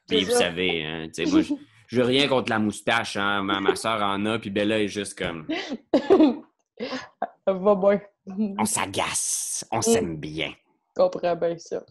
Puis 0.07 0.23
vous 0.25 0.31
savez, 0.37 0.85
hein, 0.85 1.07
tu 1.11 1.25
sais, 1.25 1.31
moi, 1.31 1.41
je 1.87 2.01
rien 2.01 2.27
contre 2.27 2.49
la 2.49 2.59
moustache, 2.59 3.17
hein. 3.17 3.41
Ma, 3.43 3.59
ma 3.59 3.75
soeur 3.75 4.01
en 4.01 4.25
a, 4.25 4.37
puis 4.39 4.49
Bella 4.49 4.79
est 4.79 4.87
juste 4.87 5.17
comme... 5.17 5.47
Va 7.47 7.75
bien. 7.75 8.01
On 8.59 8.65
s'agace, 8.65 9.65
on 9.71 9.81
s'aime 9.81 10.17
bien. 10.17 10.53
Je 10.89 11.01
comprends 11.01 11.35
bien 11.35 11.57
ça. 11.57 11.83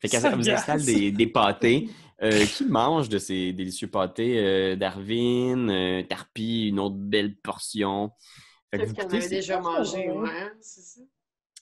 Fait 0.00 0.08
qu'elle 0.08 0.20
Ça 0.20 0.34
vous 0.34 0.48
installe 0.48 0.84
des, 0.84 1.12
des 1.12 1.26
pâtés. 1.26 1.88
Euh, 2.22 2.46
qui 2.46 2.64
mange 2.64 3.10
de 3.10 3.18
ces 3.18 3.52
délicieux 3.52 3.88
pâtés? 3.88 4.38
Euh, 4.38 4.74
Darwin, 4.76 5.68
euh, 5.68 6.02
Tarpi, 6.02 6.68
une 6.68 6.80
autre 6.80 6.96
belle 6.96 7.36
portion. 7.36 8.10
Fait 8.70 8.78
que 8.78 8.84
Peut-être 8.84 9.02
goûtez, 9.02 9.16
avait 9.18 9.28
déjà 9.28 9.60
mangé, 9.60 10.10
ouais, 10.10 10.52
c'est 10.62 10.80
ça? 10.80 11.00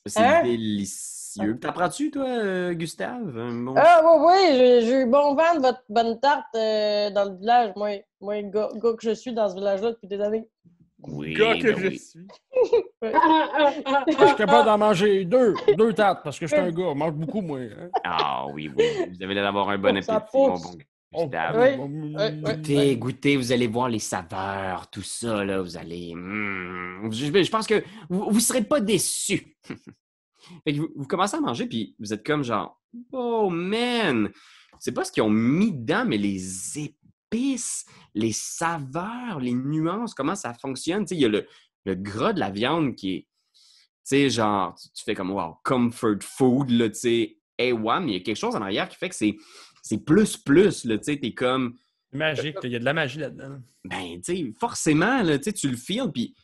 C'est 0.07 0.21
Hein? 0.23 0.43
délicieux. 0.43 1.59
T'en 1.61 1.73
prends-tu, 1.73 2.11
toi, 2.11 2.27
euh, 2.29 2.75
Gustave? 2.75 3.33
Bon- 3.33 3.75
Ah 3.77 4.03
oui, 4.05 4.27
oui, 4.27 4.57
j'ai- 4.83 5.01
eu 5.01 5.07
bon 5.07 5.35
vent 5.35 5.55
de 5.57 5.61
votre 5.61 5.83
bonne 5.89 6.21
tarte 6.21 6.55
euh, 6.55 7.11
dans 7.11 7.25
le 7.31 7.37
village. 7.39 7.73
Moi, 7.77 8.05
moi 8.21 8.41
gars, 8.43 8.69
gars 8.75 8.93
que 8.93 9.03
je 9.03 9.11
suis 9.15 9.33
dans 9.33 9.49
ce 9.49 9.55
village-là 9.55 9.91
depuis 9.93 10.07
des 10.09 10.21
années. 10.21 10.49
Oui, 11.03 11.35
Gars 11.35 11.57
que 11.57 11.73
ben 11.73 11.77
je 11.77 11.87
oui. 11.89 11.99
suis. 11.99 12.27
Je 13.03 13.11
Je 14.19 14.27
suis 14.27 14.37
capable 14.37 14.65
d'en 14.67 14.79
manger 14.79 15.25
deux, 15.27 15.57
deux 15.77 15.93
tartes, 15.93 16.23
parce 16.25 16.39
que 16.39 16.47
je 16.47 16.53
suis 16.53 16.61
un 16.61 16.71
gars, 16.71 16.91
je 16.91 16.95
mange 16.95 17.13
beaucoup, 17.13 17.43
moi. 17.43 17.59
hein. 17.59 17.91
Ah 18.03 18.47
oui, 18.49 18.71
oui. 18.75 18.85
Vous 19.11 19.23
avez 19.23 19.35
l'air 19.35 19.45
d'avoir 19.45 19.69
un 19.69 19.77
bon 19.77 19.89
appétit, 19.97 20.11
mon 20.35 20.55
bon 20.59 20.79
Gustave. 21.15 21.57
Oui. 21.61 21.89
mm, 21.89 22.17
Ouais, 22.17 22.41
ouais. 22.77 22.97
Goûtez, 22.97 23.37
vous 23.37 23.53
allez 23.53 23.67
voir 23.67 23.89
les 23.89 23.99
saveurs, 23.99 24.89
tout 24.91 25.03
ça, 25.03 25.45
là, 25.45 25.61
vous 25.63 25.77
allez... 25.77 26.15
mm, 26.15 27.11
je, 27.13 27.43
je 27.43 27.51
pense 27.51 27.67
que 27.67 27.83
vous 28.09 28.33
ne 28.33 28.41
serez 28.41 28.63
pas 28.65 28.81
déçus. 28.81 29.57
Fait 30.65 30.75
que 30.75 30.79
vous, 30.81 30.89
vous 30.95 31.07
commencez 31.07 31.37
à 31.37 31.41
manger, 31.41 31.67
puis 31.67 31.95
vous 31.99 32.13
êtes 32.13 32.25
comme 32.25 32.45
genre, 32.45 32.81
oh 33.13 33.49
man! 33.51 34.31
C'est 34.79 34.93
pas 34.93 35.05
ce 35.05 35.13
qu'ils 35.13 35.23
ont 35.23 35.31
mis 35.31 35.73
dedans, 35.73 36.05
mais 36.07 36.19
les 36.19 36.79
épices, 36.79 37.87
les 38.15 38.33
saveurs, 38.33 39.41
les 39.41 39.55
nuances, 39.55 40.13
comment 40.15 40.35
ça 40.35 40.53
fonctionne. 40.53 41.05
Tu 41.05 41.11
sais, 41.11 41.15
il 41.17 41.23
y 41.23 41.25
a 41.25 41.29
le, 41.29 41.47
le 41.85 41.95
gras 41.95 42.33
de 42.35 42.41
la 42.41 42.51
viande 42.51 42.95
qui 42.95 43.15
est, 43.15 43.21
tu 43.23 43.61
sais, 44.05 44.29
genre, 44.29 44.75
tu, 44.75 44.89
tu 44.93 45.05
fais 45.05 45.15
comme, 45.15 45.31
wow, 45.31 45.57
comfort 45.65 46.17
food, 46.21 46.69
là, 46.71 46.89
tu 46.91 46.95
sais, 46.97 47.39
hey, 47.59 47.73
ouais, 47.73 48.01
mais 48.01 48.09
il 48.13 48.15
y 48.15 48.17
a 48.17 48.21
quelque 48.21 48.37
chose 48.37 48.55
en 48.57 48.61
arrière 48.63 48.89
qui 48.89 48.97
fait 48.97 49.09
que 49.09 49.15
c'est, 49.15 49.35
c'est 49.87 49.99
plus, 50.05 50.37
plus, 50.39 50.85
là, 50.87 50.97
tu 50.97 51.05
sais, 51.05 51.19
t'es 51.19 51.33
comme, 51.33 51.77
magique, 52.13 52.57
il 52.63 52.71
y 52.71 52.77
a 52.77 52.79
de 52.79 52.85
la 52.85 52.95
magie 52.95 53.19
là-dedans. 53.19 53.59
ben, 53.85 54.21
tu 54.23 54.37
sais, 54.37 54.53
forcément, 54.59 55.23
là, 55.23 55.39
tu 55.39 55.69
le 55.69 55.77
feels, 55.77 56.11
puis 56.13 56.35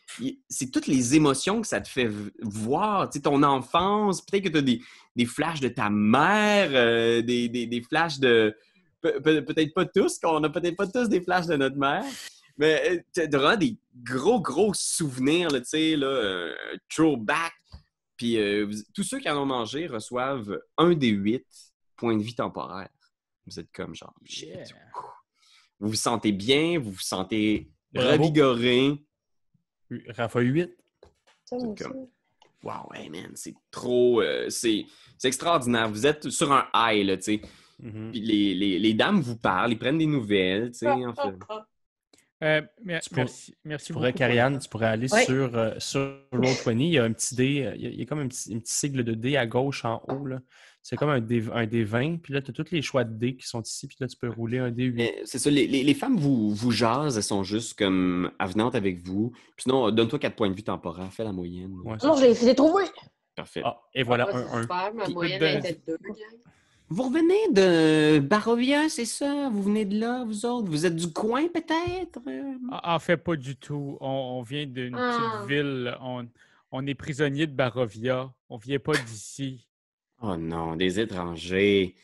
c'est 0.49 0.71
toutes 0.71 0.87
les 0.87 1.15
émotions 1.15 1.61
que 1.63 1.67
ça 1.67 1.81
te 1.81 1.89
fait 1.89 2.11
voir, 2.43 3.09
tu 3.09 3.17
sais, 3.19 3.23
ton 3.23 3.43
enfance, 3.43 4.21
peut-être 4.21 4.45
que 4.45 4.49
tu 4.51 4.59
as 4.59 4.63
des, 4.63 4.81
des 5.17 5.25
flashs 5.27 5.61
de 5.61 5.69
ta 5.69 5.89
mère, 5.89 6.71
euh, 6.75 7.23
des, 7.23 7.49
des- 7.49 7.67
des 7.67 7.81
flashs 7.83 8.19
de... 8.19 8.55
pe- 9.01 9.21
pe- 9.21 9.41
Peut-être 9.41 9.73
pas 9.73 9.87
tous, 9.87 10.19
qu'on 10.19 10.41
n'a 10.41 10.51
peut-être 10.51 10.77
pas 10.77 10.87
tous 10.87 11.09
des 11.09 11.21
flashs 11.23 11.47
de 11.47 11.57
notre 11.57 11.77
mère, 11.77 12.05
mais 12.59 13.03
tu 13.15 13.23
auras 13.37 13.57
des 13.57 13.77
gros, 14.05 14.41
gros 14.43 14.75
souvenirs, 14.75 15.49
tu 15.49 15.61
sais, 15.65 15.97
là, 15.97 16.07
euh, 16.09 16.55
throwback. 16.95 17.53
Puis 18.19 18.37
euh, 18.39 18.71
tous 18.93 19.03
ceux 19.05 19.19
qui 19.19 19.31
en 19.31 19.39
ont 19.41 19.47
mangé 19.47 19.87
reçoivent 19.87 20.61
un 20.77 20.93
des 20.95 21.09
huit 21.09 21.47
points 21.97 22.17
de 22.19 22.23
vie 22.23 22.35
temporaires. 22.35 22.91
Vous 23.51 23.59
êtes 23.61 23.73
comme 23.73 23.95
genre, 23.95 24.15
shit, 24.25 24.49
Yeah. 24.49 24.65
vous 25.81 25.89
vous 25.89 25.95
sentez 25.95 26.31
bien, 26.33 26.79
vous 26.79 26.93
vous 26.93 26.99
sentez 27.01 27.69
Bravo. 27.93 28.11
revigoré. 28.23 28.93
Rafa 30.09 30.41
8. 30.41 30.71
Ça, 31.45 31.57
moi 31.57 31.75
C'est 31.77 31.85
aussi. 31.87 31.93
comme- 31.93 32.07
Wow, 32.63 32.93
hey 32.95 33.09
man, 33.09 33.33
c'est 33.35 33.55
trop. 33.71 34.21
euh, 34.21 34.51
c'est 34.51 34.85
extraordinaire. 35.25 35.89
Vous 35.89 36.07
êtes 36.07 36.29
sur 36.31 36.53
un 36.53 36.69
high, 36.75 37.05
là, 37.07 37.17
tu 37.17 37.23
sais. 37.23 37.41
Mhm. 37.83 38.11
Puis 38.13 38.21
les, 38.21 38.55
les, 38.55 38.79
les 38.79 38.95
dames 38.95 39.21
vous 39.21 39.37
parlent, 39.39 39.73
ils 39.73 39.79
prennent 39.79 39.97
des 39.99 40.07
nouvelles, 40.07 40.71
tu 40.71 40.79
sais. 40.81 40.89
en 40.89 41.15
fait. 41.15 41.35
Euh, 42.43 42.63
mer- 42.85 43.01
Tu 43.03 43.09
pourrais- 43.11 43.23
merci, 43.23 43.55
merci 43.65 43.87
Tu 43.87 43.93
pourrais, 43.95 44.11
beaucoup. 44.13 44.19
Karianne, 44.19 44.59
tu 44.59 44.69
pourrais 44.69 44.87
aller 44.87 45.09
sur, 45.09 45.57
euh, 45.57 45.75
sur 45.79 46.01
Roll20. 46.33 46.81
Il 46.87 46.93
y 46.93 46.99
a 46.99 47.05
un 47.05 47.13
petit 47.13 47.35
dé, 47.35 47.65
euh, 47.65 47.75
il 47.77 47.83
y 47.83 47.87
a, 47.87 47.91
il 47.91 47.99
y 47.99 48.03
a 48.03 48.07
comme 48.07 48.21
un 48.21 48.29
petit, 48.29 48.55
un 48.55 48.59
petit 48.61 48.73
sigle 48.73 49.03
de 49.05 49.13
dé 49.15 49.37
à 49.37 49.47
gauche 49.47 49.85
en 49.85 50.03
haut. 50.09 50.27
là. 50.27 50.41
C'est 50.83 50.97
comme 50.97 51.11
un 51.11 51.21
dé, 51.21 51.45
un 51.53 51.67
dé 51.67 51.85
20. 51.85 52.17
Puis 52.23 52.33
là, 52.33 52.41
tu 52.41 52.51
as 52.51 52.55
tous 52.55 52.71
les 52.71 52.81
choix 52.83 53.05
de 53.05 53.13
dés 53.13 53.37
qui 53.37 53.47
sont 53.47 53.61
ici. 53.63 53.87
Puis 53.87 53.99
là, 54.01 54.09
tu 54.09 54.17
peux 54.17 54.29
rouler 54.31 54.59
un 54.59 54.71
dé 54.71 54.85
8. 54.85 54.95
Mais 54.97 55.21
C'est 55.25 55.39
ça, 55.39 55.51
les, 55.51 55.67
les, 55.67 55.83
les 55.83 55.95
femmes 55.95 56.17
vous, 56.17 56.55
vous 56.55 56.71
jasent, 56.71 57.17
elles 57.19 57.23
sont 57.23 57.43
juste 57.45 57.79
comme 57.79 58.31
avenantes 58.39 58.75
avec 58.75 58.99
vous. 59.07 59.31
Puis 59.57 59.65
sinon, 59.65 59.91
donne-toi 59.91 60.19
4 60.19 60.35
points 60.37 60.49
de 60.49 60.55
vie 60.55 60.65
temporaires, 60.65 61.13
fais 61.13 61.25
la 61.25 61.33
moyenne. 61.33 61.75
Ouais, 61.85 61.97
Non, 62.03 62.17
je 62.17 62.45
l'ai- 62.47 62.55
trouvé. 62.55 62.85
Parfait. 63.37 63.63
Ah, 63.65 63.79
et 63.95 64.03
voilà, 64.03 64.27
Ah, 64.33 64.37
un 64.37 64.43
c'est 64.43 64.57
1. 64.57 64.63
super, 64.63 64.95
ma 64.95 65.05
Puis- 65.05 65.15
moyenne 65.15 65.41
de- 65.41 65.59
était 65.69 65.81
deux, 65.87 65.99
gang. 66.03 66.17
Vous 66.93 67.05
revenez 67.05 67.53
de 67.53 68.19
Barovia, 68.19 68.89
c'est 68.89 69.05
ça? 69.05 69.49
Vous 69.53 69.63
venez 69.63 69.85
de 69.85 70.01
là, 70.01 70.25
vous 70.25 70.45
autres? 70.45 70.69
Vous 70.69 70.87
êtes 70.87 70.97
du 70.97 71.13
coin, 71.13 71.47
peut-être? 71.47 72.19
Euh, 72.27 72.55
En 72.85 72.95
en 72.95 72.99
fait, 72.99 73.17
pas 73.17 73.37
du 73.37 73.55
tout. 73.55 73.97
On, 74.01 74.09
on 74.09 74.43
vient 74.43 74.67
d'une 74.67 74.97
Ah. 74.99 75.43
petite 75.45 75.49
ville. 75.49 75.97
On, 76.01 76.27
on 76.73 76.87
est 76.89 76.95
prisonnier 76.97 77.47
de 77.47 77.53
Barovia. 77.53 78.33
On 78.49 78.57
vient 78.57 78.81
pas 78.81 78.95
d'ici. 79.07 79.69
Oh 80.21 80.37
non, 80.37 80.77
des 80.77 81.01
étrangers. 81.01 81.95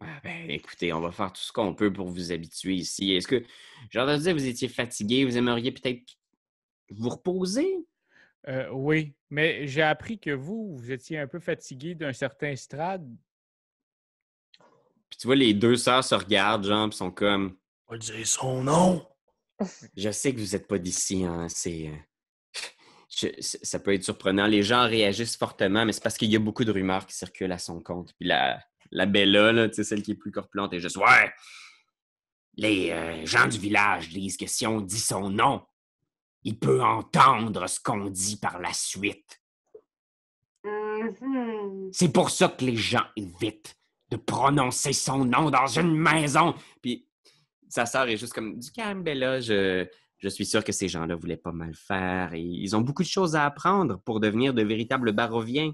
Ah 0.00 0.20
ben, 0.22 0.50
écoutez, 0.50 0.92
on 0.92 1.00
va 1.00 1.12
faire 1.12 1.32
tout 1.32 1.40
ce 1.40 1.52
qu'on 1.52 1.74
peut 1.74 1.92
pour 1.92 2.08
vous 2.08 2.32
habituer 2.32 2.74
ici. 2.74 3.12
Est-ce 3.12 3.28
que, 3.28 3.42
j'ai 3.90 4.00
entendu 4.00 4.22
dire 4.22 4.34
que 4.34 4.38
vous 4.38 4.46
étiez 4.46 4.68
fatigué, 4.68 5.24
vous 5.24 5.36
aimeriez 5.36 5.72
peut-être 5.72 6.02
vous 6.90 7.08
reposer? 7.08 7.86
Euh, 8.48 8.68
oui, 8.72 9.14
mais 9.30 9.66
j'ai 9.66 9.82
appris 9.82 10.18
que 10.18 10.30
vous, 10.30 10.76
vous 10.76 10.90
étiez 10.90 11.18
un 11.18 11.26
peu 11.26 11.38
fatigué 11.38 11.94
d'un 11.94 12.12
certain 12.12 12.54
strade. 12.56 13.08
Puis 15.08 15.18
tu 15.18 15.26
vois, 15.26 15.36
les 15.36 15.54
deux 15.54 15.76
sœurs 15.76 16.04
se 16.04 16.14
regardent, 16.14 16.66
genre, 16.66 16.88
puis 16.88 16.98
sont 16.98 17.10
comme, 17.10 17.56
On 17.86 17.92
va 17.92 17.98
dire 17.98 18.26
son 18.26 18.64
nom. 18.64 19.06
je 19.96 20.10
sais 20.10 20.34
que 20.34 20.40
vous 20.40 20.52
n'êtes 20.52 20.66
pas 20.66 20.78
d'ici, 20.78 21.24
hein, 21.24 21.48
c'est... 21.48 21.92
je- 23.16 23.40
ça 23.40 23.78
peut 23.78 23.94
être 23.94 24.04
surprenant. 24.04 24.46
Les 24.46 24.62
gens 24.62 24.84
réagissent 24.86 25.36
fortement, 25.36 25.84
mais 25.84 25.92
c'est 25.92 26.02
parce 26.02 26.16
qu'il 26.16 26.30
y 26.30 26.36
a 26.36 26.40
beaucoup 26.40 26.64
de 26.64 26.72
rumeurs 26.72 27.06
qui 27.06 27.14
circulent 27.14 27.52
à 27.52 27.58
son 27.58 27.80
compte. 27.80 28.12
Puis 28.18 28.28
la, 28.28 28.60
la 28.90 29.06
Bella, 29.06 29.52
là, 29.52 29.72
celle 29.72 30.02
qui 30.02 30.12
est 30.12 30.16
plus 30.16 30.30
corpulente, 30.32 30.72
est 30.72 30.80
juste 30.80 30.96
Ouais! 30.96 31.32
Les 32.56 32.90
euh, 32.90 33.26
gens 33.26 33.48
du 33.48 33.58
village 33.58 34.10
disent 34.10 34.36
que 34.36 34.46
si 34.46 34.64
on 34.66 34.80
dit 34.80 35.00
son 35.00 35.28
nom, 35.28 35.62
il 36.44 36.58
peut 36.58 36.82
entendre 36.82 37.66
ce 37.66 37.80
qu'on 37.80 38.10
dit 38.10 38.36
par 38.36 38.60
la 38.60 38.72
suite. 38.72 39.40
Mhm. 40.64 41.90
C'est 41.92 42.12
pour 42.12 42.30
ça 42.30 42.48
que 42.48 42.64
les 42.64 42.76
gens 42.76 43.04
évitent 43.16 43.76
de 44.10 44.16
prononcer 44.16 44.92
son 44.92 45.24
nom 45.24 45.50
dans 45.50 45.66
une 45.66 45.96
maison. 45.96 46.54
Puis 46.80 47.08
sa 47.68 47.86
sœur 47.86 48.08
est 48.08 48.16
juste 48.16 48.32
comme 48.32 48.58
du 48.58 48.70
calme, 48.70 49.02
Bella. 49.02 49.40
Je, 49.40 49.86
je 50.24 50.28
suis 50.30 50.46
sûr 50.46 50.64
que 50.64 50.72
ces 50.72 50.88
gens-là 50.88 51.14
voulaient 51.14 51.36
pas 51.36 51.52
mal 51.52 51.74
faire 51.74 52.32
et 52.32 52.40
ils 52.40 52.74
ont 52.74 52.80
beaucoup 52.80 53.02
de 53.02 53.08
choses 53.08 53.36
à 53.36 53.44
apprendre 53.44 54.00
pour 54.00 54.20
devenir 54.20 54.54
de 54.54 54.62
véritables 54.62 55.12
baroviens. 55.12 55.72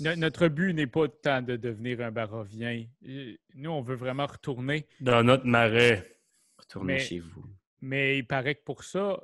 No- 0.00 0.14
notre 0.14 0.46
but 0.48 0.72
n'est 0.72 0.86
pas 0.86 1.08
tant 1.08 1.42
de 1.42 1.56
devenir 1.56 2.00
un 2.00 2.12
barovien. 2.12 2.84
Euh, 3.06 3.34
Nous, 3.54 3.70
on 3.70 3.82
veut 3.82 3.96
vraiment 3.96 4.26
retourner. 4.26 4.86
Dans 5.00 5.22
notre 5.24 5.46
marais. 5.46 6.16
Retournez 6.58 6.94
Mais- 6.94 6.98
chez 7.00 7.18
vous. 7.18 7.44
Mais 7.80 8.18
il 8.18 8.26
paraît 8.26 8.54
que 8.54 8.62
pour 8.64 8.84
ça, 8.84 9.20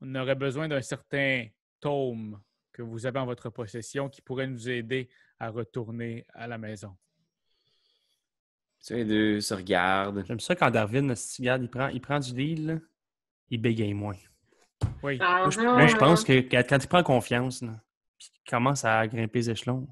on 0.00 0.14
aurait 0.14 0.34
besoin 0.34 0.66
d'un 0.68 0.82
certain 0.82 1.46
tome 1.80 2.40
que 2.72 2.82
vous 2.82 3.04
avez 3.06 3.18
en 3.18 3.26
votre 3.26 3.50
possession 3.50 4.08
qui 4.08 4.20
pourrait 4.22 4.46
nous 4.46 4.68
aider 4.68 5.08
à 5.38 5.50
retourner 5.50 6.26
à 6.32 6.46
la 6.46 6.56
maison. 6.58 6.94
Les 8.90 9.04
deux 9.04 9.40
se 9.40 9.52
regardent. 9.54 10.24
J'aime 10.26 10.40
ça 10.40 10.54
quand 10.54 10.70
Darwin, 10.70 11.14
si 11.16 11.36
tu 11.36 11.42
regardes, 11.42 11.62
il 11.64 11.68
prend, 11.70 11.88
il 11.88 12.00
prend 12.00 12.20
du 12.20 12.32
deal, 12.32 12.66
là, 12.66 12.74
il 13.50 13.60
bégaye 13.60 13.94
moins. 13.94 14.16
Oui. 15.02 15.18
Moi, 15.18 15.50
je, 15.50 15.60
Ah, 15.60 15.72
moi, 15.72 15.86
je 15.86 15.96
pense 15.96 16.24
que 16.24 16.40
quand, 16.40 16.78
il 16.82 16.88
prend 16.88 17.02
confiance, 17.02 17.62
là, 17.62 17.72
puis 18.18 18.28
qu'il 18.30 18.42
commence 18.50 18.84
à 18.84 19.06
grimper 19.06 19.38
les 19.40 19.50
échelons, 19.50 19.86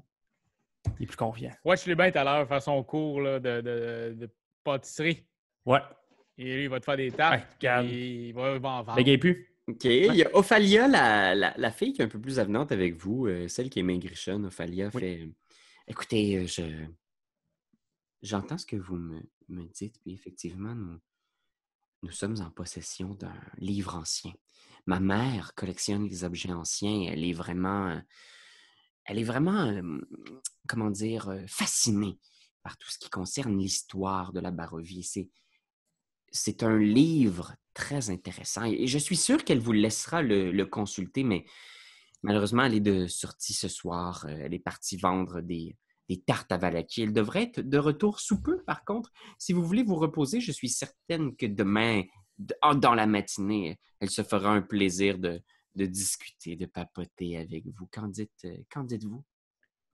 il 0.99 1.03
est 1.03 1.07
plus 1.07 1.15
confiant. 1.17 1.51
Watch 1.63 1.85
les 1.87 1.95
bien 1.95 2.11
tout 2.11 2.19
à 2.19 2.23
l'heure 2.23 2.47
faire 2.47 2.61
son 2.61 2.83
cours 2.83 3.21
là, 3.21 3.39
de, 3.39 3.61
de- 3.61 4.13
de 4.19 4.29
pâtisserie. 4.63 5.25
Ouais, 5.65 5.79
Et 6.37 6.43
lui, 6.55 6.63
il 6.63 6.69
va 6.69 6.79
te 6.79 6.85
faire 6.85 6.97
des 6.97 7.11
tartes. 7.11 7.45
Ouais, 7.63 7.85
il 7.87 8.33
va, 8.33 8.53
il 8.55 8.59
va 8.61 8.69
en 8.69 8.83
vendre. 8.83 8.95
bégaye 8.97 9.17
plus. 9.17 9.51
OK. 9.67 9.83
Il 9.85 10.13
y 10.15 10.23
a 10.23 10.29
Ophalia, 10.35 10.87
la, 10.87 11.33
la, 11.33 11.53
la 11.57 11.71
fille 11.71 11.91
qui 11.93 12.01
est 12.01 12.05
un 12.05 12.07
peu 12.09 12.19
plus 12.21 12.37
avenante 12.39 12.71
avec 12.71 12.93
vous, 12.95 13.25
euh, 13.25 13.47
celle 13.47 13.71
qui 13.71 13.79
est 13.79 13.83
maigrichonne. 13.83 14.45
Ophalia 14.45 14.91
Oui. 14.93 15.01
fait 15.01 15.29
Écoutez, 15.87 16.37
euh, 16.37 16.45
je. 16.47 16.63
J'entends 18.21 18.57
ce 18.57 18.65
que 18.65 18.75
vous 18.75 18.95
me, 18.95 19.21
me 19.49 19.63
dites, 19.65 19.99
puis 20.01 20.13
effectivement, 20.13 20.73
nous, 20.73 20.99
nous 22.05 22.11
sommes 22.11 22.39
en 22.41 22.51
possession 22.51 23.15
d'un 23.15 23.35
livre 23.57 23.95
ancien. 23.95 24.31
Ma 24.85 24.99
mère 24.99 25.55
collectionne 25.55 26.07
les 26.07 26.23
objets 26.23 26.51
anciens. 26.51 27.09
Elle 27.11 27.25
est 27.25 27.33
vraiment, 27.33 27.87
euh, 27.87 27.99
elle 29.05 29.17
est 29.17 29.23
vraiment, 29.23 29.65
euh, 29.65 29.99
comment 30.67 30.91
dire, 30.91 31.29
euh, 31.29 31.41
fascinée 31.47 32.19
par 32.61 32.77
tout 32.77 32.89
ce 32.89 32.99
qui 32.99 33.09
concerne 33.09 33.57
l'histoire 33.57 34.33
de 34.33 34.39
la 34.39 34.51
Barovie. 34.51 35.01
C'est, 35.01 35.29
c'est 36.31 36.61
un 36.61 36.77
livre 36.77 37.55
très 37.73 38.11
intéressant 38.11 38.65
et 38.65 38.85
je 38.85 38.97
suis 38.99 39.17
sûr 39.17 39.43
qu'elle 39.43 39.59
vous 39.59 39.71
laissera 39.71 40.21
le, 40.21 40.51
le 40.51 40.65
consulter, 40.67 41.23
mais 41.23 41.43
malheureusement, 42.21 42.65
elle 42.65 42.75
est 42.75 42.79
de 42.81 43.07
sortie 43.07 43.53
ce 43.53 43.67
soir. 43.67 44.27
Elle 44.29 44.53
est 44.53 44.59
partie 44.59 44.97
vendre 44.97 45.41
des, 45.41 45.75
des 46.09 46.21
tartes 46.21 46.51
à 46.51 46.57
Valaki. 46.57 47.01
Elle 47.03 47.13
devrait 47.13 47.43
être 47.43 47.61
de 47.61 47.77
retour 47.77 48.19
sous 48.19 48.41
peu, 48.41 48.61
par 48.63 48.83
contre. 48.85 49.11
Si 49.37 49.53
vous 49.53 49.63
voulez 49.63 49.83
vous 49.83 49.95
reposer, 49.95 50.39
je 50.39 50.51
suis 50.51 50.69
certaine 50.69 51.35
que 51.35 51.45
demain, 51.45 52.03
ah, 52.61 52.75
dans 52.75 52.93
la 52.93 53.07
matinée, 53.07 53.79
elle 53.99 54.09
se 54.09 54.21
fera 54.23 54.49
un 54.51 54.61
plaisir 54.61 55.17
de, 55.17 55.41
de 55.75 55.85
discuter, 55.85 56.55
de 56.55 56.65
papoter 56.65 57.37
avec 57.37 57.63
vous. 57.75 57.87
Qu'en 57.91 58.07
dites, 58.07 58.31
euh, 58.45 58.55
qu'en 58.71 58.83
dites-vous? 58.83 59.23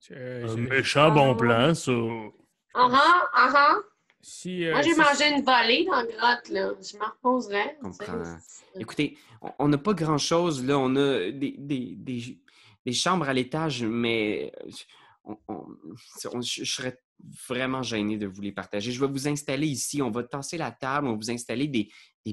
Je- 0.01 0.47
Un 0.47 0.55
méchant 0.57 1.12
bon 1.12 1.36
plan, 1.36 1.74
ça. 1.76 1.91
Ah 2.74 2.89
ah, 2.91 3.30
ah 3.34 3.76
si, 4.24 4.66
euh, 4.66 4.72
Moi, 4.72 4.82
j'ai 4.84 4.93
si- 4.93 4.99
mangé 4.99 5.30
une 5.36 5.43
volée 5.43 5.86
dans 5.86 5.95
la 5.95 6.05
grotte, 6.05 6.49
là. 6.49 6.72
Je 6.82 6.97
m'en 6.97 7.12
comprends. 7.22 8.38
Écoutez, 8.80 9.18
on- 9.59 9.68
n'a 9.68 9.78
pas 9.78 9.93
grand-chose, 9.93 10.64
là. 10.66 10.78
On 10.78 10.95
a 10.95 11.32
des, 11.32 11.55
des- 11.57 11.95
des- 11.95 12.39
des 12.86 12.93
chambres 12.93 13.28
à 13.30 13.34
l'étage, 13.34 13.84
mais 13.84 14.51
euh, 14.64 14.70
on- 15.24 15.68
je 16.42 16.64
serais 16.64 17.00
vraiment 17.48 17.84
gêné 17.84 18.18
de 18.18 18.28
vous 18.28 18.42
les 18.42 18.52
partager. 18.52 18.92
Je 18.92 19.00
vais 19.00 19.12
vous 19.12 19.28
installer 19.28 19.68
ici. 19.68 20.02
On 20.02 20.12
va 20.12 20.24
tasser 20.24 20.58
la 20.58 20.72
table, 20.72 21.08
on 21.08 21.12
va 21.12 21.18
vous 21.18 21.32
installer 21.32 21.68
des, 21.68 21.90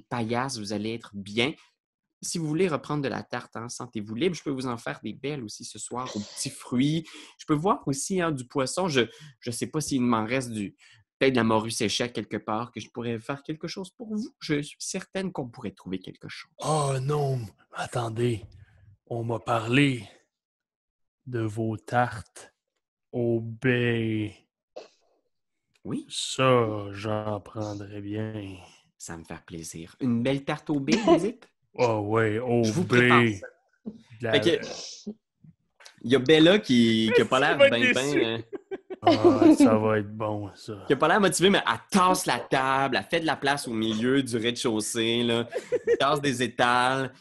paillasses. 0.09 0.59
Vous 0.59 0.73
allez 0.73 0.95
être 0.95 1.11
bien. 1.15 1.53
Si 2.21 2.39
vous 2.39 2.47
voulez 2.47 2.69
reprendre 2.69 3.03
de 3.03 3.09
la 3.09 3.23
tarte, 3.23 3.57
hein, 3.57 3.69
sentez-vous 3.69 4.15
libre. 4.15 4.35
Je 4.35 4.43
peux 4.43 4.51
vous 4.51 4.67
en 4.67 4.77
faire 4.77 5.01
des 5.03 5.13
belles 5.13 5.45
aussi 5.45 5.65
ce 5.65 5.79
soir 5.79 6.11
aux 6.17 6.21
petits 6.21 6.51
fruits. 6.51 7.07
Je 7.39 7.47
peux 7.47 7.55
voir 7.55 7.87
aussi 7.87 8.21
hein, 8.21 8.33
du 8.33 8.45
poisson. 8.45 8.89
Je 8.89 9.03
ne 9.47 9.53
sais 9.53 9.69
pas 9.69 9.81
s'il 9.81 10.03
m'en 10.03 10.25
reste 10.25 10.51
du 10.51 10.77
peut-être 11.19 11.33
de 11.33 11.37
la 11.39 11.45
morue 11.45 11.71
séchée 11.71 12.11
quelque 12.13 12.37
part, 12.37 12.71
que 12.71 12.81
je 12.81 12.89
pourrais 12.91 13.19
faire 13.19 13.43
quelque 13.43 13.67
chose 13.67 13.91
pour 13.91 14.15
vous. 14.15 14.35
Je 14.39 14.63
suis 14.63 14.77
certaine 14.79 15.33
qu'on 15.33 15.49
pourrait 15.49 15.73
trouver 15.73 15.99
quelque 15.99 16.29
chose. 16.29 16.51
Oh 16.59 16.95
non, 17.01 17.41
attendez. 17.73 18.45
On 19.07 19.25
m'a 19.25 19.41
parlé 19.41 20.09
de 21.27 21.41
vos 21.41 21.77
tartes 21.77 22.55
au 23.13 23.41
baies. 23.41 24.35
Oui, 25.85 26.07
Ça, 26.11 26.87
j'en 26.93 27.41
prendrais 27.41 28.01
bien. 28.01 28.33
ça 28.99 29.17
me 29.17 29.25
fait 29.25 29.41
plaisir. 29.47 29.95
Une 30.01 30.23
belle 30.23 30.45
tarte 30.45 30.69
au 30.71 30.81
vous 30.97 31.17
dites? 31.19 31.49
Oh 31.75 32.01
ouais, 32.09 32.39
au 32.39 32.65
Je 32.65 32.73
vous 32.73 32.85
la- 34.21 34.33
Fait 34.33 34.59
que- 34.61 35.11
Il 36.03 36.13
y 36.13 36.17
a 36.17 36.19
Bella 36.19 36.59
qui 36.59 37.11
n'a 37.17 37.25
pas 37.25 37.41
l'air 37.41 37.57
bien, 37.57 37.71
bien, 37.93 38.17
euh, 38.25 38.39
Ah, 39.03 39.55
ça 39.57 39.77
va 39.79 39.99
être 39.99 40.13
bon, 40.15 40.51
ça. 40.55 40.85
qui 40.87 40.93
a 40.93 40.97
pas 40.97 41.09
l'air 41.09 41.21
motivée, 41.21 41.51
mais 41.51 41.63
elle 41.67 41.79
tasse 41.91 42.27
la 42.27 42.39
table, 42.41 42.97
elle 42.99 43.05
fait 43.05 43.21
de 43.21 43.27
la 43.27 43.37
place 43.37 43.67
au 43.69 43.73
milieu 43.73 44.23
du 44.23 44.37
rez-de-chaussée, 44.37 45.23
là. 45.23 45.49
Elle 45.87 45.99
tasse 45.99 46.21
des 46.21 46.43
étals. 46.43 47.13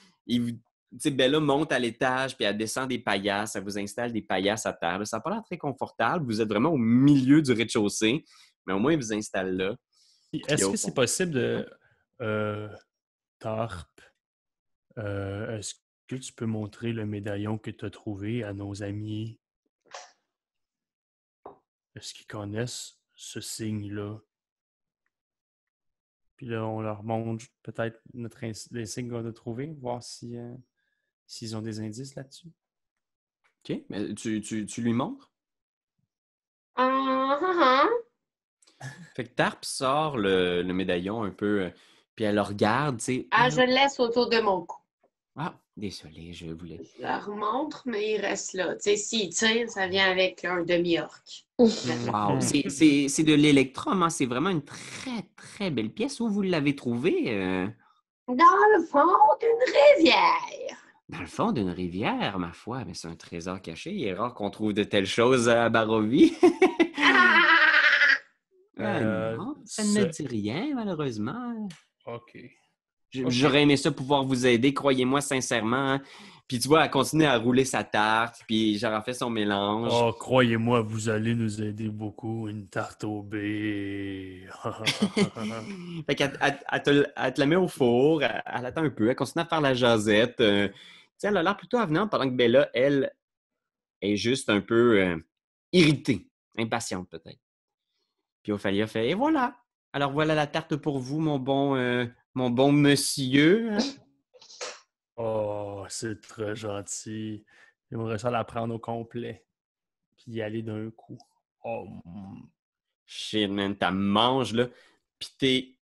Sais, 1.00 1.12
Bella 1.12 1.40
monte 1.40 1.72
à 1.72 1.80
l'étage, 1.80 2.36
puis 2.36 2.46
elle 2.46 2.58
descend 2.58 2.90
des 2.90 3.00
paillasses, 3.00 3.56
elle 3.56 3.64
vous 3.64 3.78
installe 3.78 4.12
des 4.12 4.22
paillasses 4.22 4.66
à 4.66 4.74
terre. 4.74 5.06
Ça 5.06 5.18
n'a 5.18 5.22
pas 5.22 5.32
l'air 5.32 5.44
très 5.44 5.58
confortable. 5.58 6.26
Vous 6.26 6.42
êtes 6.42 6.50
vraiment 6.50 6.70
au 6.70 6.78
milieu 6.78 7.42
du 7.42 7.52
rez-de-chaussée, 7.52 8.24
mais 8.66 8.74
au 8.74 8.80
moins, 8.80 8.94
il 8.94 8.98
vous 8.98 9.14
installe 9.14 9.56
là. 9.56 9.76
Est-ce 10.34 10.70
que 10.70 10.78
c'est 10.78 10.94
possible 10.94 11.32
de. 11.32 11.70
Euh, 12.22 12.68
Tarp, 13.40 14.02
euh, 14.98 15.58
est-ce 15.58 15.76
que 16.08 16.16
tu 16.16 16.34
peux 16.34 16.48
montrer 16.48 16.92
le 16.92 17.06
médaillon 17.06 17.60
que 17.60 17.70
tu 17.70 17.86
as 17.86 17.92
trouvé 17.92 18.44
à 18.44 18.54
nos 18.54 18.82
amis? 18.82 19.40
Est-ce 21.96 22.14
qu'ils 22.14 22.26
connaissent 22.26 23.00
ce 23.16 23.40
signe-là? 23.42 24.18
Puis 26.36 26.48
là, 26.48 26.66
on 26.66 26.82
leur 26.82 27.04
montre 27.04 27.46
peut-être 27.64 28.00
notre 28.14 28.40
les 28.72 28.86
signes 28.86 29.10
qu'on 29.10 29.26
a 29.26 29.32
trouvés, 29.32 29.74
voir 29.80 30.04
si, 30.04 30.38
euh, 30.38 30.56
s'ils 31.28 31.56
ont 31.56 31.62
des 31.62 31.80
indices 31.80 32.16
là-dessus. 32.16 32.52
OK? 33.70 33.82
Mais 33.90 34.14
tu, 34.16 34.42
tu- 34.42 34.66
tu 34.66 34.82
lui 34.82 34.94
montres? 34.94 35.32
Ah 36.76 37.38
ah 37.42 37.86
ah. 38.82 38.86
Fait 39.16 39.24
que 39.26 39.30
Tarp 39.34 39.66
sort 39.66 40.18
le, 40.18 40.62
le 40.62 40.74
médaillon 40.74 41.24
un 41.24 41.32
peu, 41.32 41.62
euh, 41.64 41.70
puis 42.16 42.26
elle 42.26 42.36
le 42.36 42.42
regarde, 42.42 42.98
tu 43.00 43.04
sais. 43.06 43.28
Ah, 43.32 43.50
je 43.50 43.62
le 43.62 43.66
laisse 43.74 44.00
autour 44.00 44.30
de 44.30 44.40
mon 44.40 44.62
cou. 44.66 44.78
Ah, 45.36 45.56
désolé, 45.76 46.34
je 46.34 46.48
voulais. 46.52 46.80
Je 46.98 47.02
la 47.02 47.20
remontre, 47.20 47.84
mais 47.86 48.14
il 48.14 48.22
reste 48.22 48.54
là. 48.54 48.76
Tu 48.76 48.82
sais, 48.84 48.96
s'il 48.98 49.30
tire, 49.34 49.70
ça 49.70 49.88
vient 49.88 50.10
avec 50.12 50.46
un 50.46 50.64
demi-orc. 50.64 51.24
Wow, 51.60 52.40
c'est- 52.42 52.70
c'est 52.70 53.08
c'est 53.08 53.24
de 53.24 53.34
l'électrum, 53.34 54.04
hein? 54.04 54.10
c'est 54.10 54.26
vraiment 54.26 54.50
une 54.50 54.64
très, 54.64 55.24
très 55.36 55.72
belle 55.72 55.92
pièce. 55.92 56.20
Où 56.20 56.30
vous 56.30 56.42
l'avez 56.44 56.76
trouvé? 56.76 57.26
euh, 57.34 57.68
Dans 58.28 58.36
le 58.36 58.86
fond 58.86 59.00
d'une 59.40 59.74
rivière. 59.98 60.78
Dans 61.10 61.20
le 61.22 61.26
fond 61.28 61.52
d'une 61.52 61.70
rivière, 61.70 62.38
ma 62.40 62.52
foi, 62.52 62.84
mais 62.86 62.94
c'est 62.94 63.08
un 63.08 63.16
trésor 63.16 63.62
caché. 63.62 63.92
Il 63.94 64.04
est 64.06 64.14
rare 64.14 64.34
qu'on 64.34 64.50
trouve 64.50 64.74
de 64.74 64.84
telles 64.84 65.06
choses 65.06 65.48
à 65.50 65.70
Barovie. 65.70 66.34
Ah! 67.04 67.44
Euh, 68.80 69.36
non, 69.36 69.56
ça 69.66 69.84
ne 69.84 69.90
me 69.90 70.06
dit 70.06 70.28
rien, 70.28 70.68
malheureusement. 70.76 71.68
OK. 72.06 72.38
J'aurais 73.12 73.64
aimé 73.64 73.76
ça 73.76 73.90
pouvoir 73.92 74.24
vous 74.24 74.46
aider, 74.46 74.72
croyez-moi 74.72 75.20
sincèrement. 75.20 75.94
hein. 75.94 76.02
Puis 76.48 76.60
tu 76.60 76.68
vois, 76.68 76.86
elle 76.86 76.92
continue 76.92 77.26
à 77.26 77.38
rouler 77.40 77.66
sa 77.66 77.84
tarte, 77.84 78.42
puis 78.48 78.80
elle 78.84 79.02
fait 79.04 79.14
son 79.16 79.32
mélange. 79.32 79.92
Oh, 79.92 80.14
croyez-moi, 80.14 80.82
vous 80.82 81.10
allez 81.10 81.34
nous 81.34 81.60
aider 81.62 81.90
beaucoup. 81.90 82.48
Une 82.48 82.68
tarte 82.68 83.04
au 83.04 83.24
baies. 83.24 84.44
fait 86.08 86.16
qu'elle 86.16 86.38
elle- 86.40 86.60
elle 86.72 86.84
te, 86.84 87.06
elle 87.16 87.34
te 87.34 87.40
la 87.40 87.46
met 87.48 87.56
au 87.56 87.68
four, 87.68 88.22
elle, 88.22 88.66
attend 88.66 88.84
un 88.84 88.90
peu, 88.92 89.10
elle 89.10 89.16
continue 89.16 89.42
à 89.44 89.46
faire 89.48 89.62
la 89.62 89.74
jasette. 89.74 90.40
euh, 90.40 90.70
sais, 91.18 91.28
elle 91.28 91.38
a 91.38 91.44
l'air 91.44 91.58
plutôt 91.58 91.78
avenante 91.78 92.12
pendant 92.12 92.30
que 92.30 92.36
Bella, 92.36 92.70
elle, 92.74 93.14
est 94.02 94.16
juste 94.16 94.50
un 94.50 94.62
peu 94.62 95.02
euh, 95.02 95.18
irritée, 95.72 96.30
impatiente 96.58 97.10
peut-être. 97.10 97.42
Puis 98.44 98.52
Ophalia 98.52 98.88
fait 98.88 99.10
Et 99.10 99.14
voilà! 99.14 99.56
Alors 99.94 100.12
voilà 100.12 100.36
la 100.36 100.48
tarte 100.48 100.76
pour 100.76 101.00
vous, 101.00 101.20
mon 101.20 101.40
bon, 101.40 101.76
euh, 101.76 102.06
mon 102.36 102.50
bon 102.50 102.72
monsieur. 102.72 103.74
hein? 103.74 103.78
Oh, 105.16 105.84
c'est 105.90 106.22
très 106.22 106.56
gentil. 106.56 107.44
J'aimerais 107.90 108.20
ça 108.20 108.30
la 108.30 108.44
prendre 108.44 108.76
au 108.76 108.80
complet. 108.80 109.44
Puis 110.18 110.34
y 110.34 110.42
aller 110.42 110.62
d'un 110.62 110.92
coup. 110.92 111.18
Oh, 111.64 111.88
mm. 112.06 112.48
Shit, 113.06 113.50
man, 113.50 113.76
t'as 113.76 113.92
mange, 113.92 114.54
là. 114.54 114.68
Puis 115.20 115.30
t'es... 115.40 115.74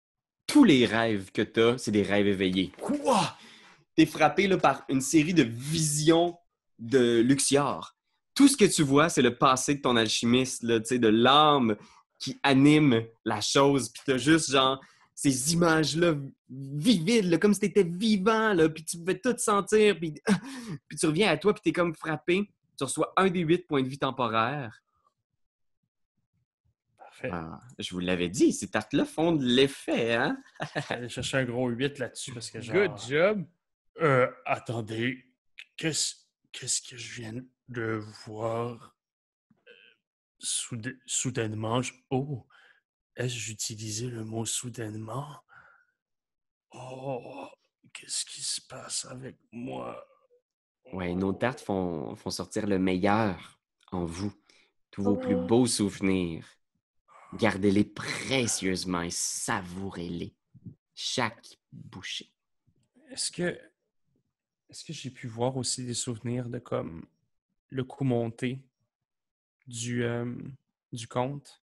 Tous 0.47 0.62
les 0.62 0.85
rêves 0.85 1.32
que 1.32 1.41
t'as, 1.41 1.78
c'est 1.78 1.91
des 1.91 2.03
rêves 2.03 2.26
éveillés. 2.26 2.70
Quoi? 2.80 3.37
T'es 3.97 4.07
frappé 4.07 4.47
là, 4.47 4.59
par 4.59 4.84
une 4.88 5.01
série 5.01 5.34
de 5.34 5.42
visions 5.42 6.36
de 6.78 7.20
Luxior. 7.20 7.97
Tout 8.34 8.49
ce 8.49 8.57
que 8.57 8.64
tu 8.64 8.82
vois, 8.82 9.09
c'est 9.09 9.22
le 9.22 9.36
passé 9.36 9.76
de 9.76 9.80
ton 9.80 9.97
alchimiste, 9.97 10.64
là, 10.64 10.80
tu 10.80 10.86
sais, 10.86 10.99
de 10.99 11.09
l'âme 11.09 11.76
qui 12.18 12.38
anime 12.42 13.05
la 13.24 13.40
chose. 13.40 13.90
Puis 13.90 14.03
t'as 14.05 14.18
juste, 14.18 14.51
genre, 14.51 14.80
ces 15.14 15.53
images-là 15.53 16.14
vivides, 16.51 17.26
là, 17.26 17.38
comme 17.38 17.55
si 17.55 17.61
t'étais 17.61 17.84
vivant, 17.84 18.53
là, 18.53 18.68
puis 18.68 18.84
tu 18.84 18.99
pouvais 18.99 19.18
tout 19.18 19.36
sentir. 19.38 19.97
Puis, 19.99 20.14
puis 20.88 20.99
tu 20.99 21.07
reviens 21.07 21.30
à 21.30 21.36
toi, 21.36 21.55
puis 21.55 21.62
t'es 21.62 21.72
comme 21.72 21.95
frappé. 21.95 22.49
Tu 22.76 22.84
reçois 22.84 23.12
un 23.16 23.30
des 23.30 23.40
huit 23.40 23.66
points 23.68 23.82
de 23.82 23.88
vie 23.88 23.99
temporaires. 23.99 24.82
Parfait. 26.99 27.30
Ah, 27.32 27.61
je 27.78 27.95
vous 27.95 28.01
l'avais 28.01 28.28
dit, 28.28 28.53
ces 28.53 28.68
tartes-là 28.68 29.05
font 29.05 29.32
de 29.32 29.45
l'effet, 29.45 30.14
hein? 30.14 30.36
J'allais 30.88 31.09
chercher 31.09 31.36
un 31.38 31.45
gros 31.45 31.68
8 31.68 32.01
là-dessus 32.01 32.32
parce 32.32 32.51
que 32.51 32.61
genre... 32.61 32.74
Good 32.74 32.99
job. 33.09 33.45
Euh, 34.01 34.30
attendez. 34.45 35.24
Qu'est-ce 35.76 36.14
qu'est-ce 36.53 36.82
que 36.82 36.97
je 36.97 37.20
viens 37.20 37.34
de 37.68 38.01
voir 38.26 38.97
euh, 39.68 39.72
soudai- 40.38 40.99
soudainement? 41.07 41.82
je- 41.82 41.92
Oh, 42.11 42.47
est-ce 43.16 43.34
que 43.34 43.40
j'utilisais 43.40 44.07
le 44.09 44.24
mot 44.24 44.45
soudainement? 44.45 45.40
Oh, 46.72 47.49
qu'est-ce 47.92 48.24
qui 48.24 48.42
se 48.42 48.61
passe 48.61 49.05
avec 49.05 49.36
moi? 49.53 50.05
Ouais, 50.92 51.14
nos 51.14 51.32
tartes 51.32 51.61
font, 51.61 52.14
font 52.16 52.30
sortir 52.30 52.66
le 52.66 52.78
meilleur 52.78 53.61
en 53.90 54.05
vous, 54.05 54.32
tous 54.90 55.03
vos 55.03 55.16
plus 55.16 55.36
beaux 55.36 55.66
souvenirs. 55.66 56.47
Gardez-les 57.34 57.84
précieusement 57.84 59.03
et 59.03 59.11
savourez-les. 59.11 60.34
Chaque 60.95 61.47
bouchée. 61.72 62.32
Est-ce 63.11 63.30
que 63.32 63.59
est-ce 64.74 64.84
que 64.84 64.92
j'ai 64.92 65.10
pu 65.10 65.28
voir 65.28 65.56
aussi 65.56 65.84
des 65.84 65.94
souvenirs 65.94 66.48
de 66.48 66.58
comme 66.58 67.06
le 67.70 67.84
coup 67.84 68.02
monté 68.02 68.58
du, 69.68 70.02
euh, 70.02 70.34
du 70.92 71.06
conte? 71.06 71.62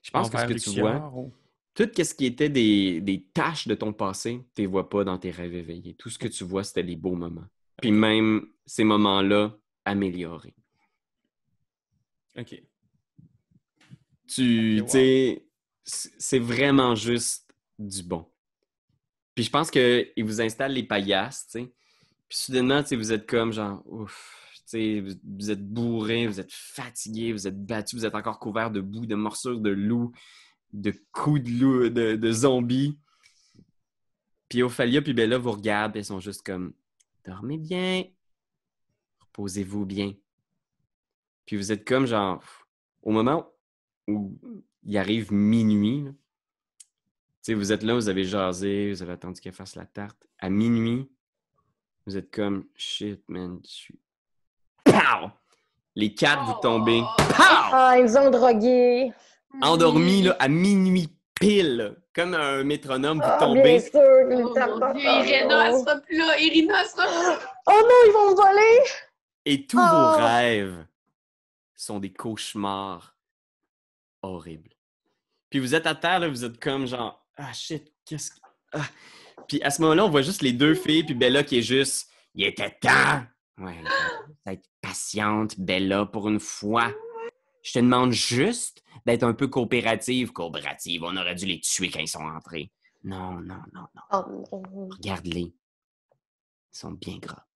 Je 0.00 0.12
pense 0.12 0.30
que 0.30 0.38
ce 0.38 0.44
que 0.44 0.54
tu 0.54 0.80
vois, 0.80 1.10
ou- 1.12 1.32
tout 1.74 1.90
ce 1.92 2.14
qui 2.14 2.26
était 2.26 2.48
des, 2.48 3.00
des 3.00 3.24
tâches 3.34 3.66
de 3.66 3.74
ton 3.74 3.92
passé, 3.92 4.46
tu 4.54 4.62
les 4.62 4.68
vois 4.68 4.88
pas 4.88 5.02
dans 5.02 5.18
tes 5.18 5.32
rêves 5.32 5.56
éveillés. 5.56 5.94
Tout 5.94 6.08
ce 6.08 6.20
que 6.20 6.28
tu 6.28 6.44
vois, 6.44 6.62
c'était 6.62 6.84
les 6.84 6.94
beaux 6.94 7.16
moments. 7.16 7.46
Puis 7.80 7.90
même 7.90 8.46
ces 8.64 8.84
moments-là 8.84 9.58
améliorés. 9.84 10.54
OK. 12.38 12.62
Tu 14.28 14.78
wow. 14.82 14.86
sais, 14.86 15.44
c'est 15.84 16.38
vraiment 16.38 16.94
juste 16.94 17.52
du 17.76 18.04
bon. 18.04 18.24
Puis 19.34 19.42
je 19.46 19.50
pense 19.50 19.68
qu'il 19.68 20.12
vous 20.24 20.40
installe 20.40 20.74
les 20.74 20.84
paillasses, 20.84 21.48
tu 21.50 21.58
sais. 21.58 21.72
Puis 22.32 22.38
soudainement, 22.38 22.82
vous 22.90 23.12
êtes 23.12 23.28
comme 23.28 23.52
genre, 23.52 23.82
ouf, 23.84 24.64
vous, 24.72 25.50
êtes 25.50 25.68
bourré, 25.68 26.26
vous 26.26 26.40
êtes 26.40 26.50
fatigué, 26.50 27.30
vous 27.30 27.46
êtes 27.46 27.62
battu, 27.62 27.94
vous 27.94 28.06
êtes 28.06 28.14
encore 28.14 28.38
couvert 28.38 28.70
de 28.70 28.80
boue, 28.80 29.04
de 29.04 29.14
morsures 29.14 29.60
de 29.60 29.68
loup, 29.68 30.12
de 30.72 30.94
coups 31.12 31.42
de 31.42 31.50
loup, 31.50 31.88
de, 31.90 32.16
de 32.16 32.32
zombies. 32.32 32.98
Puis 34.48 34.62
Ophalia 34.62 35.02
puis 35.02 35.12
Bella 35.12 35.36
vous 35.36 35.52
regardent, 35.52 35.94
elles 35.94 36.06
sont 36.06 36.20
juste 36.20 36.40
comme, 36.40 36.72
dormez 37.26 37.58
bien, 37.58 38.04
reposez-vous 39.20 39.84
bien. 39.84 40.14
Puis 41.44 41.58
vous 41.58 41.70
êtes 41.70 41.86
comme 41.86 42.06
genre, 42.06 42.42
au 43.02 43.10
moment 43.10 43.46
où 44.08 44.40
il 44.84 44.96
arrive 44.96 45.34
minuit, 45.34 46.06
vous 47.46 47.72
êtes 47.72 47.82
là, 47.82 47.92
vous 47.94 48.08
avez 48.08 48.24
jasé, 48.24 48.90
vous 48.90 49.02
avez 49.02 49.12
attendu 49.12 49.38
qu'elle 49.38 49.52
fasse 49.52 49.76
la 49.76 49.84
tarte. 49.84 50.26
À 50.38 50.48
minuit, 50.48 51.10
vous 52.06 52.16
êtes 52.16 52.30
comme 52.30 52.66
shit, 52.76 53.22
man, 53.28 53.60
je 53.64 53.70
suis. 53.70 53.98
Pow! 54.84 55.30
Les 55.94 56.14
quatre, 56.14 56.44
vous 56.44 56.60
tombez. 56.62 57.00
Pow! 57.18 57.34
Ah, 57.72 57.94
ils 57.98 58.16
ont 58.18 58.30
drogué. 58.30 59.12
Endormi, 59.60 60.22
là, 60.22 60.36
à 60.38 60.48
minuit 60.48 61.08
pile, 61.38 61.96
comme 62.14 62.34
un 62.34 62.64
métronome, 62.64 63.18
vous 63.18 63.24
Ah, 63.24 63.36
bien 63.38 63.46
tombez. 63.46 63.80
sûr. 63.80 64.00
les 64.28 64.42
Oh 64.42 64.78
mon 64.78 64.92
Dieu. 64.94 65.02
Irina, 65.02 65.68
elle 65.68 65.78
sera 65.78 65.96
plus 65.96 66.18
là. 66.18 66.38
Irina 66.40 66.84
sera 66.84 67.04
plus 67.06 67.26
là. 67.26 67.38
Oh 67.66 67.72
non, 67.82 67.96
ils 68.06 68.12
vont 68.12 68.30
me 68.30 68.34
voler! 68.36 68.80
Et 69.44 69.66
tous 69.66 69.78
Oh. 69.78 69.90
vos 69.90 70.24
rêves 70.24 70.86
sont 71.74 71.98
des 71.98 72.12
cauchemars 72.12 73.16
horribles. 74.22 74.70
Puis 75.50 75.58
vous 75.58 75.74
êtes 75.74 75.86
à 75.86 75.94
terre, 75.94 76.20
là, 76.20 76.28
vous 76.28 76.44
êtes 76.44 76.58
comme 76.60 76.86
genre, 76.86 77.26
ah 77.36 77.52
shit, 77.52 77.92
qu'est-ce 78.06 78.30
que. 78.30 78.36
Ah. 78.72 78.80
Puis 79.48 79.62
à 79.62 79.70
ce 79.70 79.82
moment-là, 79.82 80.04
on 80.04 80.10
voit 80.10 80.22
juste 80.22 80.42
les 80.42 80.52
deux 80.52 80.74
filles, 80.74 81.04
puis 81.04 81.14
Bella 81.14 81.42
qui 81.42 81.58
est 81.58 81.62
juste, 81.62 82.08
il 82.34 82.44
était 82.44 82.76
temps! 82.80 83.22
Ouais, 83.58 83.76
être 84.46 84.68
patiente, 84.80 85.58
Bella, 85.58 86.06
pour 86.06 86.28
une 86.28 86.40
fois. 86.40 86.92
Je 87.62 87.72
te 87.72 87.78
demande 87.78 88.12
juste 88.12 88.82
d'être 89.06 89.22
un 89.22 89.34
peu 89.34 89.46
coopérative. 89.46 90.32
Coopérative, 90.32 91.04
on 91.04 91.16
aurait 91.16 91.34
dû 91.34 91.46
les 91.46 91.60
tuer 91.60 91.90
quand 91.90 92.00
ils 92.00 92.08
sont 92.08 92.24
entrés. 92.24 92.72
Non, 93.04 93.32
non, 93.40 93.62
non, 93.72 93.86
non. 93.94 94.02
Oh. 94.50 94.62
Regarde-les. 94.90 95.52
Ils 95.52 96.78
sont 96.78 96.92
bien 96.92 97.18
gras. 97.18 97.46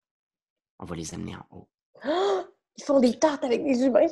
On 0.79 0.85
va 0.85 0.97
les 0.97 1.15
amener 1.15 1.37
en 1.37 1.47
haut. 1.51 1.69
Ah, 2.03 2.45
Ils 2.79 2.85
font 2.85 3.01
des 3.01 3.19
tartes 3.19 3.43
avec 3.45 3.65
des 3.65 3.81
humains. 3.85 4.07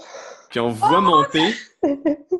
Puis 0.50 0.60
on 0.60 0.68
vous 0.70 0.86
voit 0.86 1.00
monter, 1.00 1.54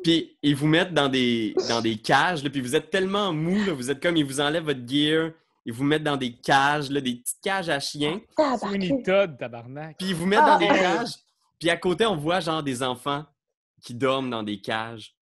puis 0.03 0.37
ils 0.41 0.55
vous 0.55 0.67
mettent 0.67 0.93
dans 0.93 1.09
des, 1.09 1.53
dans 1.69 1.81
des 1.81 1.97
cages, 1.97 2.43
là, 2.43 2.49
puis 2.49 2.61
vous 2.61 2.75
êtes 2.75 2.89
tellement 2.89 3.31
mou, 3.33 3.63
là, 3.65 3.73
vous 3.73 3.91
êtes 3.91 4.01
comme, 4.01 4.15
ils 4.17 4.25
vous 4.25 4.39
enlèvent 4.39 4.63
votre 4.63 4.87
gear, 4.87 5.31
ils 5.65 5.73
vous 5.73 5.83
mettent 5.83 6.03
dans 6.03 6.15
des 6.17 6.33
cages, 6.33 6.89
là, 6.89 7.01
des 7.01 7.15
petites 7.15 7.41
cages 7.43 7.69
à 7.69 7.79
chiens, 7.79 8.21
Sweeney 8.59 9.03
Tabarnak. 9.03 9.03
Todd, 9.03 9.37
tabarnak. 9.37 9.97
puis 9.97 10.07
ils 10.09 10.15
vous 10.15 10.25
mettent 10.25 10.39
Ah, 10.43 10.51
dans 10.53 10.59
des 10.59 10.65
hey. 10.65 10.79
cages, 10.79 11.13
puis 11.59 11.69
à 11.69 11.77
côté, 11.77 12.05
on 12.05 12.15
voit 12.15 12.39
genre 12.39 12.63
des 12.63 12.81
enfants 12.81 13.25
qui 13.83 13.93
dorment 13.93 14.29
dans 14.29 14.43
des 14.43 14.61
cages, 14.61 15.13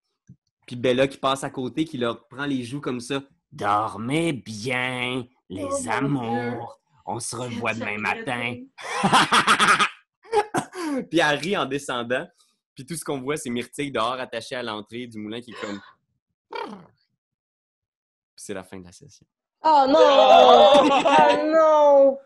puis 0.66 0.76
Bella 0.76 1.06
qui 1.08 1.18
passe 1.18 1.42
à 1.44 1.50
côté, 1.50 1.84
qui 1.84 1.98
leur 1.98 2.26
prend 2.28 2.46
les 2.46 2.62
joues 2.62 2.80
comme 2.80 3.00
ça. 3.00 3.20
Dormez 3.52 4.32
bien, 4.32 5.24
les 5.50 5.64
Oh, 5.64 5.90
amours. 5.90 6.78
On 7.06 7.18
se 7.20 7.36
revoit 7.36 7.74
demain 7.74 7.98
matin. 7.98 8.54
puis 11.10 11.20
elle 11.20 11.38
rit 11.38 11.56
en 11.56 11.66
descendant. 11.66 12.26
Puis 12.74 12.84
tout 12.84 12.96
ce 12.96 13.04
qu'on 13.04 13.20
voit, 13.20 13.36
c'est 13.36 13.50
Myrtille 13.50 13.92
dehors 13.92 14.14
attachée 14.14 14.56
à 14.56 14.62
l'entrée 14.62 15.06
du 15.06 15.18
moulin 15.18 15.40
qui 15.40 15.52
est 15.52 15.60
comme. 15.60 15.80
Puis 16.50 16.60
c'est 18.36 18.54
la 18.54 18.64
fin 18.64 18.78
de 18.78 18.84
la 18.84 18.92
session. 18.92 19.26
Oh 19.62 19.84
non! 19.88 19.98
Oh 19.98 20.88
non! 21.46 22.18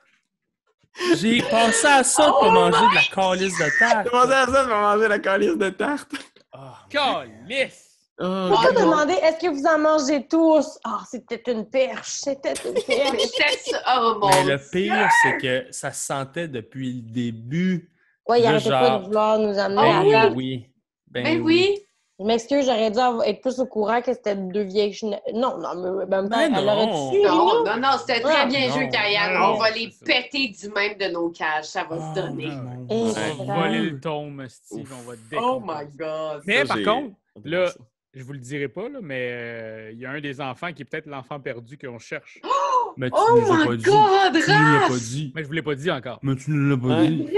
J'ai 1.17 1.41
pensé 1.43 1.87
à 1.87 2.03
ça 2.03 2.33
pour 2.33 2.51
manger 2.51 2.81
de 2.81 2.95
la 2.95 3.03
calice 3.15 3.57
de 3.59 3.79
terre. 3.79 4.05
Comment 4.11 4.27
ça, 4.27 4.47
ça, 4.47 4.65
pour 4.65 4.77
manger 4.77 5.09
la 5.09 5.19
calice 5.19 5.57
de 5.57 5.69
tarte? 5.71 6.13
Ah, 6.51 6.79
Calice! 6.91 7.85
Oh, 8.21 8.49
Pourquoi 8.51 8.73
non. 8.73 8.81
demander 8.81 9.13
est-ce 9.13 9.39
que 9.39 9.47
vous 9.49 9.65
en 9.65 9.79
mangez 9.79 10.27
tous? 10.27 10.77
Ah, 10.83 11.03
c'était 11.09 11.41
une 11.53 11.71
perche, 11.71 12.09
c'était 12.09 12.55
une 12.65 12.75
perche. 12.75 13.71
Oh 13.87 14.19
mon 14.21 14.29
Mais 14.29 14.45
le 14.45 14.71
pire, 14.71 15.09
c'est 15.23 15.37
que 15.39 15.67
ça 15.71 15.93
se 15.93 16.05
sentait 16.05 16.49
depuis 16.49 16.95
le 16.95 17.03
début. 17.03 17.93
Ouais, 18.29 18.41
il 18.41 18.47
arrêtait 18.47 18.69
pas 18.71 18.99
de 18.99 19.05
vouloir 19.07 19.39
nous 19.39 19.59
amener 19.59 19.81
Ah 19.83 19.99
à 20.01 20.03
Ben 20.03 20.11
la 20.13 20.21
table. 20.23 20.37
oui. 20.37 20.67
Ben, 21.11 21.25
Ben 21.25 21.41
oui. 21.43 21.79
Je 22.21 22.25
m'excuse, 22.27 22.67
j'aurais 22.67 22.91
dû 22.91 22.99
être 23.27 23.41
plus 23.41 23.61
au 23.61 23.67
courant 23.67 24.03
que 24.03 24.13
c'était 24.13 24.35
deux 24.35 24.65
vieilles 24.65 24.99
Non, 25.33 25.57
non, 25.59 25.97
mais 25.99 26.07
même 26.07 26.29
temps, 26.29 26.37
Ben 26.37 26.53
elle 26.57 26.65
non. 26.65 26.73
aurait 26.73 26.87
Non, 27.23 27.65
non, 27.65 27.77
non, 27.81 27.89
c'était 27.99 28.21
très 28.21 28.41
Ah, 28.41 28.47
bien 28.47 28.67
non, 28.69 28.75
joué, 28.75 28.89
Kayane. 28.89 29.41
On 29.41 29.55
va 29.57 29.71
les 29.71 29.89
péter 30.05 30.49
du 30.49 30.69
même 30.71 30.99
de 30.99 31.13
nos 31.13 31.31
cages. 31.31 31.67
Ça 31.67 31.85
va 31.89 31.97
Oh, 31.97 32.15
se 32.17 32.21
donner. 32.21 32.49
On 32.89 33.05
va 33.45 33.55
voler 33.69 33.91
le 33.91 34.01
tome, 34.01 34.45
Steve. 34.49 34.81
Ouf. 34.81 34.93
On 35.07 35.37
va 35.39 35.41
Oh 35.41 35.63
my 35.65 35.87
God. 35.97 36.43
Mais 36.45 36.67
Ça, 36.67 36.75
par 36.75 36.83
contre, 36.83 37.15
là, 37.45 37.71
je 38.13 38.25
vous 38.25 38.33
le 38.33 38.41
dirai 38.41 38.67
pas, 38.67 38.89
là, 38.89 38.99
mais 39.01 39.29
euh, 39.31 39.91
il 39.93 40.01
y 40.01 40.05
a 40.05 40.11
un 40.11 40.21
des 40.21 40.41
enfants 40.41 40.73
qui 40.73 40.83
est 40.83 40.87
peut-être 40.87 41.07
l'enfant 41.07 41.39
perdu 41.39 41.79
qu'on 41.79 41.99
cherche. 42.01 42.41
Mais 42.97 43.11
tu 43.11 43.17
Oh 43.17 43.41
pas 43.47 43.65
my 43.71 43.77
dit. 43.77 43.85
God, 43.85 44.33
Tu 44.33 44.41
nous 44.51 44.73
l'as 44.73 44.81
pas 44.81 44.87
Raph! 44.89 44.99
dit. 44.99 45.33
Mais 45.37 45.43
je 45.43 45.47
vous 45.47 45.53
l'ai 45.53 45.63
pas 45.63 45.75
dit 45.77 45.89
encore. 45.91 46.19
Mais 46.23 46.35
tu 46.35 46.51
nous 46.51 46.69
l'as 46.71 46.77
pas 46.77 47.01
Ouais. 47.01 47.07
dit. 47.07 47.29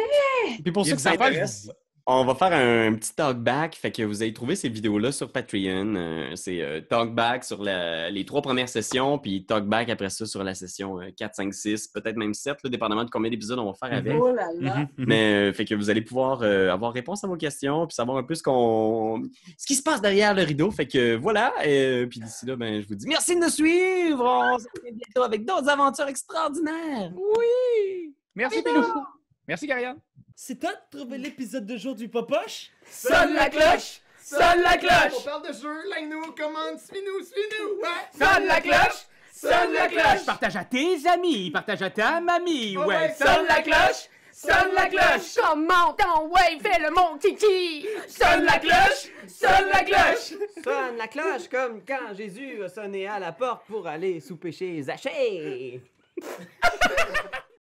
Puis 0.62 0.72
pour 0.72 0.84
ceux 0.84 0.92
qui 0.96 1.02
s'intéressent, 1.02 1.70
on 2.06 2.24
va 2.24 2.34
faire 2.34 2.52
un 2.52 2.94
petit 2.94 3.14
talkback. 3.14 3.76
Fait 3.76 3.92
que 3.92 4.02
vous 4.02 4.20
allez 4.22 4.32
trouver 4.32 4.56
ces 4.56 4.68
vidéos-là 4.68 5.12
sur 5.12 5.30
Patreon. 5.30 5.94
Euh, 5.94 6.34
c'est 6.34 6.61
euh, 6.61 6.80
talkback 6.80 7.44
sur 7.44 7.62
la- 7.62 8.11
les 8.11 8.24
trois 8.24 8.42
premières 8.42 8.68
sessions, 8.70 9.18
puis 9.18 9.44
talkback 9.44 9.90
après 9.90 10.08
ça 10.11 10.26
sur 10.26 10.42
la 10.42 10.54
session 10.54 10.98
euh, 11.00 11.11
4, 11.16 11.36
5, 11.36 11.54
6, 11.54 11.88
peut-être 11.88 12.16
même 12.16 12.34
7, 12.34 12.56
là, 12.64 12.70
dépendamment 12.70 13.04
de 13.04 13.11
combien 13.11 13.30
d'épisodes 13.30 13.61
on 13.61 13.66
va 13.70 13.74
faire 13.74 13.96
avec. 13.96 14.16
Oh 14.20 14.32
là 14.32 14.46
là. 14.58 14.76
Mhm, 14.76 14.80
mhm. 14.80 14.88
Mais 15.06 15.50
euh, 15.50 15.52
fait 15.52 15.64
que 15.64 15.74
vous 15.76 15.88
allez 15.88 16.00
pouvoir 16.02 16.40
euh, 16.42 16.72
avoir 16.72 16.92
réponse 16.92 17.22
à 17.22 17.28
vos 17.28 17.36
questions, 17.36 17.86
puis 17.86 17.94
savoir 17.94 18.16
un 18.18 18.24
peu 18.24 18.34
ce 18.34 18.42
qu'on 18.42 19.22
ce 19.56 19.66
qui 19.66 19.76
se 19.76 19.82
passe 19.82 20.00
derrière 20.00 20.34
le 20.34 20.42
rideau. 20.42 20.70
Fait 20.72 20.86
que 20.88 21.14
voilà. 21.14 21.52
euh, 21.64 22.06
puis 22.06 22.18
d'ici 22.18 22.44
là, 22.44 22.56
ben, 22.56 22.82
je 22.82 22.88
vous 22.88 22.96
dis 22.96 23.06
merci 23.06 23.36
de 23.36 23.40
nous 23.40 23.50
suivre. 23.50 24.24
On 24.24 24.58
se 24.58 24.64
retrouve 24.74 24.90
bientôt 24.96 25.22
avec 25.22 25.44
d'autres 25.44 25.68
aventures 25.68 26.08
extraordinaires. 26.08 27.12
Oui! 27.14 28.14
Merci, 28.34 28.62
Pilou. 28.64 28.82
Merci, 29.51 29.66
Karianne. 29.66 29.98
C'est 30.36 30.61
toi 30.61 30.70
de 30.70 30.96
trouver 30.96 31.18
l'épisode 31.18 31.66
de 31.66 31.76
jour 31.76 31.96
du 31.96 32.09
Popoche? 32.09 32.70
Sonne 32.88 33.34
la 33.34 33.51
cloche! 33.51 34.01
Sonne 34.22 34.62
la 34.62 34.76
On 34.76 34.78
cloche! 34.78 35.24
parle 35.24 35.48
de 35.48 35.53
jeu, 35.53 35.88
like-nous, 35.90 36.32
commande, 36.38 36.78
suis-nous, 36.78 37.24
suis-nous! 37.24 37.80
Ouais! 37.82 38.07
Sonne 38.16 38.46
la 38.46 38.61
cloche! 38.61 39.07
Sonne 39.34 39.72
la 39.72 39.88
cloche! 39.88 40.24
Partage 40.24 40.55
à 40.55 40.64
tes 40.64 41.05
amis, 41.09 41.51
partage 41.51 41.82
à 41.82 41.90
ta 41.90 42.20
mamie, 42.20 42.76
Ouais, 42.76 42.86
ouais, 42.86 43.12
Sonne 43.18 43.46
la 43.48 43.61
cloche! 43.61 44.09
Sonne 44.32 44.72
la 44.72 44.86
cloche! 44.86 45.34
Comment 45.42 45.94
ton 45.94 46.28
ouais, 46.28 46.61
fais 46.62 46.80
le 46.80 46.90
mon 46.94 47.18
kiki! 47.18 47.88
Sonne 48.07 48.44
la 48.44 48.61
cloche! 48.61 49.11
Sonne 49.26 49.68
la 49.72 49.82
cloche! 49.82 50.34
Sonne 50.62 50.96
la 50.96 51.09
cloche 51.09 51.48
comme 51.51 51.84
quand 51.84 52.14
Jésus 52.16 52.62
a 52.62 52.68
sonné 52.68 53.09
à 53.09 53.18
la 53.18 53.32
porte 53.32 53.66
pour 53.66 53.84
aller 53.88 54.20
sous 54.20 54.36
péché 54.36 54.80
Zachée. 54.80 55.82